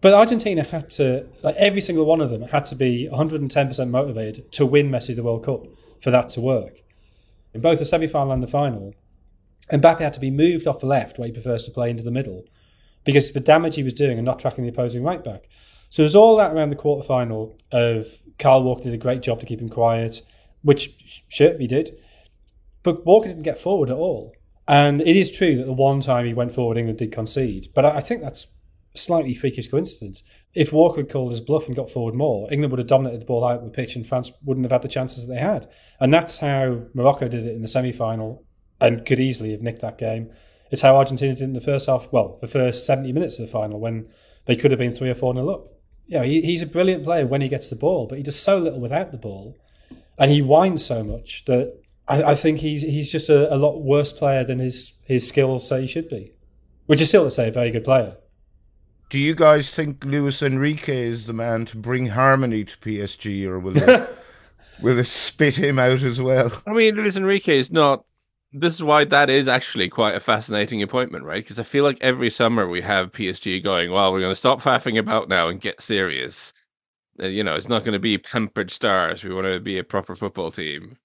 But 0.00 0.14
Argentina 0.14 0.62
had 0.62 0.88
to, 0.90 1.26
like 1.42 1.56
every 1.56 1.80
single 1.80 2.06
one 2.06 2.20
of 2.20 2.30
them, 2.30 2.42
had 2.42 2.64
to 2.66 2.74
be 2.74 3.08
110% 3.12 3.90
motivated 3.90 4.50
to 4.52 4.64
win 4.64 4.90
Messi 4.90 5.14
the 5.14 5.22
World 5.22 5.44
Cup 5.44 5.66
for 6.00 6.10
that 6.10 6.30
to 6.30 6.40
work. 6.40 6.82
In 7.52 7.60
both 7.60 7.78
the 7.78 7.84
semi 7.84 8.06
final 8.06 8.32
and 8.32 8.42
the 8.42 8.46
final, 8.46 8.94
Mbappe 9.70 10.00
had 10.00 10.14
to 10.14 10.20
be 10.20 10.30
moved 10.30 10.66
off 10.66 10.80
the 10.80 10.86
left 10.86 11.18
where 11.18 11.26
he 11.26 11.32
prefers 11.32 11.62
to 11.64 11.70
play 11.70 11.90
into 11.90 12.02
the 12.02 12.10
middle 12.10 12.44
because 13.04 13.28
of 13.28 13.34
the 13.34 13.40
damage 13.40 13.76
he 13.76 13.82
was 13.82 13.92
doing 13.92 14.18
and 14.18 14.24
not 14.24 14.38
tracking 14.38 14.64
the 14.64 14.70
opposing 14.70 15.02
right 15.02 15.22
back. 15.22 15.48
So 15.90 16.02
there's 16.02 16.14
all 16.14 16.36
that 16.36 16.52
around 16.52 16.70
the 16.70 16.76
quarter 16.76 17.06
final 17.06 17.56
of 17.72 18.06
Kyle 18.38 18.62
Walker 18.62 18.84
did 18.84 18.94
a 18.94 18.98
great 18.98 19.22
job 19.22 19.40
to 19.40 19.46
keep 19.46 19.60
him 19.60 19.68
quiet, 19.68 20.22
which 20.62 20.94
he 21.28 21.66
did. 21.66 21.98
But 22.82 23.04
Walker 23.04 23.28
didn't 23.28 23.42
get 23.42 23.60
forward 23.60 23.90
at 23.90 23.96
all. 23.96 24.34
And 24.66 25.00
it 25.02 25.16
is 25.16 25.32
true 25.32 25.56
that 25.56 25.66
the 25.66 25.72
one 25.72 26.00
time 26.00 26.26
he 26.26 26.34
went 26.34 26.54
forward, 26.54 26.78
England 26.78 26.98
did 26.98 27.12
concede. 27.12 27.68
But 27.74 27.84
I 27.84 28.00
think 28.00 28.22
that's 28.22 28.46
slightly 28.94 29.34
freakish 29.34 29.68
coincidence. 29.68 30.22
If 30.52 30.72
Walker 30.72 31.00
had 31.00 31.10
called 31.10 31.30
his 31.30 31.40
bluff 31.40 31.66
and 31.66 31.76
got 31.76 31.90
forward 31.90 32.14
more, 32.14 32.52
England 32.52 32.72
would 32.72 32.80
have 32.80 32.88
dominated 32.88 33.20
the 33.20 33.26
ball 33.26 33.44
out 33.44 33.58
of 33.58 33.64
the 33.64 33.70
pitch 33.70 33.94
and 33.94 34.06
France 34.06 34.32
wouldn't 34.44 34.64
have 34.64 34.72
had 34.72 34.82
the 34.82 34.88
chances 34.88 35.26
that 35.26 35.32
they 35.32 35.40
had. 35.40 35.68
And 36.00 36.12
that's 36.12 36.38
how 36.38 36.82
Morocco 36.92 37.28
did 37.28 37.46
it 37.46 37.54
in 37.54 37.62
the 37.62 37.68
semi 37.68 37.92
final 37.92 38.44
and 38.80 39.06
could 39.06 39.20
easily 39.20 39.52
have 39.52 39.62
nicked 39.62 39.82
that 39.82 39.98
game. 39.98 40.32
It's 40.70 40.82
how 40.82 40.96
Argentina 40.96 41.34
did 41.34 41.44
in 41.44 41.52
the 41.52 41.60
first 41.60 41.86
half, 41.86 42.08
well, 42.12 42.38
the 42.40 42.46
first 42.46 42.86
70 42.86 43.12
minutes 43.12 43.38
of 43.38 43.46
the 43.46 43.52
final 43.52 43.78
when 43.78 44.08
they 44.46 44.56
could 44.56 44.70
have 44.70 44.78
been 44.78 44.94
3 44.94 45.10
or 45.10 45.14
4 45.14 45.34
nil 45.34 45.50
up. 45.50 45.66
You 46.06 46.18
know, 46.18 46.24
he, 46.24 46.42
he's 46.42 46.62
a 46.62 46.66
brilliant 46.66 47.04
player 47.04 47.26
when 47.26 47.40
he 47.40 47.48
gets 47.48 47.70
the 47.70 47.76
ball, 47.76 48.06
but 48.08 48.18
he 48.18 48.24
does 48.24 48.38
so 48.38 48.58
little 48.58 48.80
without 48.80 49.12
the 49.12 49.18
ball. 49.18 49.56
And 50.18 50.30
he 50.30 50.42
whines 50.42 50.84
so 50.84 51.04
much 51.04 51.44
that 51.46 51.80
I, 52.08 52.22
I 52.22 52.34
think 52.34 52.58
he's 52.58 52.82
he's 52.82 53.10
just 53.10 53.30
a, 53.30 53.52
a 53.54 53.56
lot 53.56 53.78
worse 53.78 54.12
player 54.12 54.44
than 54.44 54.58
his, 54.58 54.92
his 55.04 55.26
skills 55.26 55.68
say 55.68 55.82
he 55.82 55.86
should 55.86 56.08
be, 56.08 56.32
which 56.86 57.00
is 57.00 57.08
still 57.08 57.24
to 57.24 57.30
say 57.30 57.48
a 57.48 57.52
very 57.52 57.70
good 57.70 57.84
player. 57.84 58.16
Do 59.10 59.18
you 59.18 59.34
guys 59.34 59.74
think 59.74 60.04
Luis 60.04 60.40
Enrique 60.40 61.04
is 61.04 61.26
the 61.26 61.32
man 61.32 61.66
to 61.66 61.76
bring 61.76 62.06
harmony 62.06 62.64
to 62.64 62.76
PSG, 62.76 63.44
or 63.44 63.58
will 63.58 63.72
they, 63.72 64.06
will 64.80 64.94
they 64.94 65.02
spit 65.02 65.56
him 65.56 65.80
out 65.80 66.04
as 66.04 66.22
well? 66.22 66.62
I 66.64 66.72
mean, 66.72 66.94
Luis 66.94 67.16
Enrique 67.16 67.58
is 67.58 67.72
not. 67.72 68.04
This 68.52 68.74
is 68.74 68.84
why 68.84 69.04
that 69.04 69.28
is 69.28 69.48
actually 69.48 69.88
quite 69.88 70.14
a 70.14 70.20
fascinating 70.20 70.80
appointment, 70.80 71.24
right? 71.24 71.42
Because 71.42 71.58
I 71.58 71.64
feel 71.64 71.82
like 71.82 71.98
every 72.00 72.30
summer 72.30 72.68
we 72.68 72.82
have 72.82 73.12
PSG 73.12 73.62
going, 73.62 73.90
well, 73.90 74.12
we're 74.12 74.20
going 74.20 74.32
to 74.32 74.36
stop 74.36 74.60
faffing 74.60 74.98
about 74.98 75.28
now 75.28 75.48
and 75.48 75.60
get 75.60 75.80
serious. 75.80 76.52
Uh, 77.20 77.26
you 77.26 77.44
know, 77.44 77.54
it's 77.54 77.68
not 77.68 77.84
going 77.84 77.92
to 77.92 78.00
be 78.00 78.18
pampered 78.18 78.70
stars. 78.70 79.22
We 79.22 79.34
want 79.34 79.46
to 79.46 79.60
be 79.60 79.78
a 79.78 79.84
proper 79.84 80.14
football 80.16 80.50
team. 80.50 80.98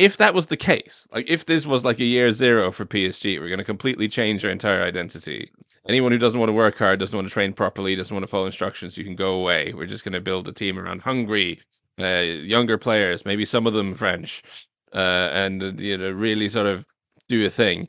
If 0.00 0.16
that 0.16 0.32
was 0.32 0.46
the 0.46 0.56
case, 0.56 1.06
like 1.12 1.28
if 1.28 1.44
this 1.44 1.66
was 1.66 1.84
like 1.84 2.00
a 2.00 2.04
year 2.04 2.32
zero 2.32 2.72
for 2.72 2.86
PSG, 2.86 3.38
we're 3.38 3.48
going 3.48 3.58
to 3.58 3.64
completely 3.64 4.08
change 4.08 4.42
our 4.42 4.50
entire 4.50 4.82
identity. 4.82 5.52
Anyone 5.86 6.10
who 6.10 6.16
doesn't 6.16 6.40
want 6.40 6.48
to 6.48 6.54
work 6.54 6.78
hard, 6.78 6.98
doesn't 6.98 7.16
want 7.16 7.28
to 7.28 7.32
train 7.32 7.52
properly, 7.52 7.94
doesn't 7.94 8.14
want 8.14 8.22
to 8.22 8.26
follow 8.26 8.46
instructions, 8.46 8.96
you 8.96 9.04
can 9.04 9.14
go 9.14 9.34
away. 9.34 9.74
We're 9.74 9.84
just 9.84 10.02
going 10.02 10.14
to 10.14 10.20
build 10.22 10.48
a 10.48 10.52
team 10.52 10.78
around 10.78 11.02
hungry, 11.02 11.60
uh, 12.00 12.24
younger 12.24 12.78
players, 12.78 13.26
maybe 13.26 13.44
some 13.44 13.66
of 13.66 13.74
them 13.74 13.94
French, 13.94 14.42
uh, 14.94 15.28
and 15.32 15.62
uh, 15.62 15.72
you 15.76 15.98
know 15.98 16.10
really 16.10 16.48
sort 16.48 16.66
of 16.66 16.86
do 17.28 17.44
a 17.44 17.50
thing. 17.50 17.88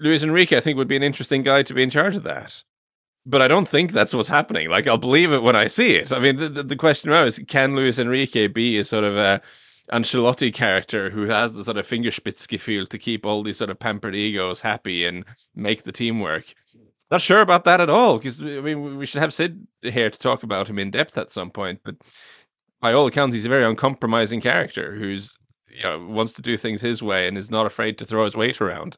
Luis 0.00 0.24
Enrique, 0.24 0.56
I 0.56 0.60
think, 0.60 0.76
would 0.76 0.88
be 0.88 0.96
an 0.96 1.04
interesting 1.04 1.44
guy 1.44 1.62
to 1.62 1.74
be 1.74 1.84
in 1.84 1.90
charge 1.90 2.16
of 2.16 2.24
that 2.24 2.64
but 3.28 3.42
I 3.42 3.48
don't 3.48 3.68
think 3.68 3.90
that's 3.90 4.14
what's 4.14 4.28
happening. 4.28 4.70
Like 4.70 4.86
I'll 4.86 4.98
believe 4.98 5.32
it 5.32 5.42
when 5.42 5.56
I 5.56 5.66
see 5.66 5.96
it. 5.96 6.12
I 6.12 6.20
mean, 6.20 6.36
the, 6.36 6.48
the, 6.48 6.62
the 6.62 6.76
question 6.76 7.10
now 7.10 7.24
is, 7.24 7.40
can 7.48 7.74
Luis 7.74 7.98
Enrique 7.98 8.46
be 8.46 8.78
a 8.78 8.84
sort 8.84 9.02
of 9.02 9.16
a 9.16 9.42
Ancelotti 9.92 10.52
character 10.52 11.10
who 11.10 11.22
has 11.26 11.54
the 11.54 11.64
sort 11.64 11.76
of 11.76 11.86
Fingerspitzengefühl 11.86 12.88
to 12.88 12.98
keep 12.98 13.24
all 13.24 13.42
these 13.42 13.58
sort 13.58 13.70
of 13.70 13.78
pampered 13.78 14.14
egos 14.14 14.60
happy 14.60 15.04
and 15.04 15.24
make 15.54 15.84
the 15.84 15.92
team 15.92 16.20
work? 16.20 16.54
Not 17.10 17.22
sure 17.22 17.40
about 17.40 17.64
that 17.64 17.80
at 17.80 17.90
all. 17.90 18.18
Because 18.18 18.42
I 18.42 18.60
mean, 18.60 18.96
we 18.96 19.06
should 19.06 19.20
have 19.20 19.32
Sid 19.32 19.66
here 19.82 20.10
to 20.10 20.18
talk 20.18 20.42
about 20.42 20.68
him 20.68 20.78
in 20.78 20.90
depth 20.90 21.16
at 21.16 21.30
some 21.30 21.50
point. 21.50 21.80
But 21.84 21.96
by 22.80 22.92
all 22.92 23.06
accounts, 23.06 23.34
he's 23.34 23.44
a 23.44 23.50
very 23.50 23.64
uncompromising 23.64 24.40
character 24.40 24.94
who's 24.94 25.38
you 25.68 25.82
know 25.82 26.06
wants 26.06 26.32
to 26.34 26.42
do 26.42 26.56
things 26.56 26.80
his 26.80 27.02
way 27.02 27.28
and 27.28 27.38
is 27.38 27.50
not 27.50 27.66
afraid 27.66 27.98
to 27.98 28.06
throw 28.06 28.24
his 28.24 28.36
weight 28.36 28.60
around. 28.60 28.96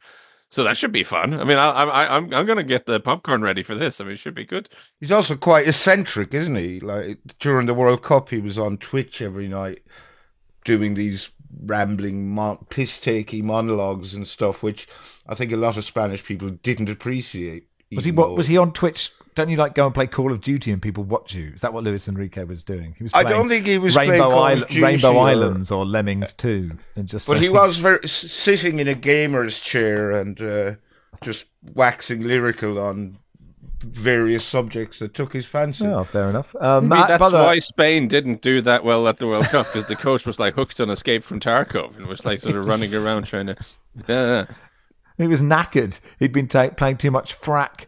So 0.51 0.64
that 0.64 0.78
should 0.78 0.93
be 0.93 1.03
fun. 1.03 1.39
I 1.39 1.45
mean, 1.45 1.59
I, 1.59 1.70
I, 1.70 2.16
I'm 2.16 2.32
I'm 2.32 2.47
gonna 2.47 2.62
get 2.62 2.86
the 2.86 3.01
popcorn 3.01 3.43
ready 3.43 3.62
for 3.62 3.74
this. 3.74 4.01
I 4.01 4.05
mean, 4.05 4.14
it 4.14 4.18
should 4.18 4.34
be 4.34 4.47
good. 4.47 4.70
He's 5.01 5.12
also 5.12 5.36
quite 5.36 5.68
eccentric, 5.68 6.32
isn't 6.32 6.57
he? 6.57 6.80
Like 6.80 7.18
during 7.39 7.66
the 7.66 7.74
World 7.74 8.03
Cup, 8.03 8.30
he 8.30 8.39
was 8.39 8.59
on 8.59 8.78
Twitch 8.78 9.20
every 9.20 9.49
night 9.49 9.82
doing 10.69 10.93
these 10.93 11.31
rambling, 11.64 12.29
mon- 12.29 12.59
piss-takey 12.69 13.43
monologues 13.43 14.12
and 14.12 14.29
stuff, 14.29 14.62
which 14.62 14.87
I 15.27 15.35
think 15.35 15.51
a 15.51 15.57
lot 15.57 15.79
of 15.79 15.85
Spanish 15.87 16.23
people 16.23 16.51
didn't 16.51 16.91
appreciate. 16.91 17.64
Was 17.91 18.05
he 18.05 18.11
what? 18.11 18.37
Was 18.37 18.49
he 18.49 18.59
on 18.59 18.75
Twitch? 18.75 19.11
Don't 19.35 19.49
you 19.49 19.57
like 19.57 19.75
go 19.75 19.87
and 19.87 19.95
play 19.95 20.07
Call 20.07 20.31
of 20.31 20.43
Duty 20.43 20.71
and 20.73 20.83
people 20.83 21.05
watch 21.05 21.35
you? 21.35 21.53
Is 21.55 21.62
that 21.62 21.73
what 21.73 21.85
Luis 21.85 22.07
Enrique 22.07 22.45
was 22.45 22.64
doing? 22.64 22.95
He 22.99 23.05
was. 23.05 23.14
I 23.14 23.23
don't 23.23 23.49
think 23.49 23.66
he 23.66 23.79
was 23.79 23.97
Rainbow, 23.97 24.29
Isle- 24.29 24.64
Rainbow 24.79 25.14
or, 25.14 25.27
Islands 25.27 25.71
or 25.71 25.87
Lemmings 25.87 26.35
Two, 26.35 26.73
and 26.97 27.09
just. 27.09 27.27
But 27.27 27.41
he 27.41 27.49
was 27.49 27.79
very 27.79 28.07
sitting 28.07 28.79
in 28.79 28.89
a 28.89 28.95
gamer's 28.95 29.59
chair 29.59 30.12
and 30.12 30.39
uh, 30.39 30.75
just 31.23 31.47
waxing 31.75 32.25
lyrical 32.25 32.79
on 32.79 33.16
various 33.81 34.45
subjects 34.45 34.99
that 34.99 35.14
took 35.14 35.33
his 35.33 35.47
fancy. 35.47 35.87
Oh, 35.87 36.05
fair 36.05 36.29
enough. 36.29 36.55
Um, 36.57 36.93
I 36.93 36.97
mean, 36.97 37.07
that's 37.09 37.33
why 37.33 37.59
Spain 37.59 38.09
didn't 38.09 38.43
do 38.43 38.61
that 38.62 38.85
well 38.85 39.07
at 39.09 39.18
the 39.18 39.26
World 39.26 39.47
Cup 39.47 39.66
because 39.66 39.89
the 39.89 39.97
coach 39.97 40.26
was 40.26 40.39
like 40.39 40.55
hooked 40.55 40.81
on 40.81 40.91
Escape 40.91 41.22
from 41.22 41.41
Tarkov 41.41 41.97
and 41.97 42.07
was 42.07 42.24
like 42.24 42.41
sort 42.41 42.57
of 42.57 42.66
running 42.68 42.95
around 42.95 43.24
trying 43.24 43.47
to. 43.47 43.57
Yeah. 44.09 44.47
He 45.16 45.26
was 45.26 45.43
knackered. 45.43 46.01
He'd 46.18 46.33
been 46.33 46.49
ta- 46.49 46.70
playing 46.70 46.99
too 46.99 47.11
much 47.11 47.41
frack. 47.41 47.87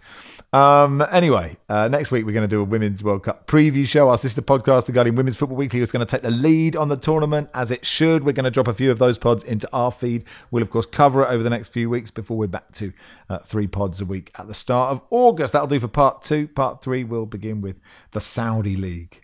Um, 0.53 1.05
anyway, 1.13 1.57
uh, 1.69 1.87
next 1.87 2.11
week 2.11 2.27
we're 2.27 2.33
going 2.33 2.49
to 2.49 2.49
do 2.49 2.61
a 2.61 2.65
Women's 2.65 3.05
World 3.05 3.23
Cup 3.23 3.47
preview 3.47 3.87
show. 3.87 4.09
Our 4.09 4.19
sister 4.19 4.43
podcast, 4.43 4.87
The 4.87 4.93
Guardian 4.93 5.15
Women's 5.15 5.37
Football 5.37 5.57
Weekly, 5.57 5.81
is 5.81 5.93
going 5.93 6.05
to 6.05 6.11
take 6.11 6.23
the 6.23 6.31
lead 6.31 6.75
on 6.75 6.89
the 6.89 6.97
tournament 6.97 7.51
as 7.55 7.71
it 7.71 7.87
should. 7.87 8.25
We're 8.25 8.33
going 8.33 8.45
to 8.45 8.51
drop 8.51 8.67
a 8.67 8.75
few 8.75 8.91
of 8.91 8.99
those 8.99 9.19
pods 9.19 9.45
into 9.45 9.69
our 9.73 9.93
feed. 9.93 10.25
We'll, 10.51 10.63
of 10.63 10.71
course, 10.71 10.87
cover 10.87 11.23
it 11.23 11.29
over 11.29 11.43
the 11.45 11.51
next 11.51 11.69
few 11.69 11.89
weeks 11.89 12.11
before 12.11 12.37
we're 12.37 12.49
back 12.49 12.73
to 12.73 12.93
uh, 13.29 13.39
three 13.39 13.69
pods 13.69 14.01
a 14.01 14.05
week 14.05 14.33
at 14.39 14.49
the 14.49 14.55
start 14.55 14.91
of 14.91 15.03
August. 15.11 15.53
That'll 15.53 15.69
do 15.69 15.79
for 15.79 15.89
part 15.89 16.23
two. 16.23 16.49
Part 16.49 16.83
three 16.83 17.05
will 17.05 17.27
begin 17.27 17.61
with 17.61 17.79
the 18.11 18.21
Saudi 18.21 18.77
League. 18.77 19.23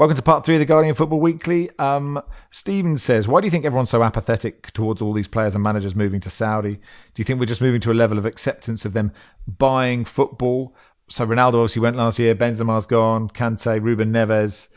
Welcome 0.00 0.16
to 0.16 0.22
part 0.22 0.46
three 0.46 0.54
of 0.54 0.60
the 0.60 0.64
Guardian 0.64 0.94
Football 0.94 1.20
Weekly. 1.20 1.68
Um, 1.78 2.22
Steven 2.48 2.96
says, 2.96 3.28
Why 3.28 3.42
do 3.42 3.46
you 3.46 3.50
think 3.50 3.66
everyone's 3.66 3.90
so 3.90 4.02
apathetic 4.02 4.72
towards 4.72 5.02
all 5.02 5.12
these 5.12 5.28
players 5.28 5.54
and 5.54 5.62
managers 5.62 5.94
moving 5.94 6.20
to 6.20 6.30
Saudi? 6.30 6.76
Do 6.76 6.80
you 7.16 7.24
think 7.24 7.38
we're 7.38 7.44
just 7.44 7.60
moving 7.60 7.82
to 7.82 7.92
a 7.92 7.92
level 7.92 8.16
of 8.16 8.24
acceptance 8.24 8.86
of 8.86 8.94
them 8.94 9.12
buying 9.46 10.06
football? 10.06 10.74
So 11.10 11.26
Ronaldo 11.26 11.56
obviously 11.56 11.82
went 11.82 11.98
last 11.98 12.18
year, 12.18 12.34
Benzema's 12.34 12.86
gone, 12.86 13.28
Kante, 13.28 13.78
Ruben 13.82 14.10
Neves, 14.10 14.68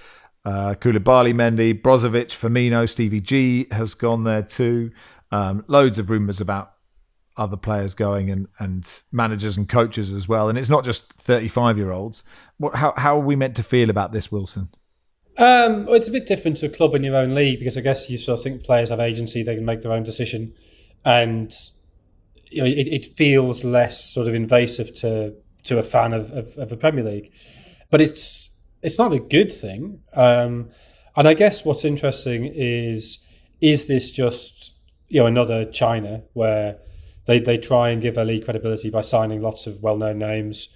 uh, 0.43 0.73
Koulibaly, 0.73 1.33
Mendy, 1.33 1.73
Brozovic, 1.81 2.31
Firmino, 2.31 2.89
Stevie 2.89 3.21
G 3.21 3.67
has 3.71 3.93
gone 3.93 4.25
there 4.25 4.43
too. 4.43 4.91
Um, 5.31 5.63
loads 5.69 5.99
of 5.99 6.09
rumours 6.09 6.41
about 6.41 6.73
other 7.37 7.55
players 7.55 7.93
going 7.93 8.29
and, 8.29 8.49
and 8.59 9.03
managers 9.13 9.55
and 9.55 9.69
coaches 9.69 10.11
as 10.11 10.27
well. 10.27 10.49
And 10.49 10.57
it's 10.57 10.67
not 10.67 10.83
just 10.83 11.13
35 11.13 11.77
year 11.77 11.93
olds. 11.93 12.25
What, 12.57 12.75
how, 12.75 12.93
how 12.97 13.15
are 13.15 13.23
we 13.23 13.37
meant 13.37 13.55
to 13.55 13.63
feel 13.63 13.89
about 13.89 14.11
this, 14.11 14.29
Wilson? 14.29 14.67
Um, 15.37 15.85
well, 15.85 15.95
it's 15.95 16.07
a 16.07 16.11
bit 16.11 16.27
different 16.27 16.57
to 16.57 16.67
a 16.67 16.69
club 16.69 16.93
in 16.93 17.03
your 17.03 17.15
own 17.15 17.33
league 17.33 17.59
because 17.59 17.77
I 17.77 17.81
guess 17.81 18.09
you 18.09 18.17
sort 18.17 18.39
of 18.39 18.43
think 18.43 18.63
players 18.63 18.89
have 18.89 18.99
agency; 18.99 19.41
they 19.41 19.55
can 19.55 19.65
make 19.65 19.81
their 19.81 19.91
own 19.91 20.03
decision, 20.03 20.53
and 21.03 21.51
you 22.51 22.61
know 22.61 22.67
it, 22.67 22.87
it 22.87 23.17
feels 23.17 23.63
less 23.63 24.13
sort 24.13 24.27
of 24.27 24.35
invasive 24.35 24.93
to 24.95 25.33
to 25.63 25.79
a 25.79 25.83
fan 25.83 26.13
of, 26.13 26.31
of, 26.31 26.57
of, 26.57 26.69
the 26.69 26.77
Premier 26.77 27.03
League. 27.03 27.31
But 27.89 28.01
it's 28.01 28.51
it's 28.83 28.99
not 28.99 29.11
a 29.11 29.19
good 29.19 29.51
thing. 29.51 30.01
Um, 30.13 30.69
and 31.15 31.27
I 31.27 31.33
guess 31.33 31.65
what's 31.65 31.83
interesting 31.83 32.45
is 32.53 33.25
is 33.59 33.87
this 33.87 34.11
just 34.11 34.75
you 35.07 35.21
know 35.21 35.25
another 35.25 35.65
China 35.65 36.21
where 36.33 36.77
they 37.25 37.39
they 37.39 37.57
try 37.57 37.89
and 37.89 38.03
give 38.03 38.19
a 38.19 38.23
league 38.23 38.45
credibility 38.45 38.91
by 38.91 39.01
signing 39.01 39.41
lots 39.41 39.65
of 39.65 39.81
well 39.81 39.97
known 39.97 40.19
names, 40.19 40.69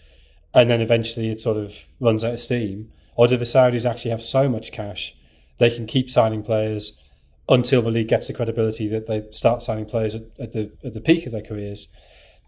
and 0.52 0.68
then 0.68 0.82
eventually 0.82 1.30
it 1.30 1.42
sort 1.42 1.58
of 1.58 1.76
runs 2.00 2.24
out 2.24 2.34
of 2.34 2.42
steam 2.42 2.92
or 3.18 3.28
do 3.28 3.36
the 3.36 3.46
Saudis 3.46 3.90
actually 3.90 4.12
have 4.12 4.24
so 4.24 4.48
much 4.48 4.72
cash 4.72 5.16
they 5.58 5.70
can 5.70 5.86
keep 5.86 6.10
signing 6.10 6.44
players 6.44 7.02
until 7.50 7.82
the 7.82 7.92
league 7.92 8.08
gets 8.08 8.28
the 8.28 8.34
credibility 8.34 8.88
that 8.88 9.08
they 9.08 9.26
start 9.32 9.64
signing 9.64 9.86
players 9.86 10.16
at, 10.16 10.24
at 10.40 10.54
the 10.54 10.72
at 10.84 10.94
the 10.94 11.02
peak 11.02 11.26
of 11.26 11.32
their 11.32 11.42
careers? 11.42 11.88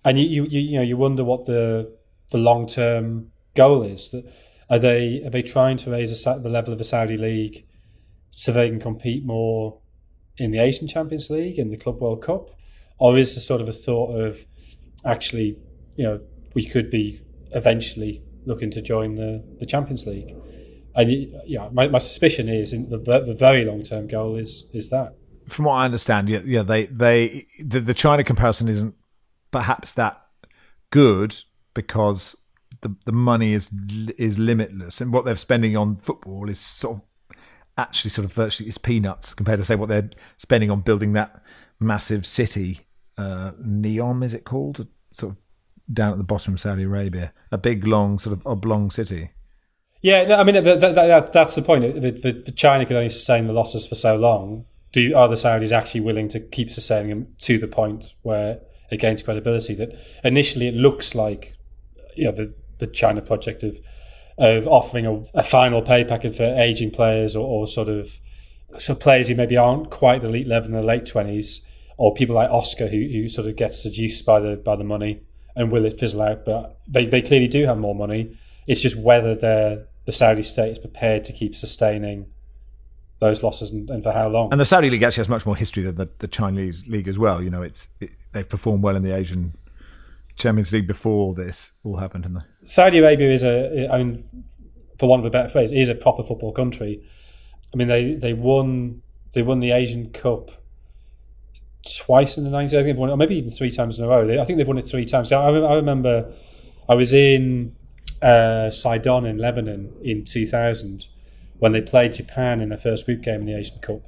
And 0.03 0.19
you, 0.19 0.43
you 0.45 0.59
you 0.59 0.77
know 0.77 0.83
you 0.83 0.97
wonder 0.97 1.23
what 1.23 1.45
the 1.45 1.95
the 2.31 2.37
long 2.37 2.67
term 2.67 3.31
goal 3.55 3.83
is. 3.83 4.11
That 4.11 4.31
are 4.69 4.79
they 4.79 5.21
are 5.25 5.29
they 5.29 5.41
trying 5.41 5.77
to 5.77 5.91
raise 5.91 6.25
a, 6.25 6.39
the 6.39 6.49
level 6.49 6.71
of 6.71 6.77
the 6.77 6.83
Saudi 6.83 7.17
league 7.17 7.65
so 8.31 8.51
they 8.51 8.69
can 8.69 8.79
compete 8.79 9.25
more 9.25 9.79
in 10.37 10.51
the 10.51 10.59
Asian 10.59 10.87
Champions 10.87 11.29
League 11.29 11.59
and 11.59 11.71
the 11.71 11.77
Club 11.77 11.99
World 11.99 12.21
Cup, 12.21 12.49
or 12.97 13.17
is 13.17 13.35
there 13.35 13.41
sort 13.41 13.61
of 13.61 13.67
a 13.67 13.73
thought 13.73 14.15
of 14.15 14.45
actually 15.05 15.57
you 15.95 16.03
know 16.03 16.19
we 16.53 16.65
could 16.65 16.91
be 16.91 17.21
eventually 17.51 18.21
looking 18.49 18.69
to 18.71 18.81
join 18.81 19.15
the, 19.15 19.43
the 19.59 19.65
Champions 19.65 20.05
League? 20.05 20.35
And 20.95 21.11
yeah, 21.45 21.69
my, 21.71 21.87
my 21.87 21.99
suspicion 21.99 22.49
is 22.49 22.71
the, 22.71 22.97
the 23.25 23.35
very 23.37 23.63
long 23.63 23.83
term 23.83 24.07
goal 24.07 24.35
is 24.35 24.69
is 24.73 24.89
that. 24.89 25.15
From 25.47 25.65
what 25.65 25.75
I 25.75 25.85
understand, 25.85 26.27
yeah, 26.27 26.41
yeah, 26.43 26.63
they 26.63 26.87
they 26.87 27.47
the, 27.63 27.79
the 27.79 27.93
China 27.93 28.23
comparison 28.23 28.67
isn't 28.67 28.95
perhaps 29.51 29.93
that 29.93 30.21
good 30.89 31.35
because 31.73 32.35
the 32.81 32.95
the 33.05 33.13
money 33.13 33.53
is 33.53 33.69
is 34.17 34.37
limitless, 34.37 34.99
and 34.99 35.13
what 35.13 35.23
they're 35.23 35.35
spending 35.35 35.77
on 35.77 35.95
football 35.95 36.49
is 36.49 36.59
sort 36.59 36.97
of 36.97 37.01
actually 37.77 38.09
sort 38.09 38.25
of 38.25 38.33
virtually 38.33 38.67
is 38.67 38.77
peanuts 38.77 39.33
compared 39.33 39.57
to 39.57 39.63
say 39.63 39.75
what 39.75 39.87
they're 39.87 40.09
spending 40.35 40.69
on 40.69 40.81
building 40.81 41.13
that 41.13 41.41
massive 41.79 42.25
city, 42.25 42.81
uh, 43.17 43.51
Neom 43.63 44.23
is 44.23 44.33
it 44.33 44.43
called, 44.43 44.85
sort 45.11 45.31
of 45.31 45.37
down 45.91 46.11
at 46.11 46.17
the 46.17 46.23
bottom 46.23 46.53
of 46.53 46.59
Saudi 46.59 46.83
Arabia, 46.83 47.33
a 47.51 47.57
big 47.57 47.85
long 47.85 48.19
sort 48.19 48.33
of 48.33 48.45
oblong 48.45 48.89
city. 48.89 49.31
Yeah, 50.01 50.25
no, 50.25 50.35
I 50.37 50.43
mean 50.43 50.63
that, 50.63 50.79
that, 50.79 50.95
that, 50.95 51.33
that's 51.33 51.55
the 51.55 51.61
point. 51.61 52.01
The, 52.01 52.31
the, 52.31 52.51
China 52.51 52.85
could 52.85 52.95
only 52.95 53.09
sustain 53.09 53.47
the 53.47 53.53
losses 53.53 53.87
for 53.87 53.95
so 53.95 54.15
long. 54.15 54.65
Do 54.91 55.13
are 55.15 55.27
the 55.27 55.35
Saudis 55.35 55.71
actually 55.71 56.01
willing 56.01 56.29
to 56.29 56.39
keep 56.39 56.71
sustaining 56.71 57.09
them 57.09 57.35
to 57.39 57.57
the 57.57 57.67
point 57.67 58.13
where 58.21 58.61
it 58.91 58.97
gains 58.97 59.21
credibility? 59.21 59.75
That 59.75 59.91
initially 60.23 60.67
it 60.67 60.73
looks 60.73 61.15
like 61.15 61.55
you 62.15 62.25
know 62.25 62.31
the 62.31 62.53
the 62.77 62.87
China 62.87 63.21
project 63.21 63.61
of 63.61 63.77
of 64.37 64.67
offering 64.67 65.05
a, 65.05 65.23
a 65.33 65.43
final 65.43 65.81
pay 65.81 66.05
packet 66.05 66.33
for 66.33 66.43
aging 66.43 66.91
players 66.91 67.35
or, 67.35 67.45
or 67.45 67.67
sort 67.67 67.89
of 67.89 68.19
so 68.77 68.95
players 68.95 69.27
who 69.27 69.35
maybe 69.35 69.57
aren't 69.57 69.89
quite 69.89 70.23
elite 70.23 70.47
level 70.47 70.69
in 70.69 70.75
the 70.75 70.81
late 70.81 71.05
twenties, 71.05 71.67
or 71.97 72.13
people 72.13 72.35
like 72.35 72.49
Oscar 72.49 72.87
who, 72.87 72.99
who 72.99 73.27
sort 73.27 73.49
of 73.49 73.57
get 73.57 73.75
seduced 73.75 74.25
by 74.25 74.39
the 74.39 74.55
by 74.55 74.77
the 74.77 74.83
money 74.85 75.23
and 75.55 75.71
will 75.71 75.85
it 75.85 75.99
fizzle 75.99 76.21
out? 76.21 76.45
But 76.45 76.79
they, 76.87 77.05
they 77.05 77.21
clearly 77.21 77.47
do 77.47 77.65
have 77.65 77.77
more 77.77 77.95
money. 77.95 78.37
It's 78.67 78.81
just 78.81 78.97
whether 78.97 79.35
they're 79.35 79.85
the 80.05 80.11
Saudi 80.11 80.41
state 80.41 80.71
is 80.71 80.79
prepared 80.79 81.23
to 81.25 81.33
keep 81.33 81.55
sustaining 81.55 82.25
those 83.19 83.43
losses 83.43 83.69
and, 83.71 83.89
and, 83.89 84.01
for 84.01 84.11
how 84.11 84.27
long. 84.27 84.51
And 84.51 84.59
the 84.59 84.65
Saudi 84.65 84.89
league 84.89 85.03
actually 85.03 85.21
has 85.21 85.29
much 85.29 85.45
more 85.45 85.55
history 85.55 85.83
than 85.83 85.95
the, 85.95 86.09
the 86.19 86.27
Chinese 86.27 86.87
league 86.87 87.07
as 87.07 87.19
well. 87.19 87.43
You 87.43 87.51
know, 87.51 87.61
it's 87.61 87.87
it, 87.99 88.11
they've 88.31 88.47
performed 88.47 88.81
well 88.81 88.95
in 88.95 89.03
the 89.03 89.15
Asian 89.15 89.55
Champions 90.35 90.71
League 90.73 90.87
before 90.87 91.35
this 91.35 91.73
all 91.83 91.97
happened, 91.97 92.25
haven't 92.25 92.39
they? 92.39 92.67
Saudi 92.67 92.97
Arabia 92.97 93.29
is 93.29 93.43
a, 93.43 93.87
I 93.91 93.97
mean, 93.99 94.23
for 94.97 95.07
want 95.07 95.19
of 95.19 95.25
a 95.25 95.29
better 95.29 95.49
phrase, 95.49 95.71
is 95.71 95.89
a 95.89 95.95
proper 95.95 96.23
football 96.23 96.53
country. 96.53 97.03
I 97.71 97.77
mean, 97.77 97.87
they 97.87 98.13
they 98.15 98.33
won 98.33 99.03
they 99.33 99.43
won 99.43 99.59
the 99.59 99.71
Asian 99.71 100.11
Cup 100.11 100.51
twice 101.87 102.37
in 102.37 102.43
the 102.43 102.49
90s. 102.49 102.67
I 102.67 102.69
think 102.69 102.85
they've 102.85 102.97
won 102.97 103.09
it, 103.09 103.13
or 103.13 103.17
maybe 103.17 103.35
even 103.35 103.51
three 103.51 103.71
times 103.71 103.97
in 103.97 104.05
a 104.05 104.07
row. 104.07 104.39
I 104.39 104.45
think 104.45 104.57
they've 104.57 104.67
won 104.67 104.77
it 104.77 104.89
three 104.89 105.05
times. 105.05 105.31
I, 105.31 105.49
I 105.49 105.75
remember 105.75 106.33
I 106.87 106.95
was 106.95 107.13
in 107.13 107.75
uh, 108.21 108.69
Sidon 108.71 109.25
in 109.25 109.37
Lebanon 109.37 109.93
in 110.01 110.25
2000 110.25 111.07
when 111.59 111.71
they 111.71 111.81
played 111.81 112.13
Japan 112.13 112.61
in 112.61 112.69
their 112.69 112.77
first 112.77 113.05
group 113.05 113.21
game 113.21 113.41
in 113.41 113.45
the 113.45 113.55
Asian 113.55 113.79
Cup, 113.79 114.01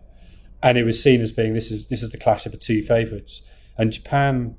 and 0.63 0.77
it 0.77 0.83
was 0.83 1.01
seen 1.01 1.21
as 1.21 1.33
being 1.33 1.53
this 1.53 1.71
is 1.71 1.87
this 1.87 2.01
is 2.01 2.11
the 2.11 2.17
clash 2.17 2.45
of 2.45 2.51
the 2.51 2.57
two 2.57 2.81
favourites. 2.81 3.43
And 3.77 3.91
Japan, 3.91 4.57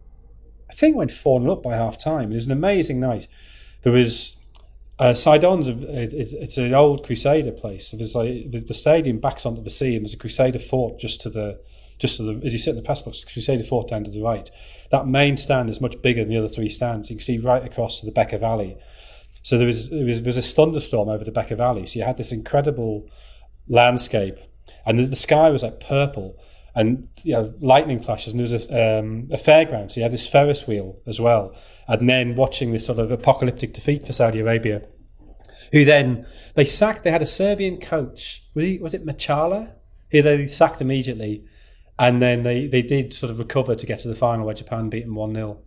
I 0.71 0.75
think, 0.75 0.97
went 0.97 1.11
four 1.11 1.41
0 1.41 1.53
up 1.53 1.63
by 1.63 1.77
half 1.77 1.99
time. 1.99 2.33
It 2.33 2.35
was 2.35 2.47
an 2.47 2.53
amazing 2.53 3.01
night. 3.01 3.29
There 3.83 3.93
was 3.93 4.37
uh, 4.99 5.15
Sidon's 5.15 5.69
it's, 5.69 6.59
an 6.59 6.75
old 6.75 7.05
Crusader 7.05 7.53
place. 7.53 7.91
So 7.91 7.97
there's 7.97 8.15
like 8.15 8.51
the, 8.51 8.75
stadium 8.75 9.19
backs 9.19 9.45
onto 9.45 9.63
the 9.63 9.71
sea, 9.71 9.97
and 9.97 10.05
there's 10.05 10.15
a 10.15 10.19
Crusader 10.19 10.59
fort 10.59 11.01
just 11.01 11.21
to 11.23 11.31
the 11.31 11.61
just 12.03 12.19
to 12.19 12.25
the 12.25 12.45
as 12.45 12.53
you 12.53 12.59
sit 12.59 12.71
in 12.71 12.77
the 12.77 12.83
pass 12.83 13.01
box. 13.03 13.25
Crusader 13.25 13.63
fourth 13.63 13.89
down 13.89 14.05
to 14.05 14.11
the 14.11 14.21
right. 14.21 14.51
That 14.91 15.07
main 15.07 15.39
stand 15.39 15.71
is 15.71 15.81
much 15.81 16.03
bigger 16.03 16.21
than 16.21 16.29
the 16.29 16.37
other 16.37 16.49
three 16.49 16.69
stands. 16.69 17.09
You 17.09 17.17
can 17.17 17.25
see 17.25 17.39
right 17.39 17.65
across 17.65 18.01
to 18.01 18.07
the 18.07 18.13
Bekaa 18.13 18.41
Valley. 18.41 18.77
So 19.43 19.57
there 19.57 19.67
was, 19.67 19.89
there 19.89 20.05
was 20.05 20.21
there 20.21 20.29
was 20.29 20.37
a 20.37 20.43
thunderstorm 20.43 21.09
over 21.09 21.25
the 21.25 21.33
Bekaa 21.33 21.57
Valley. 21.57 21.87
So 21.87 22.01
you 22.01 22.05
had 22.05 22.19
this 22.19 22.33
incredible 22.33 23.09
landscape, 23.69 24.37
and 24.85 24.99
the, 24.99 25.05
the 25.05 25.17
sky 25.17 25.49
was 25.49 25.63
like 25.63 25.81
purple, 25.81 26.37
and 26.75 27.09
you 27.23 27.33
know, 27.33 27.55
lightning 27.61 28.03
flashes. 28.03 28.33
And 28.33 28.41
there 28.41 28.59
was 28.59 28.69
a, 28.69 28.99
um, 28.99 29.29
a 29.33 29.39
fairground, 29.39 29.93
so 29.93 30.01
you 30.01 30.03
had 30.03 30.13
this 30.13 30.27
Ferris 30.27 30.67
wheel 30.67 30.99
as 31.07 31.21
well. 31.21 31.55
And 31.89 32.09
then 32.09 32.37
watching 32.37 32.73
this 32.73 32.87
sort 32.87 32.99
of 32.99 33.11
apocalyptic 33.11 33.73
defeat 33.73 34.07
for 34.07 34.13
Saudi 34.13 34.41
Arabia, 34.41 34.83
who 35.71 35.85
then 35.85 36.27
they 36.55 36.65
sacked. 36.65 37.05
They 37.05 37.11
had 37.13 37.23
a 37.23 37.27
Serbian 37.27 37.81
coach. 37.81 38.45
Was 38.55 38.65
he? 38.65 38.79
Was 38.79 38.95
it 38.95 39.07
Machala? 39.07 39.73
Who 40.11 40.21
they 40.21 40.47
sacked 40.47 40.83
immediately, 40.83 41.45
and 41.99 42.23
then 42.23 42.43
they 42.43 42.67
they 42.67 42.83
did 42.83 43.13
sort 43.13 43.31
of 43.31 43.39
recover 43.39 43.75
to 43.75 43.87
get 43.87 44.01
to 44.01 44.09
the 44.09 44.15
final 44.15 44.47
where 44.47 44.55
Japan 44.55 44.89
beat 44.89 45.05
them 45.05 45.15
one 45.15 45.35
0 45.35 45.59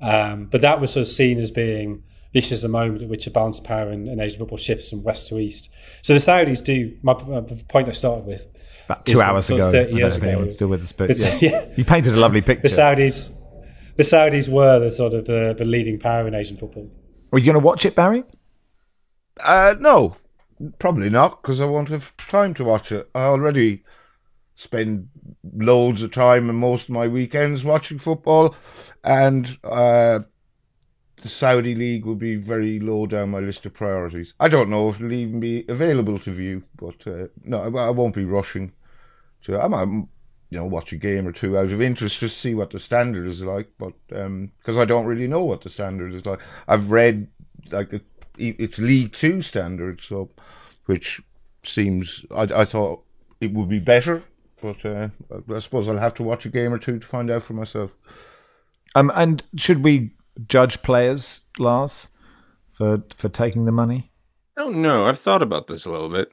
um, 0.00 0.46
But 0.46 0.60
that 0.62 0.80
was 0.80 0.92
sort 0.92 1.02
of 1.02 1.08
seen 1.08 1.38
as 1.38 1.50
being 1.50 2.02
this 2.32 2.52
is 2.52 2.62
the 2.62 2.68
moment 2.68 3.02
at 3.02 3.08
which 3.08 3.24
the 3.24 3.30
balance 3.30 3.58
of 3.58 3.64
power 3.64 3.90
in, 3.90 4.06
in 4.06 4.20
Asian 4.20 4.38
football 4.38 4.58
shifts 4.58 4.90
from 4.90 5.02
west 5.02 5.28
to 5.28 5.38
east. 5.38 5.68
So 6.02 6.12
the 6.12 6.20
Saudis 6.20 6.62
do. 6.62 6.96
My, 7.02 7.14
my 7.24 7.40
point 7.68 7.88
I 7.88 7.92
started 7.92 8.24
with 8.24 8.46
about 8.84 9.04
two 9.04 9.20
hours 9.20 9.50
ago. 9.50 9.72
Thirty 9.72 9.94
years 9.94 10.16
ago, 10.16 10.46
still 10.46 10.68
with 10.68 10.82
us, 10.82 10.92
but 10.92 11.16
yeah. 11.16 11.38
yeah. 11.40 11.66
you 11.76 11.84
painted 11.84 12.14
a 12.14 12.16
lovely 12.16 12.40
picture. 12.40 12.62
The 12.62 12.68
Saudis, 12.68 13.32
the 13.96 14.04
Saudis 14.04 14.48
were 14.48 14.78
the 14.78 14.92
sort 14.92 15.14
of 15.14 15.26
the, 15.26 15.54
the 15.58 15.64
leading 15.64 15.98
power 15.98 16.26
in 16.28 16.34
Asian 16.34 16.56
football. 16.56 16.88
Are 17.32 17.38
you 17.38 17.44
going 17.44 17.60
to 17.60 17.66
watch 17.66 17.84
it, 17.84 17.94
Barry? 17.94 18.24
Uh, 19.40 19.74
no, 19.78 20.16
probably 20.78 21.10
not, 21.10 21.42
because 21.42 21.60
I 21.60 21.64
won't 21.64 21.88
have 21.88 22.16
time 22.28 22.54
to 22.54 22.64
watch 22.64 22.92
it. 22.92 23.08
I 23.14 23.22
already 23.22 23.82
spend 24.56 25.08
loads 25.54 26.02
of 26.02 26.12
time 26.12 26.50
and 26.50 26.58
most 26.58 26.84
of 26.84 26.90
my 26.90 27.08
weekends 27.08 27.64
watching 27.64 27.98
football, 27.98 28.54
and 29.04 29.58
uh, 29.64 30.20
the 31.22 31.28
Saudi 31.28 31.74
League 31.74 32.06
will 32.06 32.14
be 32.14 32.36
very 32.36 32.80
low 32.80 33.06
down 33.06 33.30
my 33.30 33.40
list 33.40 33.66
of 33.66 33.74
priorities. 33.74 34.34
I 34.40 34.48
don't 34.48 34.70
know 34.70 34.88
if 34.88 34.96
it'll 34.96 35.12
even 35.12 35.40
be 35.40 35.64
available 35.68 36.18
to 36.20 36.32
view, 36.32 36.62
but 36.76 37.06
uh, 37.06 37.26
no, 37.44 37.62
I, 37.62 37.90
won't 37.90 38.14
be 38.14 38.24
rushing 38.24 38.72
to. 39.42 39.58
I 39.58 39.68
might, 39.68 39.88
you 39.88 40.58
know, 40.58 40.64
watch 40.64 40.92
a 40.92 40.96
game 40.96 41.26
or 41.26 41.32
two 41.32 41.58
out 41.58 41.70
of 41.70 41.82
interest 41.82 42.18
just 42.18 42.34
to 42.34 42.40
see 42.40 42.54
what 42.54 42.70
the 42.70 42.78
standard 42.78 43.26
is 43.26 43.42
like, 43.42 43.70
but 43.78 43.92
because 44.08 44.26
um, 44.76 44.78
I 44.78 44.84
don't 44.84 45.06
really 45.06 45.28
know 45.28 45.44
what 45.44 45.62
the 45.62 45.70
standard 45.70 46.14
is 46.14 46.26
like. 46.26 46.40
I've 46.68 46.90
read 46.90 47.28
like 47.70 47.92
it's 48.38 48.78
League 48.78 49.12
Two 49.12 49.42
standard, 49.42 50.00
so 50.00 50.30
which 50.86 51.20
seems 51.62 52.24
I, 52.30 52.42
I 52.42 52.64
thought 52.64 53.04
it 53.40 53.52
would 53.52 53.68
be 53.68 53.78
better, 53.78 54.22
but 54.60 54.84
uh, 54.84 55.08
I 55.52 55.58
suppose 55.58 55.88
I'll 55.88 55.98
have 55.98 56.14
to 56.14 56.22
watch 56.22 56.46
a 56.46 56.50
game 56.50 56.72
or 56.72 56.78
two 56.78 56.98
to 56.98 57.06
find 57.06 57.30
out 57.30 57.42
for 57.42 57.54
myself. 57.54 57.90
Um, 58.94 59.10
and 59.14 59.42
should 59.56 59.82
we 59.82 60.12
judge 60.46 60.82
players, 60.82 61.40
Lars, 61.58 62.08
for 62.72 63.02
for 63.16 63.28
taking 63.28 63.64
the 63.64 63.72
money? 63.72 64.10
I 64.56 64.62
don't 64.62 64.82
know. 64.82 65.06
I've 65.06 65.18
thought 65.18 65.42
about 65.42 65.68
this 65.68 65.84
a 65.84 65.90
little 65.90 66.10
bit. 66.10 66.32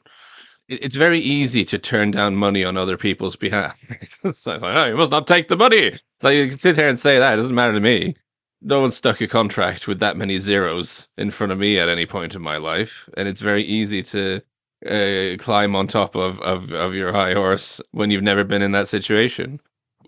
It's 0.68 0.96
very 0.96 1.20
easy 1.20 1.64
to 1.66 1.80
turn 1.80 2.12
down 2.12 2.36
money 2.36 2.66
on 2.66 2.76
other 2.76 2.98
people's 2.98 3.38
behalf. 3.38 3.78
it's 4.24 4.46
like, 4.46 4.62
oh, 4.62 4.86
you 4.86 4.98
must 4.98 5.12
not 5.12 5.28
take 5.28 5.48
the 5.48 5.56
money. 5.56 5.98
So 6.20 6.30
you 6.30 6.50
can 6.50 6.58
sit 6.58 6.76
here 6.76 6.90
and 6.90 7.00
say 7.00 7.20
that. 7.20 7.34
It 7.34 7.42
doesn't 7.42 7.56
matter 7.56 7.74
to 7.74 7.80
me. 7.80 8.16
No 8.62 8.82
one 8.82 8.92
stuck 8.92 9.22
a 9.22 9.28
contract 9.28 9.88
with 9.88 10.00
that 10.00 10.18
many 10.18 10.40
zeros 10.40 11.08
in 11.18 11.32
front 11.32 11.54
of 11.54 11.60
me 11.60 11.80
at 11.80 11.88
any 11.88 12.06
point 12.06 12.36
in 12.36 12.42
my 12.42 12.58
life. 12.58 13.08
And 13.16 13.30
it's 13.30 13.40
very 13.40 13.64
easy 13.64 14.04
to 14.04 14.42
uh, 14.86 15.36
climb 15.40 15.76
on 15.76 15.88
top 15.88 16.16
of, 16.16 16.40
of, 16.42 16.72
of 16.72 16.94
your 16.94 17.12
high 17.12 17.34
horse 17.34 17.82
when 17.92 18.12
you've 18.12 18.24
never 18.24 18.44
been 18.44 18.62
in 18.62 18.72
that 18.74 18.88
situation 18.88 19.60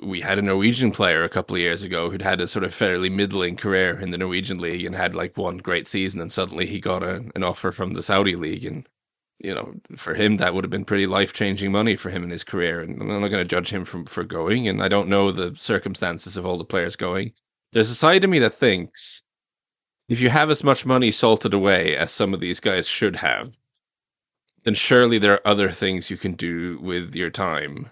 we 0.02 0.22
had 0.22 0.40
a 0.40 0.42
Norwegian 0.42 0.92
player 0.92 1.24
a 1.24 1.30
couple 1.30 1.56
of 1.56 1.62
years 1.62 1.84
ago 1.84 2.10
who'd 2.10 2.22
had 2.22 2.42
a 2.42 2.48
sort 2.48 2.64
of 2.64 2.74
fairly 2.74 3.10
middling 3.10 3.56
career 3.56 4.00
in 4.00 4.12
the 4.12 4.18
Norwegian 4.18 4.60
league 4.60 4.86
and 4.86 4.96
had 4.96 5.16
like 5.16 5.38
one 5.38 5.58
great 5.58 5.88
season, 5.88 6.22
and 6.22 6.32
suddenly 6.32 6.66
he 6.66 6.80
got 6.80 7.04
a, 7.04 7.24
an 7.36 7.44
offer 7.44 7.72
from 7.72 7.94
the 7.94 8.04
Saudi 8.04 8.36
league, 8.36 8.66
and 8.66 8.88
you 9.40 9.54
know, 9.54 9.74
for 9.96 10.14
him 10.14 10.38
that 10.38 10.54
would 10.54 10.64
have 10.64 10.72
been 10.72 10.86
pretty 10.86 11.08
life 11.08 11.34
changing 11.34 11.72
money 11.72 11.96
for 11.96 12.10
him 12.10 12.24
in 12.24 12.30
his 12.30 12.44
career. 12.44 12.82
And 12.82 13.02
I'm 13.02 13.08
not 13.08 13.30
going 13.30 13.44
to 13.44 13.46
judge 13.46 13.70
him 13.70 13.86
from 13.86 14.06
for 14.06 14.24
going, 14.24 14.68
and 14.68 14.82
I 14.82 14.88
don't 14.88 15.10
know 15.10 15.32
the 15.32 15.54
circumstances 15.56 16.38
of 16.38 16.46
all 16.46 16.58
the 16.58 16.66
players 16.66 16.96
going. 16.96 17.34
There's 17.72 17.92
a 17.92 17.96
side 17.96 18.24
of 18.24 18.30
me 18.30 18.40
that 18.40 18.56
thinks 18.56 19.22
if 20.08 20.20
you 20.20 20.30
have 20.30 20.50
as 20.50 20.64
much 20.64 20.86
money 20.86 21.12
salted 21.12 21.54
away 21.54 21.96
as 21.96 22.12
some 22.12 22.34
of 22.34 22.40
these 22.40 22.60
guys 22.60 22.88
should 22.88 23.18
have, 23.18 23.54
then 24.64 24.74
surely 24.74 25.18
there 25.18 25.34
are 25.34 25.48
other 25.48 25.70
things 25.70 26.10
you 26.10 26.18
can 26.18 26.34
do 26.34 26.80
with 26.82 27.16
your 27.16 27.30
time 27.30 27.90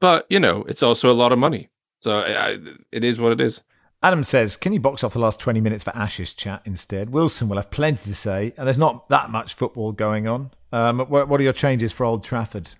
but 0.00 0.26
you 0.28 0.40
know, 0.40 0.64
it's 0.68 0.82
also 0.82 1.10
a 1.10 1.14
lot 1.14 1.32
of 1.32 1.38
money, 1.38 1.68
so 2.00 2.18
I, 2.18 2.58
it 2.92 3.04
is 3.04 3.18
what 3.18 3.32
it 3.32 3.40
is. 3.40 3.62
Adam 4.02 4.22
says, 4.22 4.56
"Can 4.56 4.72
you 4.72 4.80
box 4.80 5.02
off 5.02 5.14
the 5.14 5.18
last 5.18 5.40
twenty 5.40 5.60
minutes 5.60 5.84
for 5.84 5.96
Ashes 5.96 6.34
chat 6.34 6.62
instead?" 6.64 7.10
Wilson 7.10 7.48
will 7.48 7.56
have 7.56 7.70
plenty 7.70 8.04
to 8.04 8.14
say, 8.14 8.52
and 8.56 8.66
there's 8.66 8.78
not 8.78 9.08
that 9.08 9.30
much 9.30 9.54
football 9.54 9.92
going 9.92 10.28
on. 10.28 10.50
Um, 10.72 10.98
what, 10.98 11.28
what, 11.28 11.40
are 11.40 11.44
your 11.44 11.52
changes 11.52 11.92
for 11.92 12.04
Old 12.04 12.22
Trafford, 12.22 12.70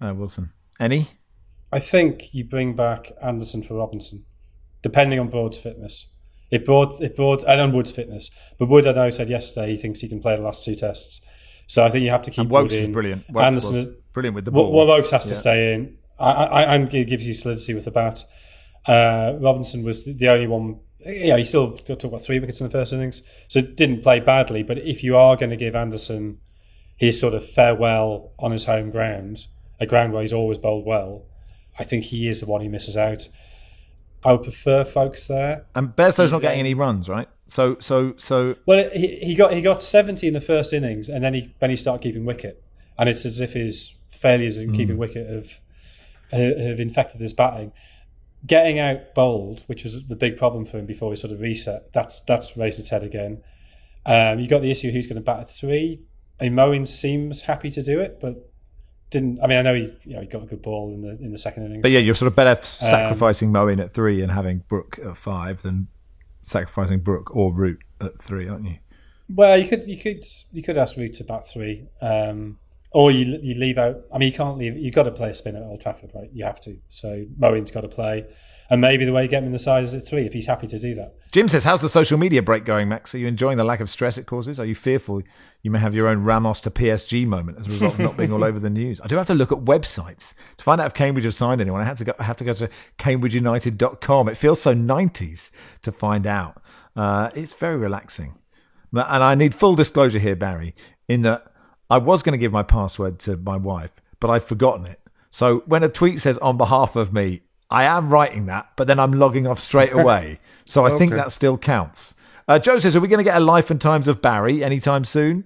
uh, 0.00 0.14
Wilson? 0.14 0.52
Any? 0.80 1.08
I 1.70 1.80
think 1.80 2.32
you 2.32 2.44
bring 2.44 2.74
back 2.74 3.12
Anderson 3.22 3.62
for 3.62 3.74
Robinson, 3.74 4.24
depending 4.82 5.18
on 5.18 5.28
Broad's 5.28 5.58
fitness. 5.58 6.06
It 6.50 6.64
brought 6.64 6.98
it 7.02 7.14
brought 7.14 7.42
and 7.42 7.60
on 7.60 7.72
Wood's 7.72 7.92
fitness, 7.92 8.30
but 8.58 8.70
Wood, 8.70 8.86
I 8.86 8.92
know, 8.92 9.10
said 9.10 9.28
yesterday 9.28 9.72
he 9.72 9.76
thinks 9.76 10.00
he 10.00 10.08
can 10.08 10.20
play 10.20 10.34
the 10.34 10.42
last 10.42 10.64
two 10.64 10.74
tests. 10.74 11.20
So 11.68 11.84
I 11.84 11.90
think 11.90 12.02
you 12.02 12.10
have 12.10 12.22
to 12.22 12.30
keep 12.30 12.40
and 12.40 12.50
Wood 12.50 12.72
in. 12.72 12.92
brilliant. 12.92 13.24
Woke 13.28 13.44
Anderson 13.44 13.76
is 13.76 13.88
brilliant 14.14 14.34
with 14.34 14.46
the 14.46 14.50
ball. 14.50 14.72
Well, 14.72 14.86
Woakes 14.86 15.10
has 15.10 15.26
yeah. 15.26 15.30
to 15.30 15.36
stay 15.36 15.74
in. 15.74 15.98
I, 16.18 16.32
I, 16.32 16.74
I 16.74 16.78
gives 16.84 17.26
you 17.26 17.34
solidity 17.34 17.74
with 17.74 17.84
the 17.84 17.90
bat. 17.90 18.24
Uh, 18.86 19.36
Robinson 19.38 19.84
was 19.84 20.04
the 20.04 20.28
only 20.28 20.46
one. 20.46 20.80
Yeah, 21.00 21.36
he 21.36 21.44
still 21.44 21.76
took 21.76 22.02
about 22.02 22.22
three 22.22 22.40
wickets 22.40 22.60
in 22.60 22.66
the 22.66 22.72
first 22.72 22.92
innings, 22.92 23.22
so 23.48 23.60
didn't 23.60 24.02
play 24.02 24.18
badly. 24.18 24.62
But 24.62 24.78
if 24.78 25.04
you 25.04 25.16
are 25.16 25.36
going 25.36 25.50
to 25.50 25.56
give 25.56 25.76
Anderson 25.76 26.40
his 26.96 27.20
sort 27.20 27.34
of 27.34 27.48
farewell 27.48 28.32
on 28.38 28.50
his 28.50 28.64
home 28.64 28.90
ground, 28.90 29.46
a 29.78 29.86
ground 29.86 30.14
where 30.14 30.22
he's 30.22 30.32
always 30.32 30.58
bowled 30.58 30.86
well, 30.86 31.26
I 31.78 31.84
think 31.84 32.04
he 32.04 32.28
is 32.28 32.40
the 32.40 32.46
one 32.46 32.62
who 32.62 32.70
misses 32.70 32.96
out. 32.96 33.28
I 34.24 34.32
would 34.32 34.42
prefer 34.42 34.84
folks 34.84 35.28
there. 35.28 35.66
And 35.74 35.94
Bairstow's 35.94 36.32
not 36.32 36.42
getting 36.42 36.60
any 36.60 36.74
runs, 36.74 37.08
right? 37.08 37.28
So, 37.46 37.76
so, 37.80 38.14
so. 38.16 38.56
Well, 38.66 38.90
he, 38.90 39.16
he 39.16 39.34
got 39.34 39.52
he 39.52 39.62
got 39.62 39.82
seventy 39.82 40.26
in 40.26 40.34
the 40.34 40.40
first 40.40 40.72
innings, 40.72 41.08
and 41.08 41.24
then 41.24 41.34
he 41.34 41.54
then 41.60 41.70
he 41.70 41.76
started 41.76 42.02
keeping 42.02 42.24
wicket, 42.24 42.62
and 42.98 43.08
it's 43.08 43.24
as 43.24 43.40
if 43.40 43.52
his 43.52 43.94
failures 44.10 44.56
in 44.56 44.70
mm. 44.70 44.76
keeping 44.76 44.98
wicket 44.98 45.28
have 45.28 45.60
have 46.30 46.80
infected 46.80 47.20
his 47.20 47.32
batting. 47.32 47.72
Getting 48.46 48.78
out 48.78 49.14
bowled, 49.14 49.64
which 49.66 49.82
was 49.82 50.06
the 50.06 50.14
big 50.14 50.36
problem 50.36 50.64
for 50.64 50.78
him 50.78 50.86
before 50.86 51.10
he 51.10 51.16
sort 51.16 51.32
of 51.32 51.40
reset, 51.40 51.92
that's 51.92 52.20
that's 52.22 52.56
raised 52.56 52.78
its 52.78 52.90
head 52.90 53.02
again. 53.02 53.42
Um, 54.06 54.38
you 54.38 54.48
got 54.48 54.62
the 54.62 54.70
issue 54.70 54.90
who's 54.90 55.06
going 55.06 55.16
to 55.16 55.22
bat 55.22 55.40
at 55.40 55.50
three. 55.50 56.02
I 56.40 56.44
mean, 56.44 56.54
Moeen 56.54 56.86
seems 56.86 57.42
happy 57.42 57.70
to 57.70 57.82
do 57.82 58.00
it, 58.00 58.18
but 58.20 58.47
didn't. 59.10 59.40
I 59.42 59.46
mean, 59.46 59.58
I 59.58 59.62
know 59.62 59.74
he 59.74 59.92
you 60.04 60.14
know, 60.14 60.20
he 60.20 60.26
got 60.26 60.42
a 60.42 60.46
good 60.46 60.62
ball 60.62 60.92
in 60.92 61.02
the 61.02 61.10
in 61.22 61.32
the 61.32 61.38
second 61.38 61.64
innings. 61.66 61.82
But 61.82 61.90
yeah, 61.90 62.00
you're 62.00 62.14
sort 62.14 62.28
of 62.28 62.36
better 62.36 62.58
um, 62.58 62.62
sacrificing 62.62 63.54
um, 63.54 63.66
Moeen 63.66 63.80
at 63.80 63.92
three 63.92 64.22
and 64.22 64.32
having 64.32 64.64
Brook 64.68 64.98
at 65.04 65.16
five 65.16 65.62
than 65.62 65.88
sacrificing 66.42 67.00
Brook 67.00 67.34
or 67.34 67.52
Root 67.52 67.80
at 68.00 68.20
three, 68.20 68.48
aren't 68.48 68.64
you? 68.64 68.76
Well, 69.28 69.58
you 69.58 69.68
could 69.68 69.86
you 69.86 69.98
could 69.98 70.24
you 70.52 70.62
could 70.62 70.78
ask 70.78 70.96
Root 70.96 71.14
to 71.14 71.24
bat 71.24 71.46
three. 71.46 71.88
Um, 72.00 72.58
or 72.90 73.10
you 73.10 73.38
you 73.42 73.54
leave 73.54 73.78
out. 73.78 73.96
I 74.12 74.18
mean, 74.18 74.30
you 74.30 74.36
can't 74.36 74.56
leave. 74.56 74.76
You've 74.76 74.94
got 74.94 75.04
to 75.04 75.10
play 75.10 75.30
a 75.30 75.34
spin 75.34 75.56
at 75.56 75.62
Old 75.62 75.80
Trafford, 75.80 76.10
right? 76.14 76.30
You 76.32 76.44
have 76.44 76.60
to. 76.60 76.76
So 76.88 77.26
Moeen's 77.36 77.70
got 77.70 77.82
to 77.82 77.88
play, 77.88 78.24
and 78.70 78.80
maybe 78.80 79.04
the 79.04 79.12
way 79.12 79.22
you 79.22 79.28
get 79.28 79.42
him 79.42 79.46
in 79.46 79.52
the 79.52 79.58
side 79.58 79.84
is 79.84 79.94
at 79.94 80.06
three 80.06 80.24
if 80.24 80.32
he's 80.32 80.46
happy 80.46 80.66
to 80.68 80.78
do 80.78 80.94
that. 80.94 81.14
Jim 81.30 81.48
says, 81.48 81.64
"How's 81.64 81.82
the 81.82 81.90
social 81.90 82.16
media 82.16 82.42
break 82.42 82.64
going, 82.64 82.88
Max? 82.88 83.14
Are 83.14 83.18
you 83.18 83.26
enjoying 83.26 83.58
the 83.58 83.64
lack 83.64 83.80
of 83.80 83.90
stress 83.90 84.16
it 84.16 84.24
causes? 84.24 84.58
Are 84.58 84.64
you 84.64 84.74
fearful 84.74 85.20
you 85.62 85.70
may 85.70 85.78
have 85.78 85.94
your 85.94 86.08
own 86.08 86.22
Ramos 86.22 86.62
to 86.62 86.70
PSG 86.70 87.26
moment 87.26 87.58
as 87.58 87.66
a 87.66 87.70
result 87.70 87.94
of 87.94 88.00
not 88.00 88.16
being 88.16 88.32
all 88.32 88.44
over 88.50 88.58
the 88.58 88.70
news? 88.70 89.02
I 89.02 89.06
do 89.06 89.16
have 89.16 89.26
to 89.26 89.34
look 89.34 89.52
at 89.52 89.58
websites 89.58 90.32
to 90.56 90.64
find 90.64 90.80
out 90.80 90.86
if 90.86 90.94
Cambridge 90.94 91.24
have 91.24 91.34
signed 91.34 91.60
anyone. 91.60 91.82
I 91.82 91.84
had 91.84 91.98
to 91.98 92.04
go. 92.04 92.14
I 92.18 92.22
have 92.22 92.36
to 92.38 92.44
go 92.44 92.54
to 92.54 92.70
CambridgeUnited.com. 92.98 94.30
It 94.30 94.38
feels 94.38 94.62
so 94.62 94.72
nineties 94.72 95.50
to 95.82 95.92
find 95.92 96.26
out. 96.26 96.62
Uh, 96.96 97.28
it's 97.34 97.52
very 97.52 97.76
relaxing, 97.76 98.38
and 98.92 99.22
I 99.22 99.34
need 99.34 99.54
full 99.54 99.74
disclosure 99.74 100.18
here, 100.18 100.36
Barry, 100.36 100.74
in 101.06 101.20
that." 101.22 101.47
I 101.90 101.98
was 101.98 102.22
going 102.22 102.32
to 102.32 102.38
give 102.38 102.52
my 102.52 102.62
password 102.62 103.18
to 103.20 103.36
my 103.36 103.56
wife, 103.56 104.00
but 104.20 104.30
I've 104.30 104.44
forgotten 104.44 104.86
it. 104.86 105.00
So 105.30 105.60
when 105.66 105.82
a 105.82 105.88
tweet 105.88 106.20
says 106.20 106.38
on 106.38 106.56
behalf 106.56 106.96
of 106.96 107.12
me, 107.12 107.42
I 107.70 107.84
am 107.84 108.08
writing 108.08 108.46
that, 108.46 108.70
but 108.76 108.86
then 108.86 108.98
I'm 108.98 109.12
logging 109.12 109.46
off 109.46 109.58
straight 109.58 109.92
away. 109.94 110.40
So 110.64 110.84
I 110.84 110.90
okay. 110.90 110.98
think 110.98 111.12
that 111.12 111.32
still 111.32 111.58
counts. 111.58 112.14
Uh, 112.46 112.58
Joe 112.58 112.78
says, 112.78 112.96
Are 112.96 113.00
we 113.00 113.08
going 113.08 113.18
to 113.18 113.24
get 113.24 113.36
a 113.36 113.44
life 113.44 113.70
and 113.70 113.80
times 113.80 114.08
of 114.08 114.22
Barry 114.22 114.64
anytime 114.64 115.04
soon? 115.04 115.44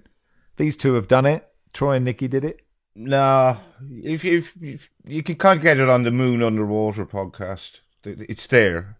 These 0.57 0.77
two 0.77 0.93
have 0.93 1.07
done 1.07 1.25
it. 1.25 1.47
Troy 1.73 1.95
and 1.95 2.05
Nicky 2.05 2.27
did 2.27 2.45
it. 2.45 2.61
No, 2.95 3.57
if, 4.03 4.23
if, 4.23 4.53
if 4.61 4.89
you 5.05 5.23
can't 5.23 5.61
get 5.61 5.79
it 5.79 5.89
on 5.89 6.03
the 6.03 6.11
Moon 6.11 6.43
Underwater 6.43 7.05
podcast, 7.05 7.79
it's 8.05 8.45
there. 8.47 8.97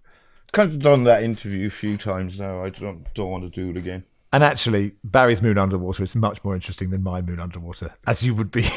Kind 0.51 0.71
of 0.71 0.79
done 0.79 1.03
that 1.03 1.23
interview 1.23 1.67
a 1.67 1.71
few 1.71 1.97
times 1.97 2.39
now. 2.39 2.63
I 2.63 2.69
don't 2.69 3.11
don't 3.13 3.29
want 3.29 3.43
to 3.43 3.49
do 3.49 3.69
it 3.69 3.77
again. 3.77 4.05
And 4.33 4.43
actually, 4.43 4.93
Barry's 5.03 5.43
Moon 5.43 5.59
Underwater 5.59 6.01
is 6.01 6.15
much 6.15 6.43
more 6.43 6.55
interesting 6.55 6.89
than 6.89 7.03
my 7.03 7.21
Moon 7.21 7.39
Underwater, 7.39 7.93
as 8.07 8.23
you 8.23 8.33
would 8.33 8.49
be. 8.49 8.67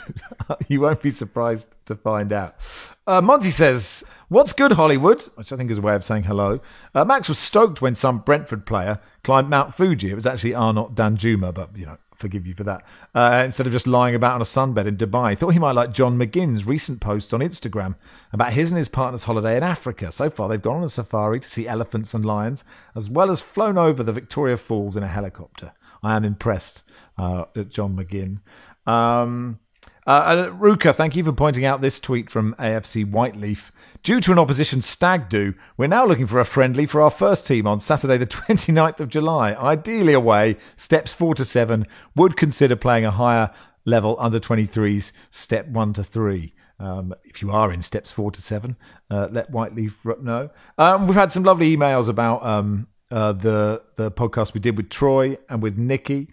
you 0.68 0.82
won't 0.82 1.00
be 1.00 1.10
surprised 1.10 1.74
to 1.86 1.96
find 1.96 2.34
out. 2.34 2.56
Uh, 3.06 3.22
Monty 3.22 3.48
says, 3.48 4.04
What's 4.28 4.52
good, 4.52 4.72
Hollywood? 4.72 5.22
Which 5.36 5.52
I 5.52 5.56
think 5.56 5.70
is 5.70 5.78
a 5.78 5.80
way 5.80 5.94
of 5.94 6.04
saying 6.04 6.24
hello. 6.24 6.60
Uh, 6.94 7.06
Max 7.06 7.30
was 7.30 7.38
stoked 7.38 7.80
when 7.80 7.94
some 7.94 8.18
Brentford 8.18 8.66
player 8.66 9.00
climbed 9.24 9.48
Mount 9.48 9.74
Fuji. 9.74 10.10
It 10.10 10.16
was 10.16 10.26
actually 10.26 10.54
Arnaut 10.54 10.94
Danjuma, 10.94 11.54
but, 11.54 11.74
you 11.74 11.86
know, 11.86 11.96
forgive 12.20 12.46
you 12.46 12.54
for 12.54 12.64
that. 12.64 12.84
Uh, 13.14 13.42
instead 13.44 13.66
of 13.66 13.72
just 13.72 13.86
lying 13.86 14.14
about 14.14 14.34
on 14.34 14.42
a 14.42 14.44
sunbed 14.44 14.86
in 14.86 14.96
Dubai, 14.96 15.36
thought 15.36 15.48
he 15.50 15.58
might 15.58 15.72
like 15.72 15.92
John 15.92 16.18
McGinn's 16.18 16.66
recent 16.66 17.00
post 17.00 17.32
on 17.34 17.40
Instagram 17.40 17.96
about 18.32 18.52
his 18.52 18.70
and 18.70 18.78
his 18.78 18.88
partner's 18.88 19.24
holiday 19.24 19.56
in 19.56 19.62
Africa. 19.62 20.12
So 20.12 20.30
far, 20.30 20.48
they've 20.48 20.60
gone 20.60 20.76
on 20.76 20.84
a 20.84 20.88
safari 20.88 21.40
to 21.40 21.48
see 21.48 21.66
elephants 21.66 22.14
and 22.14 22.24
lions, 22.24 22.64
as 22.94 23.10
well 23.10 23.30
as 23.30 23.42
flown 23.42 23.78
over 23.78 24.02
the 24.02 24.12
Victoria 24.12 24.56
Falls 24.56 24.96
in 24.96 25.02
a 25.02 25.08
helicopter. 25.08 25.72
I 26.02 26.16
am 26.16 26.24
impressed 26.24 26.84
uh, 27.18 27.44
at 27.56 27.70
John 27.70 27.96
McGinn. 27.96 28.40
Um, 28.90 29.58
uh, 30.12 30.50
Ruka, 30.50 30.94
thank 30.94 31.14
you 31.14 31.22
for 31.22 31.32
pointing 31.32 31.64
out 31.64 31.80
this 31.80 32.00
tweet 32.00 32.30
from 32.30 32.54
AFC 32.58 33.04
Whyteleafe. 33.04 33.70
Due 34.02 34.20
to 34.22 34.32
an 34.32 34.38
opposition 34.38 34.82
stag 34.82 35.28
do, 35.28 35.54
we're 35.76 35.86
now 35.86 36.06
looking 36.06 36.26
for 36.26 36.40
a 36.40 36.44
friendly 36.44 36.86
for 36.86 37.00
our 37.00 37.10
first 37.10 37.46
team 37.46 37.66
on 37.66 37.78
Saturday, 37.78 38.16
the 38.16 38.26
29th 38.26 39.00
of 39.00 39.08
July. 39.08 39.54
Ideally 39.54 40.12
away, 40.12 40.56
steps 40.74 41.12
four 41.12 41.34
to 41.34 41.44
seven. 41.44 41.86
Would 42.16 42.36
consider 42.36 42.76
playing 42.76 43.04
a 43.04 43.10
higher 43.10 43.50
level 43.84 44.16
under 44.18 44.40
23s, 44.40 45.12
step 45.30 45.68
one 45.68 45.92
to 45.92 46.02
three. 46.02 46.54
Um, 46.78 47.14
if 47.24 47.42
you 47.42 47.50
are 47.50 47.72
in 47.72 47.82
steps 47.82 48.10
four 48.10 48.30
to 48.30 48.40
seven, 48.40 48.76
uh, 49.10 49.28
let 49.30 49.52
Whyteleafe 49.52 50.22
know. 50.22 50.50
Um, 50.78 51.06
we've 51.06 51.14
had 51.14 51.30
some 51.30 51.44
lovely 51.44 51.76
emails 51.76 52.08
about 52.08 52.44
um, 52.44 52.88
uh, 53.10 53.32
the 53.32 53.82
the 53.96 54.10
podcast 54.10 54.54
we 54.54 54.60
did 54.60 54.76
with 54.76 54.88
Troy 54.88 55.36
and 55.48 55.62
with 55.62 55.76
Nicky. 55.76 56.30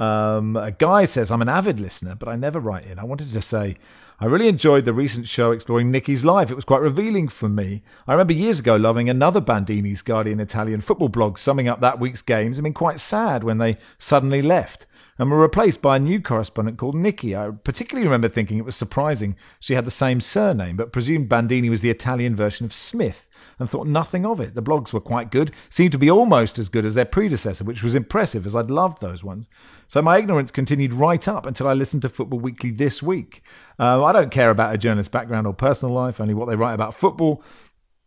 Um, 0.00 0.56
a 0.56 0.72
guy 0.72 1.04
says, 1.04 1.30
I'm 1.30 1.42
an 1.42 1.48
avid 1.50 1.78
listener, 1.78 2.14
but 2.14 2.28
I 2.28 2.34
never 2.34 2.58
write 2.58 2.86
in. 2.86 2.98
I 2.98 3.04
wanted 3.04 3.32
to 3.32 3.42
say, 3.42 3.76
I 4.18 4.24
really 4.24 4.48
enjoyed 4.48 4.86
the 4.86 4.94
recent 4.94 5.28
show 5.28 5.52
exploring 5.52 5.90
Nicky's 5.90 6.24
life. 6.24 6.50
It 6.50 6.54
was 6.54 6.64
quite 6.64 6.80
revealing 6.80 7.28
for 7.28 7.50
me. 7.50 7.82
I 8.08 8.12
remember 8.12 8.32
years 8.32 8.60
ago 8.60 8.76
loving 8.76 9.10
another 9.10 9.40
Bandini's 9.40 10.00
Guardian 10.00 10.40
Italian 10.40 10.80
football 10.80 11.10
blog 11.10 11.36
summing 11.36 11.68
up 11.68 11.80
that 11.80 12.00
week's 12.00 12.22
games 12.22 12.56
and 12.56 12.64
being 12.64 12.74
quite 12.74 12.98
sad 12.98 13.44
when 13.44 13.58
they 13.58 13.76
suddenly 13.98 14.40
left 14.40 14.86
and 15.18 15.30
were 15.30 15.40
replaced 15.40 15.82
by 15.82 15.96
a 15.96 16.00
new 16.00 16.20
correspondent 16.20 16.78
called 16.78 16.94
Nicky. 16.94 17.36
I 17.36 17.50
particularly 17.50 18.06
remember 18.06 18.28
thinking 18.28 18.56
it 18.56 18.64
was 18.64 18.76
surprising 18.76 19.36
she 19.58 19.74
had 19.74 19.84
the 19.84 19.90
same 19.90 20.20
surname, 20.20 20.76
but 20.76 20.92
presumed 20.92 21.28
Bandini 21.28 21.68
was 21.68 21.82
the 21.82 21.90
Italian 21.90 22.34
version 22.34 22.64
of 22.64 22.72
Smith 22.72 23.28
and 23.60 23.70
thought 23.70 23.86
nothing 23.86 24.26
of 24.26 24.40
it. 24.40 24.54
The 24.54 24.62
blogs 24.62 24.92
were 24.92 25.00
quite 25.00 25.30
good, 25.30 25.52
seemed 25.68 25.92
to 25.92 25.98
be 25.98 26.10
almost 26.10 26.58
as 26.58 26.68
good 26.68 26.84
as 26.84 26.94
their 26.94 27.04
predecessor, 27.04 27.62
which 27.62 27.82
was 27.82 27.94
impressive 27.94 28.46
as 28.46 28.56
I'd 28.56 28.70
loved 28.70 29.00
those 29.00 29.22
ones. 29.22 29.48
So 29.86 30.02
my 30.02 30.18
ignorance 30.18 30.50
continued 30.50 30.94
right 30.94 31.26
up 31.28 31.46
until 31.46 31.68
I 31.68 31.74
listened 31.74 32.02
to 32.02 32.08
Football 32.08 32.40
Weekly 32.40 32.70
this 32.70 33.02
week. 33.02 33.42
Uh, 33.78 34.04
I 34.04 34.12
don't 34.12 34.30
care 34.30 34.50
about 34.50 34.74
a 34.74 34.78
journalist's 34.78 35.10
background 35.10 35.46
or 35.46 35.54
personal 35.54 35.94
life, 35.94 36.20
only 36.20 36.34
what 36.34 36.48
they 36.48 36.56
write 36.56 36.74
about 36.74 36.98
football. 36.98 37.42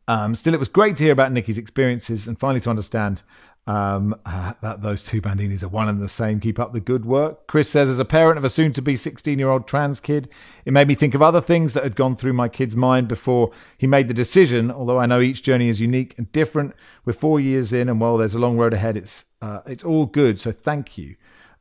Um, 0.08 0.36
still, 0.36 0.54
it 0.54 0.60
was 0.60 0.68
great 0.68 0.98
to 0.98 1.04
hear 1.04 1.14
about 1.14 1.32
Nicky's 1.32 1.58
experiences 1.58 2.28
and 2.28 2.38
finally 2.38 2.60
to 2.62 2.70
understand 2.70 3.24
um, 3.66 4.16
uh, 4.26 4.54
that 4.62 4.82
those 4.82 5.04
two 5.04 5.22
Bandinis 5.22 5.64
are 5.64 5.70
one 5.70 5.88
and 5.88 6.02
the 6.02 6.10
same. 6.10 6.40
Keep 6.40 6.60
up 6.60 6.74
the 6.74 6.82
good 6.82 7.06
work. 7.06 7.48
Chris 7.48 7.70
says, 7.70 7.88
as 7.88 8.00
a 8.00 8.06
parent 8.06 8.38
of 8.38 8.44
a 8.44 8.50
soon 8.50 8.74
to 8.74 8.82
be 8.82 8.96
16 8.96 9.40
year 9.40 9.50
old 9.50 9.68
trans 9.68 10.00
kid, 10.00 10.28
it 10.66 10.74
made 10.74 10.88
me 10.88 10.96
think 10.96 11.16
of 11.16 11.22
other 11.22 11.40
things 11.40 11.74
that 11.74 11.84
had 11.84 11.96
gone 11.96 12.16
through 12.16 12.34
my 12.34 12.50
kid's 12.50 12.76
mind 12.76 13.08
before 13.08 13.52
he 13.78 13.88
made 13.88 14.10
the 14.10 14.14
decision. 14.14 14.70
Although 14.70 15.00
I 15.00 15.06
know 15.06 15.22
each 15.22 15.44
journey 15.44 15.70
is 15.70 15.80
unique 15.80 16.14
and 16.18 16.30
different. 16.34 16.76
We're 17.06 17.14
four 17.14 17.40
years 17.40 17.72
in, 17.72 17.88
and 17.88 18.02
while 18.02 18.18
there's 18.18 18.36
a 18.36 18.40
long 18.40 18.58
road 18.58 18.74
ahead, 18.74 18.98
it's 18.98 19.26
uh, 19.42 19.62
it's 19.66 19.84
all 19.84 20.08
good. 20.08 20.42
So 20.42 20.52
thank 20.52 20.98
you. 20.98 21.16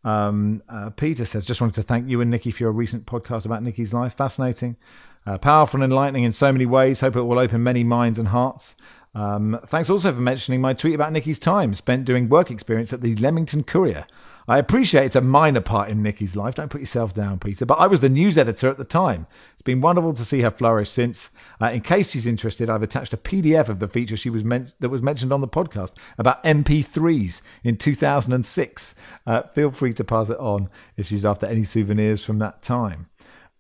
Um, 0.05 0.63
uh, 0.69 0.91
Peter 0.91 1.25
says, 1.25 1.45
just 1.47 1.61
wanted 1.61 1.77
to 1.77 1.83
thank 1.85 2.09
you 2.09 2.21
and 2.21 2.31
Nicky 2.31 2.51
for 2.51 2.65
your 2.65 2.73
recent 2.73 3.07
podcast 3.07 3.47
about 3.47 3.63
Nicky's 3.63 3.95
life. 3.95 4.15
Fascinating, 4.15 4.77
uh, 5.25 5.39
powerful, 5.39 5.81
and 5.81 5.93
enlightening 5.93 6.25
in 6.25 6.33
so 6.33 6.51
many 6.53 6.67
ways. 6.67 6.99
Hope 6.99 7.15
it 7.15 7.23
will 7.23 7.39
open 7.39 7.63
many 7.63 7.85
minds 7.85 8.19
and 8.19 8.29
hearts. 8.29 8.75
Um, 9.15 9.61
thanks 9.67 9.91
also 9.91 10.13
for 10.13 10.21
mentioning 10.21 10.61
my 10.61 10.73
tweet 10.73 10.95
about 10.95 11.13
Nicky's 11.13 11.39
time 11.39 11.75
spent 11.75 12.05
doing 12.05 12.29
work 12.29 12.51
experience 12.51 12.93
at 12.93 13.03
the 13.03 13.15
Leamington 13.17 13.65
Courier. 13.65 14.07
I 14.49 14.59
appreciate 14.59 15.05
it's 15.05 15.17
a 15.17 15.21
minor 15.21 15.61
part 15.61 15.89
in 15.89 16.03
Nicky's 16.03 16.35
life. 16.35 16.57
Don't 16.57 16.71
put 16.71 16.81
yourself 16.81 17.15
down, 17.15 17.39
Peter. 17.39 17.65
But 17.65 17.79
I 17.79 17.87
was 17.87 18.01
the 18.01 18.09
news 18.09 18.37
editor 18.37 18.69
at 18.69 18.77
the 18.79 18.85
time. 18.85 19.27
It's 19.53 19.63
been 19.63 19.81
wonderful 19.81 20.15
to 20.15 20.25
see 20.25 20.41
her 20.41 20.51
flourish 20.51 20.91
since. 20.91 21.31
Uh, 21.61 21.67
in 21.67 21.81
case 21.81 22.11
she's 22.11 22.27
interested, 22.27 22.69
I've 22.69 22.83
attached 22.83 23.13
a 23.13 23.19
PDF 23.19 23.69
of 23.69 23.79
the 23.79 23.87
feature 23.87 24.17
she 24.17 24.31
was 24.31 24.43
men- 24.43 24.73
that 24.81 24.89
was 24.89 25.03
mentioned 25.03 25.33
on 25.33 25.43
the 25.43 25.49
podcast 25.49 25.93
about 26.19 26.43
MP3s 26.43 27.41
in 27.63 27.77
2006. 27.77 28.95
Uh, 29.27 29.43
feel 29.55 29.71
free 29.71 29.93
to 29.93 30.03
pass 30.03 30.29
it 30.29 30.39
on 30.39 30.69
if 30.97 31.07
she's 31.07 31.25
after 31.25 31.47
any 31.47 31.65
souvenirs 31.65 32.25
from 32.25 32.39
that 32.41 32.63
time. 32.63 33.09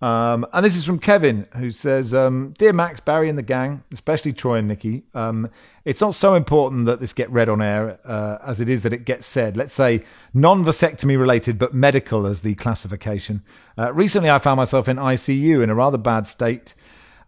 Um, 0.02 0.44
and 0.52 0.66
this 0.66 0.74
is 0.74 0.84
from 0.84 0.98
Kevin, 0.98 1.46
who 1.56 1.70
says, 1.70 2.12
um, 2.12 2.54
Dear 2.58 2.72
Max, 2.72 3.00
Barry, 3.00 3.28
and 3.28 3.38
the 3.38 3.42
gang, 3.42 3.84
especially 3.92 4.32
Troy 4.32 4.56
and 4.56 4.66
Nicky, 4.66 5.04
um, 5.14 5.48
it's 5.84 6.00
not 6.00 6.16
so 6.16 6.34
important 6.34 6.86
that 6.86 6.98
this 6.98 7.12
get 7.12 7.30
read 7.30 7.48
on 7.48 7.62
air 7.62 8.00
uh, 8.04 8.38
as 8.44 8.60
it 8.60 8.68
is 8.68 8.82
that 8.82 8.92
it 8.92 9.04
gets 9.04 9.26
said. 9.26 9.56
Let's 9.56 9.72
say 9.72 10.02
non 10.34 10.64
vasectomy 10.64 11.16
related, 11.16 11.56
but 11.56 11.72
medical 11.72 12.26
as 12.26 12.42
the 12.42 12.56
classification. 12.56 13.44
Uh, 13.78 13.92
recently, 13.92 14.28
I 14.28 14.40
found 14.40 14.56
myself 14.56 14.88
in 14.88 14.96
ICU 14.96 15.62
in 15.62 15.70
a 15.70 15.74
rather 15.74 15.98
bad 15.98 16.26
state 16.26 16.74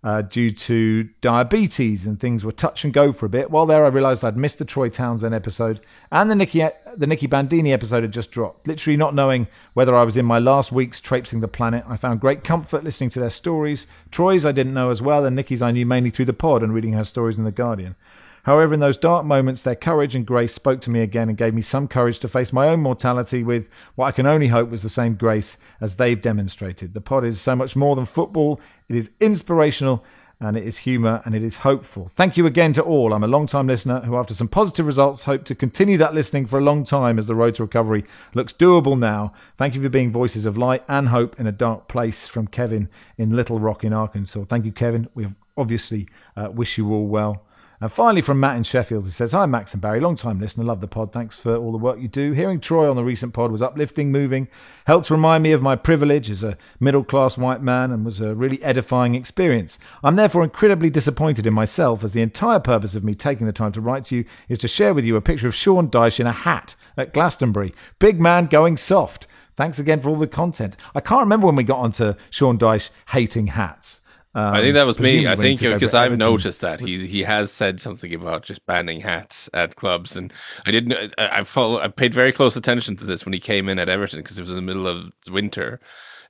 uh, 0.05 0.21
due 0.21 0.51
to 0.51 1.05
diabetes, 1.23 2.07
and 2.07 2.21
things 2.21 2.45
were 2.45 2.53
touch 2.53 2.85
and 2.85 2.93
go 2.93 3.11
for 3.11 3.25
a 3.25 3.31
bit. 3.31 3.51
While 3.51 3.65
there, 3.65 3.87
I 3.87 3.89
realised 3.89 4.23
I'd 4.23 4.37
missed 4.37 4.59
the 4.59 4.67
Troy 4.67 4.91
Townsend 4.91 5.35
episode 5.35 5.81
and 6.13 6.31
the 6.31 6.37
Nicky 6.37 6.63
the 6.95 7.07
Nicky 7.07 7.27
Bandini 7.27 7.73
episode 7.73 8.03
had 8.03 8.13
just 8.13 8.31
dropped. 8.31 8.69
Literally 8.69 8.99
not 8.99 9.15
knowing 9.15 9.49
whether 9.73 9.97
I 9.97 10.05
was 10.05 10.17
in 10.17 10.27
my 10.27 10.39
last 10.39 10.71
weeks 10.71 11.01
traipsing 11.01 11.41
the 11.41 11.49
planet, 11.49 11.85
I 11.89 11.97
found 11.97 12.21
great 12.21 12.45
comfort 12.45 12.85
listening 12.85 13.11
to 13.11 13.21
their 13.21 13.31
stories. 13.31 13.87
Troy's 14.11 14.45
I 14.45 14.53
didn't 14.53 14.75
know 14.75 14.91
as 14.91 15.01
well, 15.01 15.25
and 15.25 15.35
Nicky's 15.35 15.63
I 15.63 15.73
knew 15.73 15.87
mainly 15.87 16.11
through 16.11 16.27
the 16.27 16.35
pod 16.35 16.63
and 16.63 16.75
reading 16.75 16.93
her 16.93 17.05
stories 17.05 17.39
in 17.39 17.45
the 17.45 17.51
Guardian. 17.51 17.97
However, 18.45 18.75
in 18.75 18.81
those 18.81 18.99
dark 18.99 19.25
moments, 19.25 19.63
their 19.63 19.75
courage 19.75 20.15
and 20.15 20.27
grace 20.27 20.55
spoke 20.55 20.81
to 20.83 20.91
me 20.91 21.01
again 21.01 21.29
and 21.29 21.37
gave 21.37 21.55
me 21.55 21.63
some 21.63 21.89
courage 21.89 22.19
to 22.21 22.29
face 22.29 22.53
my 22.53 22.69
own 22.69 22.81
mortality 22.81 23.43
with 23.43 23.69
what 23.95 24.07
I 24.07 24.13
can 24.13 24.27
only 24.27 24.49
hope 24.49 24.71
was 24.71 24.83
the 24.83 24.89
same 24.89 25.15
grace 25.15 25.57
as 25.81 25.97
they've 25.97 26.21
demonstrated. 26.21 26.95
The 26.95 27.01
pod 27.01 27.25
is 27.25 27.41
so 27.41 27.57
much 27.57 27.75
more 27.75 27.97
than 27.97 28.07
football, 28.07 28.61
it 28.89 28.97
is 28.97 29.11
inspirational 29.19 30.05
and 30.41 30.57
it 30.57 30.65
is 30.65 30.79
humour 30.79 31.23
and 31.25 31.35
it 31.35 31.43
is 31.43 31.59
hopeful. 31.59 32.11
Thank 32.15 32.37
you 32.37 32.45
again 32.45 32.73
to 32.75 32.83
all. 32.83 33.15
I'm 33.15 33.25
a 33.25 33.29
long 33.29 33.47
time 33.47 33.67
listener 33.67 34.01
who, 34.01 34.17
after 34.17 34.35
some 34.35 34.49
positive 34.49 34.87
results, 34.87 35.23
hope 35.23 35.45
to 35.45 35.55
continue 35.55 35.97
that 35.99 36.13
listening 36.13 36.47
for 36.47 36.59
a 36.59 36.63
long 36.63 36.85
time 36.85 37.19
as 37.19 37.27
the 37.27 37.35
road 37.35 37.55
to 37.57 37.63
recovery 37.63 38.05
looks 38.35 38.53
doable 38.53 38.99
now. 38.99 39.33
Thank 39.57 39.75
you 39.75 39.83
for 39.83 39.89
being 39.89 40.13
voices 40.13 40.45
of 40.45 40.59
light 40.59 40.85
and 40.89 41.09
hope 41.09 41.39
in 41.41 41.47
a 41.47 41.53
dark 41.53 41.89
place 41.89 42.29
from 42.29 42.49
Kevin 42.49 42.89
in 43.17 43.35
Little 43.35 43.59
Rock 43.59 43.85
in 43.85 43.93
Arkansas. 43.93 44.45
Thank 44.45 44.65
you, 44.65 44.73
Kevin. 44.73 45.09
We 45.15 45.29
obviously 45.57 46.09
uh, 46.37 46.51
wish 46.53 46.77
you 46.77 46.93
all 46.93 47.07
well. 47.07 47.47
And 47.81 47.91
finally, 47.91 48.23
from 48.23 48.41
Matt 48.41 48.57
in 48.57 48.63
Sheffield, 48.63 49.05
who 49.05 49.11
says, 49.11 49.33
Hi, 49.33 49.47
Max 49.47 49.73
and 49.73 49.83
Barry, 49.83 50.01
long 50.01 50.17
time 50.17 50.41
listener, 50.41 50.65
love 50.65 50.81
the 50.81 50.89
pod. 50.89 51.13
Thanks 51.13 51.39
for 51.39 51.57
all 51.57 51.73
the 51.73 51.79
work 51.79 51.99
you 52.01 52.09
do. 52.09 52.33
Hearing 52.33 52.61
Troy 52.61 52.89
on 52.89 52.97
the 52.97 53.05
recent 53.05 53.35
pod 53.35 53.51
was 53.51 53.63
uplifting, 53.63 54.13
moving, 54.13 54.49
helped 54.87 55.11
remind 55.11 55.43
me 55.43 55.53
of 55.53 55.63
my 55.63 55.77
privilege 55.77 56.31
as 56.31 56.43
a 56.43 56.57
middle 56.79 57.05
class 57.05 57.37
white 57.37 57.63
man, 57.63 57.91
and 57.91 58.05
was 58.05 58.21
a 58.21 58.35
really 58.35 58.63
edifying 58.63 59.15
experience. 59.15 59.79
I'm 60.03 60.17
therefore 60.17 60.45
incredibly 60.45 60.91
disappointed 60.91 61.47
in 61.47 61.55
myself, 61.55 62.05
as 62.05 62.13
the 62.13 62.23
entire 62.23 62.61
purpose 62.61 62.95
of 62.95 63.05
me 63.05 63.15
taking 63.15 63.47
the 63.47 63.53
time 63.53 63.73
to 63.73 63.81
write 63.81 64.05
to 64.07 64.17
you 64.17 64.25
is 64.49 64.59
to 64.59 64.69
share 64.69 64.95
with 64.95 65.05
you 65.05 65.17
a 65.17 65.21
picture 65.21 65.49
of 65.49 65.55
Sean 65.55 65.89
Dyche 65.89 66.21
in 66.21 66.27
a 66.27 66.33
hat 66.33 66.77
at 66.97 67.13
Glastonbury. 67.13 67.75
Big 67.99 68.21
man 68.21 68.47
going 68.47 68.77
soft. 68.77 69.27
Thanks 69.57 69.79
again 69.79 70.01
for 70.01 70.09
all 70.09 70.17
the 70.17 70.27
content. 70.27 70.77
I 70.95 71.01
can't 71.01 71.21
remember 71.21 71.47
when 71.47 71.57
we 71.57 71.63
got 71.63 71.79
onto 71.79 72.15
Sean 72.31 72.59
Dyche 72.59 72.91
hating 73.09 73.49
hats. 73.49 74.01
Um, 74.37 74.53
I 74.55 74.61
think 74.61 74.75
that 74.75 74.85
was 74.87 74.99
me. 74.99 75.29
I 75.29 75.37
think 75.37 75.61
because 75.61 75.95
I've 75.95 76.07
Everton. 76.07 76.19
noticed 76.19 76.61
that 76.63 76.81
he 76.81 77.07
he 77.07 77.23
has 77.23 77.53
said 77.53 77.81
something 77.81 78.13
about 78.13 78.43
just 78.43 78.67
banning 78.67 79.01
hats 79.01 79.49
at 79.55 79.77
clubs, 79.77 80.17
and 80.17 80.33
I 80.67 80.73
didn't. 80.73 81.15
I, 81.19 81.41
I 81.41 81.45
follow. 81.45 81.79
I 81.79 81.87
paid 81.89 82.13
very 82.13 82.33
close 82.33 82.57
attention 82.57 82.97
to 82.97 83.05
this 83.05 83.25
when 83.25 83.33
he 83.33 83.39
came 83.41 83.69
in 83.69 83.79
at 83.79 83.89
Everton 83.89 84.21
because 84.21 84.37
it 84.37 84.43
was 84.43 84.51
in 84.51 84.57
the 84.57 84.63
middle 84.63 84.89
of 84.89 85.13
winter, 85.31 85.79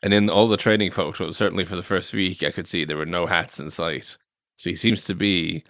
and 0.02 0.12
in 0.12 0.28
all 0.28 0.48
the 0.48 0.58
training 0.58 0.90
photos, 0.90 1.36
certainly 1.38 1.64
for 1.64 1.76
the 1.76 1.82
first 1.82 2.12
week, 2.12 2.42
I 2.42 2.50
could 2.50 2.66
see 2.66 2.84
there 2.84 2.96
were 2.98 3.06
no 3.06 3.26
hats 3.26 3.58
in 3.58 3.70
sight. 3.70 4.18
So 4.56 4.68
he 4.70 4.76
seems 4.76 5.04
to 5.06 5.14
be, 5.14 5.64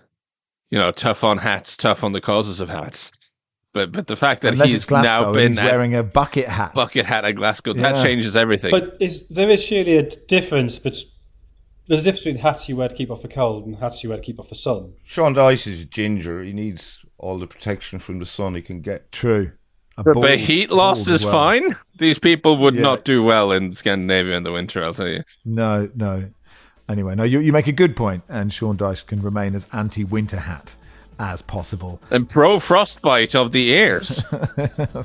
you 0.70 0.78
know, 0.78 0.90
tough 0.90 1.22
on 1.22 1.38
hats, 1.38 1.76
tough 1.76 2.02
on 2.02 2.12
the 2.12 2.20
causes 2.20 2.58
of 2.60 2.68
hats. 2.68 3.12
But 3.72 3.92
but 3.92 4.08
the 4.08 4.16
fact 4.16 4.42
that 4.42 4.54
Unless 4.54 4.72
he's 4.72 4.84
Glasgow 4.86 5.26
now 5.26 5.32
been 5.32 5.52
he's 5.52 5.60
wearing 5.60 5.94
a 5.94 6.02
bucket 6.02 6.48
hat. 6.48 6.74
bucket 6.74 7.06
hat 7.06 7.24
at 7.24 7.32
Glasgow, 7.36 7.74
Yeah. 7.74 7.92
that 7.92 8.02
changes 8.04 8.34
everything. 8.36 8.72
But 8.72 8.96
is 9.00 9.26
there 9.28 9.50
is 9.50 9.62
surely 9.62 9.96
a 9.96 10.02
difference, 10.26 10.78
but 10.80 10.96
there's 11.86 12.00
a 12.00 12.04
difference 12.04 12.24
between 12.24 12.42
hats 12.42 12.68
you 12.68 12.76
wear 12.76 12.88
to 12.88 12.94
keep 12.94 13.10
off 13.10 13.22
the 13.22 13.28
cold 13.28 13.66
and 13.66 13.76
hats 13.76 14.02
you 14.02 14.10
wear 14.10 14.18
to 14.18 14.24
keep 14.24 14.38
off 14.40 14.48
the 14.48 14.54
sun. 14.54 14.94
Sean 15.04 15.34
Dyche 15.34 15.66
is 15.72 15.82
a 15.82 15.84
ginger. 15.84 16.42
He 16.42 16.52
needs 16.52 17.00
all 17.18 17.38
the 17.38 17.46
protection 17.46 17.98
from 17.98 18.18
the 18.18 18.26
sun 18.26 18.54
he 18.54 18.62
can 18.62 18.80
get. 18.80 19.10
True. 19.12 19.52
A 19.96 20.02
But 20.02 20.38
heat 20.38 20.70
loss 20.70 21.06
is 21.06 21.22
well. 21.24 21.32
fine. 21.32 21.76
These 21.98 22.18
people 22.18 22.56
would 22.58 22.74
Yeah. 22.74 22.82
not 22.82 23.04
do 23.04 23.22
well 23.22 23.52
in 23.52 23.72
Scandinavia 23.72 24.36
in 24.36 24.42
the 24.42 24.50
winter. 24.50 24.82
I'll 24.82 24.92
tell 24.94 25.06
you. 25.08 25.22
No, 25.44 25.88
no. 25.94 26.30
Anyway, 26.88 27.14
no, 27.14 27.22
you, 27.22 27.38
you 27.38 27.52
make 27.52 27.68
a 27.68 27.72
good 27.72 27.94
point, 27.96 28.24
and 28.28 28.52
Sean 28.52 28.76
Dyche 28.76 29.06
can 29.06 29.22
remain 29.22 29.54
as 29.54 29.66
anti 29.72 30.04
winter 30.04 30.38
hat 30.40 30.76
as 31.18 31.42
possible. 31.42 32.00
And 32.10 32.28
pro 32.28 32.58
frostbite 32.58 33.34
of 33.34 33.52
the 33.52 33.70
ears. 33.70 34.24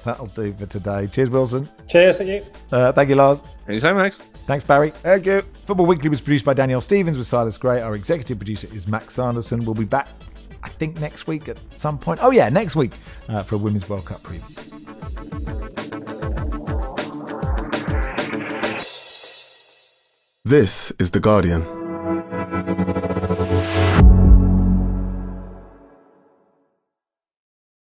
That'll 0.03 0.27
do 0.27 0.53
for 0.53 0.65
today. 0.65 1.07
Cheers, 1.07 1.29
Wilson. 1.29 1.69
Cheers, 1.87 2.17
thank 2.17 2.29
you. 2.29 2.45
Uh, 2.71 2.91
thank 2.91 3.09
you, 3.09 3.15
Lars. 3.15 3.43
Anytime, 3.67 3.97
Max. 3.97 4.19
Thanks, 4.45 4.63
Barry. 4.63 4.91
Thank 5.03 5.25
you. 5.25 5.43
Football 5.65 5.85
Weekly 5.85 6.09
was 6.09 6.21
produced 6.21 6.45
by 6.45 6.53
Danielle 6.53 6.81
Stevens 6.81 7.17
with 7.17 7.27
Silas 7.27 7.57
Gray. 7.57 7.81
Our 7.81 7.95
executive 7.95 8.39
producer 8.39 8.67
is 8.73 8.87
Max 8.87 9.13
Sanderson. 9.15 9.63
We'll 9.63 9.75
be 9.75 9.85
back, 9.85 10.07
I 10.63 10.69
think, 10.69 10.99
next 10.99 11.27
week 11.27 11.47
at 11.49 11.57
some 11.75 11.99
point. 11.99 12.19
Oh, 12.23 12.31
yeah, 12.31 12.49
next 12.49 12.75
week 12.75 12.93
uh, 13.27 13.43
for 13.43 13.55
a 13.55 13.57
Women's 13.59 13.87
World 13.87 14.05
Cup 14.05 14.21
preview. 14.21 14.55
This 20.45 20.91
is 20.97 21.11
The 21.11 21.19
Guardian. 21.19 21.78